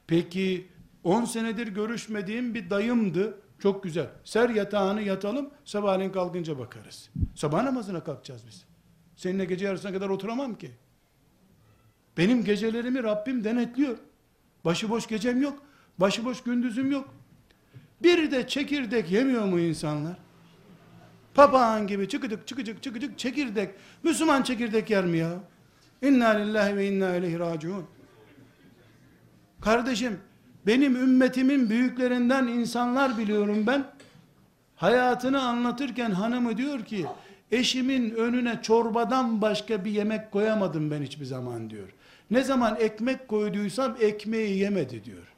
Peki 0.07 0.67
10 1.03 1.25
senedir 1.25 1.67
görüşmediğim 1.67 2.53
bir 2.53 2.69
dayımdı. 2.69 3.37
Çok 3.59 3.83
güzel. 3.83 4.07
Ser 4.23 4.49
yatağını 4.49 5.01
yatalım. 5.01 5.49
Sabahleyin 5.65 6.11
kalkınca 6.11 6.59
bakarız. 6.59 7.09
Sabah 7.35 7.63
namazına 7.63 8.03
kalkacağız 8.03 8.43
biz. 8.47 8.65
Seninle 9.15 9.45
gece 9.45 9.65
yarısına 9.65 9.93
kadar 9.93 10.09
oturamam 10.09 10.57
ki. 10.57 10.71
Benim 12.17 12.43
gecelerimi 12.43 13.03
Rabbim 13.03 13.43
denetliyor. 13.43 13.97
Başıboş 14.65 15.07
gecem 15.07 15.41
yok. 15.41 15.63
Başıboş 15.97 16.43
gündüzüm 16.43 16.91
yok. 16.91 17.18
Bir 18.03 18.31
de 18.31 18.47
çekirdek 18.47 19.11
yemiyor 19.11 19.45
mu 19.45 19.59
insanlar? 19.59 20.17
Papağan 21.33 21.87
gibi 21.87 22.09
çıkıdık 22.09 22.47
çıkıcık 22.47 22.83
çıkıcık 22.83 23.19
çekirdek. 23.19 23.69
Müslüman 24.03 24.43
çekirdek 24.43 24.89
yer 24.89 25.05
mi 25.05 25.17
ya? 25.17 25.33
İnna 26.01 26.27
lillahi 26.29 26.77
ve 26.77 26.87
inna 26.87 27.15
ileyhi 27.15 27.39
raciun. 27.39 27.85
Kardeşim, 29.61 30.19
benim 30.67 30.95
ümmetimin 30.95 31.69
büyüklerinden 31.69 32.47
insanlar 32.47 33.17
biliyorum 33.17 33.67
ben. 33.67 33.85
Hayatını 34.75 35.41
anlatırken 35.41 36.11
hanımı 36.11 36.57
diyor 36.57 36.85
ki, 36.85 37.05
eşimin 37.51 38.09
önüne 38.09 38.59
çorbadan 38.61 39.41
başka 39.41 39.85
bir 39.85 39.91
yemek 39.91 40.31
koyamadım 40.31 40.91
ben 40.91 41.01
hiçbir 41.01 41.25
zaman 41.25 41.69
diyor. 41.69 41.89
Ne 42.31 42.43
zaman 42.43 42.77
ekmek 42.79 43.27
koyduysam 43.27 43.95
ekmeği 43.99 44.57
yemedi 44.57 45.03
diyor. 45.03 45.33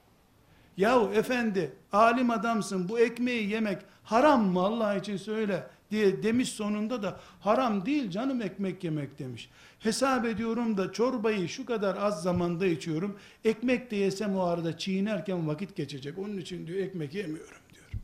Yahu 0.77 1.11
efendi, 1.13 1.73
alim 1.93 2.29
adamsın 2.29 2.89
bu 2.89 2.99
ekmeği 2.99 3.49
yemek 3.49 3.77
haram 4.03 4.45
mı 4.45 4.59
Allah 4.59 4.95
için 4.95 5.17
söyle 5.17 5.67
diye 5.91 6.23
demiş 6.23 6.49
sonunda 6.49 7.03
da 7.03 7.19
haram 7.39 7.85
değil 7.85 8.09
canım 8.09 8.41
ekmek 8.41 8.83
yemek 8.83 9.19
demiş. 9.19 9.49
Hesap 9.79 10.25
ediyorum 10.25 10.77
da 10.77 10.91
çorbayı 10.91 11.49
şu 11.49 11.65
kadar 11.65 11.97
az 11.97 12.23
zamanda 12.23 12.65
içiyorum. 12.65 13.17
Ekmek 13.45 13.91
de 13.91 13.95
yesem 13.95 14.35
o 14.35 14.41
arada 14.41 14.77
çiğnerken 14.77 15.47
vakit 15.47 15.75
geçecek. 15.75 16.17
Onun 16.17 16.37
için 16.37 16.67
diyor 16.67 16.79
ekmek 16.79 17.13
yemiyorum 17.13 17.61
diyor. 17.73 18.03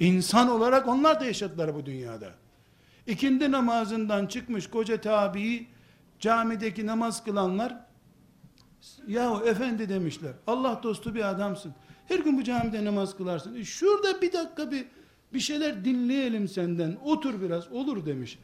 İnsan 0.00 0.48
olarak 0.48 0.88
onlar 0.88 1.20
da 1.20 1.24
yaşadılar 1.24 1.74
bu 1.74 1.86
dünyada. 1.86 2.30
İkindi 3.06 3.52
namazından 3.52 4.26
çıkmış 4.26 4.70
koca 4.70 5.00
tabi'i 5.00 5.66
camideki 6.20 6.86
namaz 6.86 7.24
kılanlar 7.24 7.84
yahu 9.06 9.46
efendi 9.46 9.88
demişler. 9.88 10.32
Allah 10.46 10.80
dostu 10.82 11.14
bir 11.14 11.30
adamsın. 11.30 11.74
Her 12.06 12.18
gün 12.18 12.38
bu 12.38 12.44
camide 12.44 12.84
namaz 12.84 13.16
kılarsın. 13.16 13.54
E 13.54 13.64
şurada 13.64 14.22
bir 14.22 14.32
dakika 14.32 14.70
bir 14.70 14.86
bir 15.34 15.40
şeyler 15.40 15.84
dinleyelim 15.84 16.48
senden. 16.48 16.96
Otur 17.04 17.42
biraz 17.42 17.72
olur 17.72 18.06
demiş. 18.06 18.38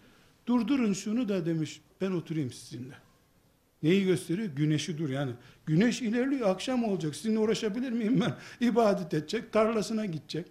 Durdurun 0.47 0.93
şunu 0.93 1.29
da 1.29 1.47
demiş. 1.47 1.81
Ben 2.01 2.11
oturayım 2.11 2.53
sizinle. 2.53 2.95
Neyi 3.83 4.05
gösteriyor? 4.05 4.49
Güneşi 4.49 4.99
dur 4.99 5.09
yani. 5.09 5.33
Güneş 5.67 6.03
ilerliyor 6.03 6.49
akşam 6.49 6.85
olacak. 6.85 7.17
Sizinle 7.17 7.39
uğraşabilir 7.39 7.93
miyim 7.93 8.21
ben? 8.21 8.35
İbadet 8.67 9.15
edecek, 9.15 9.53
tarlasına 9.53 10.07
gidecek. 10.07 10.47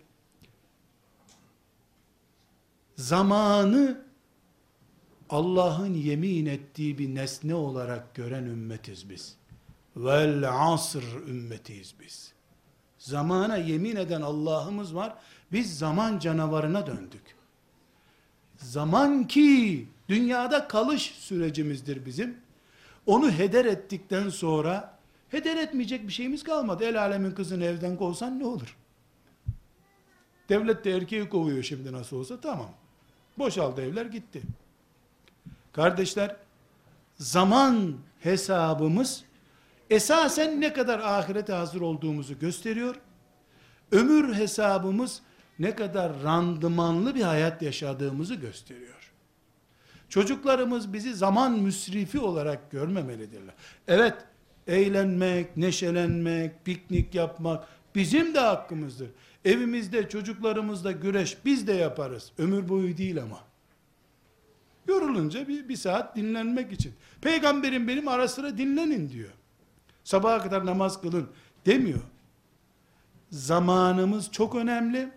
Zamanı 2.95 4.01
Allah'ın 5.29 5.93
yemin 5.93 6.45
ettiği 6.45 6.97
bir 6.97 7.15
nesne 7.15 7.55
olarak 7.55 8.15
gören 8.15 8.43
ümmetiz 8.43 9.09
biz. 9.09 9.38
Vel 9.97 10.49
asr 10.49 11.03
ümmetiyiz 11.27 11.95
biz. 11.99 12.33
Zamana 12.97 13.57
yemin 13.57 13.95
eden 13.95 14.21
Allah'ımız 14.21 14.95
var. 14.95 15.13
Biz 15.51 15.77
zaman 15.77 16.19
canavarına 16.19 16.87
döndük. 16.87 17.35
Zaman 18.57 19.27
ki 19.27 19.87
dünyada 20.09 20.67
kalış 20.67 21.01
sürecimizdir 21.01 22.05
bizim. 22.05 22.37
Onu 23.05 23.31
heder 23.31 23.65
ettikten 23.65 24.29
sonra 24.29 24.99
heder 25.29 25.57
etmeyecek 25.57 26.07
bir 26.07 26.13
şeyimiz 26.13 26.43
kalmadı. 26.43 26.83
El 26.83 27.01
alemin 27.01 27.31
kızını 27.31 27.63
evden 27.63 27.97
kovsan 27.97 28.39
ne 28.39 28.45
olur? 28.45 28.77
Devlet 30.49 30.85
de 30.85 30.91
erkeği 30.91 31.29
kovuyor 31.29 31.63
şimdi 31.63 31.91
nasıl 31.91 32.17
olsa 32.17 32.41
tamam. 32.41 32.69
Boşaldı 33.37 33.81
evler 33.81 34.05
gitti. 34.05 34.41
Kardeşler 35.73 36.35
zaman 37.17 37.95
hesabımız 38.19 39.23
esasen 39.89 40.61
ne 40.61 40.73
kadar 40.73 40.99
ahirete 40.99 41.53
hazır 41.53 41.81
olduğumuzu 41.81 42.39
gösteriyor. 42.39 42.95
Ömür 43.91 44.33
hesabımız 44.33 45.21
ne 45.59 45.75
kadar 45.75 46.23
randımanlı 46.23 47.15
bir 47.15 47.21
hayat 47.21 47.61
yaşadığımızı 47.61 48.35
gösteriyor. 48.35 49.11
Çocuklarımız 50.09 50.93
bizi 50.93 51.13
zaman 51.13 51.59
müsrifi 51.59 52.19
olarak 52.19 52.71
görmemelidirler. 52.71 53.53
Evet, 53.87 54.15
eğlenmek, 54.67 55.57
neşelenmek, 55.57 56.65
piknik 56.65 57.15
yapmak 57.15 57.67
bizim 57.95 58.33
de 58.33 58.39
hakkımızdır. 58.39 59.09
Evimizde 59.45 60.09
çocuklarımızla 60.09 60.91
güreş 60.91 61.37
biz 61.45 61.67
de 61.67 61.73
yaparız. 61.73 62.31
Ömür 62.37 62.69
boyu 62.69 62.97
değil 62.97 63.21
ama. 63.23 63.39
Yorulunca 64.87 65.47
bir, 65.47 65.69
bir 65.69 65.75
saat 65.75 66.15
dinlenmek 66.15 66.71
için. 66.71 66.93
Peygamberim 67.21 67.87
benim 67.87 68.07
ara 68.07 68.27
sıra 68.27 68.57
dinlenin 68.57 69.09
diyor. 69.09 69.29
Sabaha 70.09 70.43
kadar 70.43 70.65
namaz 70.65 71.01
kılın 71.01 71.29
demiyor. 71.65 71.99
zamanımız 73.31 74.31
çok 74.31 74.55
önemli. 74.55 75.09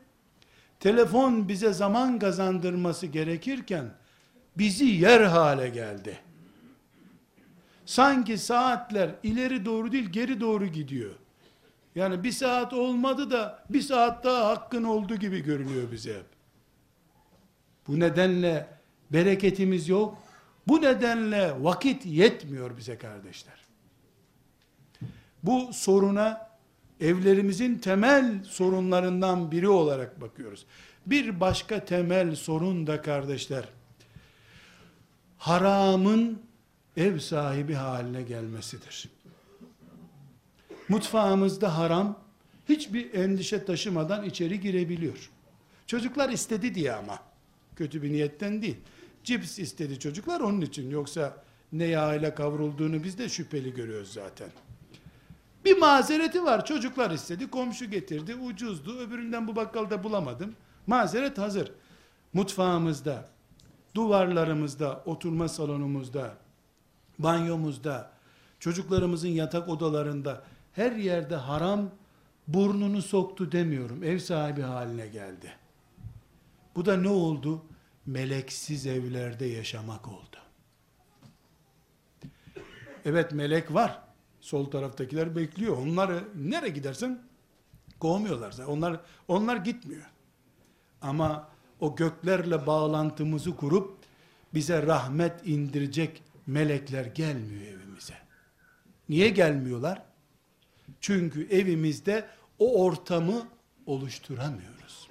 Telefon 0.81 1.49
bize 1.49 1.73
zaman 1.73 2.19
kazandırması 2.19 3.07
gerekirken 3.07 3.95
bizi 4.59 4.85
yer 4.85 5.21
hale 5.21 5.69
geldi. 5.69 6.19
Sanki 7.87 8.39
saatler 8.39 9.11
ileri 9.23 9.65
doğru 9.65 9.93
değil 9.93 10.11
geri 10.11 10.41
doğru 10.41 10.67
gidiyor. 10.67 11.15
Yani 11.95 12.25
bir 12.25 12.33
saat 12.33 12.73
olmadı 12.73 13.31
da 13.31 13.65
bir 13.71 13.83
saat 13.83 14.25
daha 14.25 14.49
hakkın 14.49 14.85
oldu 14.85 15.17
gibi 15.17 15.43
görünüyor 15.43 15.93
bize. 15.93 16.23
Bu 17.89 18.01
nedenle 18.01 18.67
bereketimiz 19.11 19.89
yok. 19.89 20.19
Bu 20.69 20.83
nedenle 20.83 21.65
vakit 21.65 22.07
yetmiyor 22.07 22.77
bize 22.77 22.99
kardeşler. 22.99 23.62
Bu 25.43 25.71
soruna 25.73 26.51
evlerimizin 27.01 27.79
temel 27.79 28.45
sorunlarından 28.45 29.51
biri 29.51 29.69
olarak 29.69 30.21
bakıyoruz. 30.21 30.67
Bir 31.07 31.41
başka 31.41 31.85
temel 31.85 32.37
sorun 32.37 32.87
da 32.87 33.03
kardeşler, 33.03 33.65
haramın 35.39 36.43
ev 36.97 37.19
sahibi 37.19 37.75
haline 37.75 38.23
gelmesidir. 38.23 39.09
Mutfağımızda 40.89 41.79
haram, 41.79 42.19
hiçbir 42.69 43.15
endişe 43.15 43.65
taşımadan 43.65 44.25
içeri 44.25 44.61
girebiliyor. 44.61 45.31
Çocuklar 45.87 46.29
istedi 46.29 46.75
diye 46.75 46.93
ama, 46.93 47.19
kötü 47.77 48.03
bir 48.03 48.13
niyetten 48.13 48.63
değil. 48.63 48.77
Cips 49.25 49.59
istedi 49.59 49.99
çocuklar 49.99 50.41
onun 50.41 50.61
için, 50.61 50.91
yoksa 50.91 51.45
ne 51.73 51.85
yağıyla 51.85 52.35
kavrulduğunu 52.35 53.05
biz 53.05 53.19
de 53.19 53.29
şüpheli 53.29 53.75
görüyoruz 53.75 54.13
zaten. 54.13 54.49
Bir 55.65 55.79
mazereti 55.79 56.45
var. 56.45 56.67
Çocuklar 56.67 57.11
istedi, 57.11 57.51
komşu 57.51 57.91
getirdi, 57.91 58.35
ucuzdu. 58.35 58.99
Öbüründen 58.99 59.49
bu 59.49 59.57
bakkalda 59.57 60.05
bulamadım. 60.05 60.55
Mazeret 60.87 61.39
hazır. 61.39 61.73
Mutfağımızda, 62.33 63.29
duvarlarımızda, 63.95 65.03
oturma 65.07 65.49
salonumuzda, 65.49 66.35
banyomuzda, 67.19 68.11
çocuklarımızın 68.59 69.29
yatak 69.29 69.69
odalarında, 69.69 70.43
her 70.73 70.93
yerde 70.93 71.37
haram 71.37 71.91
burnunu 72.49 73.03
soktu 73.03 73.53
demiyorum. 73.53 74.03
Ev 74.05 74.19
sahibi 74.19 74.63
haline 74.63 75.07
geldi. 75.07 75.53
Bu 76.77 76.87
da 76.87 76.97
ne 76.97 77.09
oldu? 77.09 77.65
Meleksiz 78.07 78.87
evlerde 78.87 79.47
yaşamak 79.47 80.09
oldu. 80.09 80.37
Evet 83.05 83.33
melek 83.33 83.75
var. 83.75 84.02
Sol 84.43 84.65
taraftakiler 84.65 85.37
bekliyor. 85.37 85.77
Onları 85.77 86.25
nereye 86.35 86.69
gidersen 86.69 87.23
kovmuyorlar. 88.01 88.55
Onlar 88.67 89.01
onlar 89.29 89.57
gitmiyor. 89.57 90.11
Ama 91.03 91.49
o 91.81 91.97
göklerle 91.97 92.67
bağlantımızı 92.67 93.57
kurup 93.57 93.99
bize 94.55 94.87
rahmet 94.87 95.47
indirecek 95.47 96.23
melekler 96.47 97.05
gelmiyor 97.05 97.63
evimize. 97.63 98.15
Niye 99.09 99.29
gelmiyorlar? 99.29 100.03
Çünkü 101.01 101.49
evimizde 101.51 102.27
o 102.59 102.85
ortamı 102.85 103.49
oluşturamıyoruz. 103.87 105.09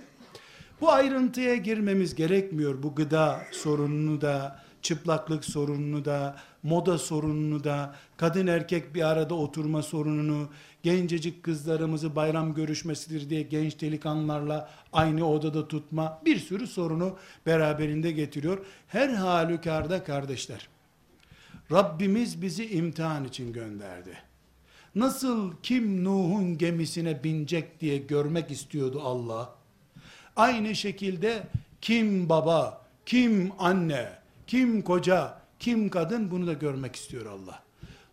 Bu 0.82 0.92
ayrıntıya 0.92 1.56
girmemiz 1.56 2.16
gerekmiyor. 2.16 2.84
Bu 2.84 2.96
gıda 2.96 3.42
sorununu 3.52 4.22
da, 4.22 4.61
çıplaklık 4.82 5.46
sorununu 5.46 6.06
da, 6.06 6.36
moda 6.64 6.98
sorununu 6.98 7.64
da, 7.64 7.96
kadın 8.18 8.48
erkek 8.48 8.96
bir 8.96 9.02
arada 9.02 9.36
oturma 9.36 9.84
sorununu, 9.84 10.50
gencecik 10.84 11.44
kızlarımızı 11.44 12.16
bayram 12.16 12.54
görüşmesidir 12.54 13.30
diye 13.30 13.42
genç 13.42 13.82
delikanlılarla 13.82 14.70
aynı 14.94 15.28
odada 15.30 15.68
tutma, 15.68 16.22
bir 16.26 16.40
sürü 16.40 16.68
sorunu 16.68 17.18
beraberinde 17.46 18.12
getiriyor. 18.12 18.66
Her 18.88 19.10
halükarda 19.10 20.04
kardeşler, 20.04 20.68
Rabbimiz 21.72 22.42
bizi 22.42 22.70
imtihan 22.70 23.26
için 23.26 23.54
gönderdi. 23.54 24.18
Nasıl 24.96 25.54
kim 25.64 26.04
Nuh'un 26.04 26.58
gemisine 26.58 27.24
binecek 27.24 27.80
diye 27.80 27.98
görmek 27.98 28.52
istiyordu 28.52 29.02
Allah. 29.04 29.56
Aynı 30.36 30.76
şekilde 30.76 31.44
kim 31.82 32.30
baba, 32.30 32.82
kim 33.06 33.52
anne, 33.60 34.21
kim 34.52 34.82
koca, 34.82 35.38
kim 35.60 35.90
kadın 35.90 36.32
bunu 36.32 36.48
da 36.48 36.54
görmek 36.54 36.96
istiyor 36.96 37.26
Allah. 37.26 37.64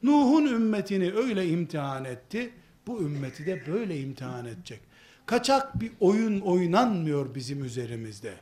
Nuh'un 0.03 0.47
ümmetini 0.47 1.13
öyle 1.13 1.49
imtihan 1.49 2.05
etti. 2.05 2.51
Bu 2.87 3.03
ümmeti 3.03 3.47
de 3.47 3.67
böyle 3.67 4.01
imtihan 4.01 4.47
edecek. 4.47 4.81
Kaçak 5.27 5.81
bir 5.81 5.93
oyun 6.01 6.41
oynanmıyor 6.41 7.35
bizim 7.35 7.65
üzerimizde. 7.65 8.35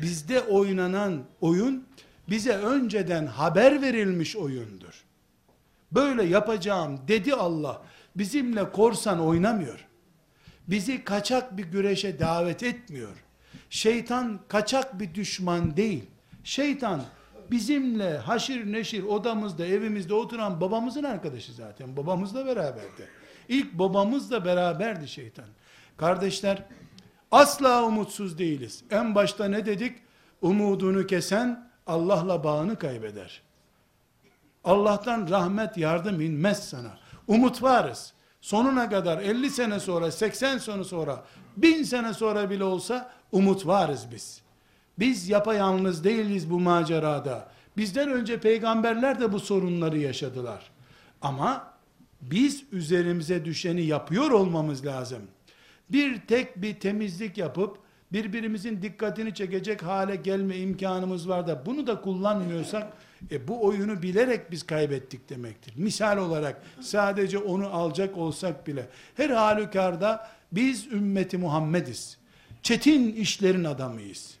Bizde 0.00 0.40
oynanan 0.40 1.24
oyun 1.40 1.86
bize 2.30 2.52
önceden 2.52 3.26
haber 3.26 3.82
verilmiş 3.82 4.36
oyundur. 4.36 5.04
Böyle 5.92 6.22
yapacağım 6.22 7.00
dedi 7.08 7.34
Allah. 7.34 7.82
Bizimle 8.16 8.72
korsan 8.72 9.20
oynamıyor. 9.20 9.86
Bizi 10.68 11.04
kaçak 11.04 11.56
bir 11.56 11.64
güreşe 11.64 12.18
davet 12.18 12.62
etmiyor. 12.62 13.16
Şeytan 13.70 14.40
kaçak 14.48 15.00
bir 15.00 15.14
düşman 15.14 15.76
değil. 15.76 16.04
Şeytan 16.44 17.02
bizimle 17.50 18.18
haşir 18.18 18.72
neşir 18.72 19.02
odamızda 19.02 19.66
evimizde 19.66 20.14
oturan 20.14 20.60
babamızın 20.60 21.04
arkadaşı 21.04 21.52
zaten. 21.52 21.96
Babamızla 21.96 22.46
beraberdi. 22.46 23.08
İlk 23.48 23.72
babamızla 23.72 24.44
beraberdi 24.44 25.08
şeytan. 25.08 25.48
Kardeşler 25.96 26.62
asla 27.30 27.84
umutsuz 27.84 28.38
değiliz. 28.38 28.84
En 28.90 29.14
başta 29.14 29.44
ne 29.44 29.66
dedik? 29.66 29.98
Umudunu 30.42 31.06
kesen 31.06 31.70
Allah'la 31.86 32.44
bağını 32.44 32.78
kaybeder. 32.78 33.42
Allah'tan 34.64 35.30
rahmet 35.30 35.76
yardım 35.76 36.20
inmez 36.20 36.68
sana. 36.68 36.98
Umut 37.26 37.62
varız. 37.62 38.12
Sonuna 38.40 38.90
kadar 38.90 39.18
50 39.18 39.50
sene 39.50 39.80
sonra, 39.80 40.10
80 40.10 40.58
sene 40.58 40.84
sonra, 40.84 41.24
1000 41.56 41.82
sene 41.82 42.14
sonra 42.14 42.50
bile 42.50 42.64
olsa 42.64 43.10
umut 43.32 43.66
varız 43.66 44.06
biz. 44.12 44.42
Biz 44.98 45.28
yapayalnız 45.28 46.04
değiliz 46.04 46.50
bu 46.50 46.60
macerada. 46.60 47.48
Bizden 47.76 48.10
önce 48.10 48.40
peygamberler 48.40 49.20
de 49.20 49.32
bu 49.32 49.40
sorunları 49.40 49.98
yaşadılar. 49.98 50.70
Ama 51.22 51.72
biz 52.22 52.64
üzerimize 52.72 53.44
düşeni 53.44 53.82
yapıyor 53.82 54.30
olmamız 54.30 54.86
lazım. 54.86 55.22
Bir 55.90 56.20
tek 56.20 56.62
bir 56.62 56.80
temizlik 56.80 57.38
yapıp 57.38 57.78
birbirimizin 58.12 58.82
dikkatini 58.82 59.34
çekecek 59.34 59.82
hale 59.82 60.16
gelme 60.16 60.56
imkanımız 60.56 61.28
var 61.28 61.46
da 61.46 61.66
bunu 61.66 61.86
da 61.86 62.00
kullanmıyorsak 62.00 62.92
e, 63.30 63.48
bu 63.48 63.64
oyunu 63.64 64.02
bilerek 64.02 64.50
biz 64.50 64.66
kaybettik 64.66 65.30
demektir. 65.30 65.74
Misal 65.76 66.18
olarak 66.18 66.62
sadece 66.80 67.38
onu 67.38 67.66
alacak 67.66 68.16
olsak 68.18 68.66
bile 68.66 68.88
her 69.16 69.30
halükarda 69.30 70.28
biz 70.52 70.86
ümmeti 70.86 71.38
Muhammediz. 71.38 72.18
Çetin 72.62 73.12
işlerin 73.12 73.64
adamıyız. 73.64 74.37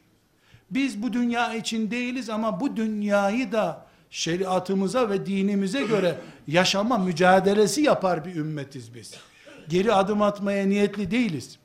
Biz 0.70 1.02
bu 1.02 1.12
dünya 1.12 1.54
için 1.54 1.90
değiliz 1.90 2.30
ama 2.30 2.60
bu 2.60 2.76
dünyayı 2.76 3.52
da 3.52 3.86
şeriatımıza 4.10 5.10
ve 5.10 5.26
dinimize 5.26 5.82
göre 5.82 6.18
yaşama 6.46 6.98
mücadelesi 6.98 7.82
yapar 7.82 8.24
bir 8.24 8.36
ümmetiz 8.36 8.94
biz. 8.94 9.14
Geri 9.68 9.92
adım 9.92 10.22
atmaya 10.22 10.66
niyetli 10.66 11.10
değiliz. 11.10 11.58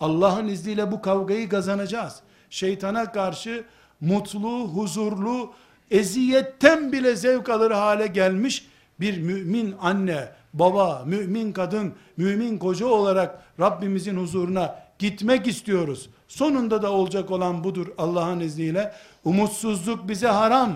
Allah'ın 0.00 0.48
izniyle 0.48 0.92
bu 0.92 1.02
kavgayı 1.02 1.48
kazanacağız. 1.48 2.20
Şeytana 2.50 3.12
karşı 3.12 3.64
mutlu, 4.00 4.68
huzurlu, 4.68 5.52
eziyetten 5.90 6.92
bile 6.92 7.16
zevk 7.16 7.48
alır 7.48 7.70
hale 7.70 8.06
gelmiş 8.06 8.66
bir 9.00 9.18
mümin 9.18 9.74
anne, 9.80 10.28
baba, 10.52 11.02
mümin 11.06 11.52
kadın, 11.52 11.94
mümin 12.16 12.58
koca 12.58 12.86
olarak 12.86 13.42
Rabbimizin 13.60 14.16
huzuruna 14.16 14.82
gitmek 14.98 15.46
istiyoruz. 15.46 16.10
Sonunda 16.28 16.82
da 16.82 16.92
olacak 16.92 17.30
olan 17.30 17.64
budur 17.64 17.86
Allah'ın 17.98 18.40
izniyle. 18.40 18.92
Umutsuzluk 19.24 20.08
bize 20.08 20.28
haram. 20.28 20.72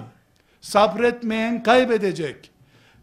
Sabretmeyen 0.61 1.63
kaybedecek. 1.63 2.51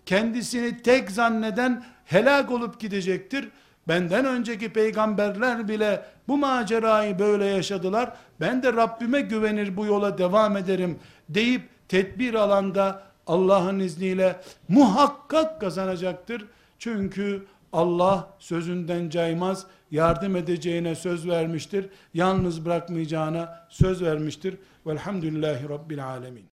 Kendisini 0.06 0.82
tek 0.82 1.12
zanneden 1.12 1.84
helak 2.06 2.52
olup 2.52 2.80
gidecektir. 2.80 3.50
Benden 3.88 4.26
önceki 4.26 4.74
peygamberler 4.74 5.68
bile 5.68 6.06
bu 6.28 6.38
macerayı 6.38 7.20
böyle 7.20 7.46
yaşadılar. 7.46 8.14
Ben 8.40 8.64
de 8.64 8.74
Rabbime 8.74 9.22
güvenir 9.22 9.78
bu 9.78 9.86
yola 9.86 10.18
devam 10.18 10.58
ederim 10.58 11.00
deyip 11.30 11.62
tedbir 11.88 12.34
alanda 12.34 13.04
Allah'ın 13.28 13.80
izniyle 13.80 14.42
muhakkak 14.68 15.62
kazanacaktır. 15.62 16.46
Çünkü 16.80 17.46
Allah 17.74 18.28
sözünden 18.40 19.10
caymaz, 19.10 19.66
yardım 19.92 20.36
edeceğine 20.36 20.96
söz 20.96 21.28
vermiştir. 21.28 21.90
Yalnız 22.14 22.66
bırakmayacağına 22.66 23.68
söz 23.70 24.02
vermiştir. 24.02 24.58
Velhamdülillahi 24.86 25.70
Rabbil 25.70 26.06
Alemin. 26.06 26.46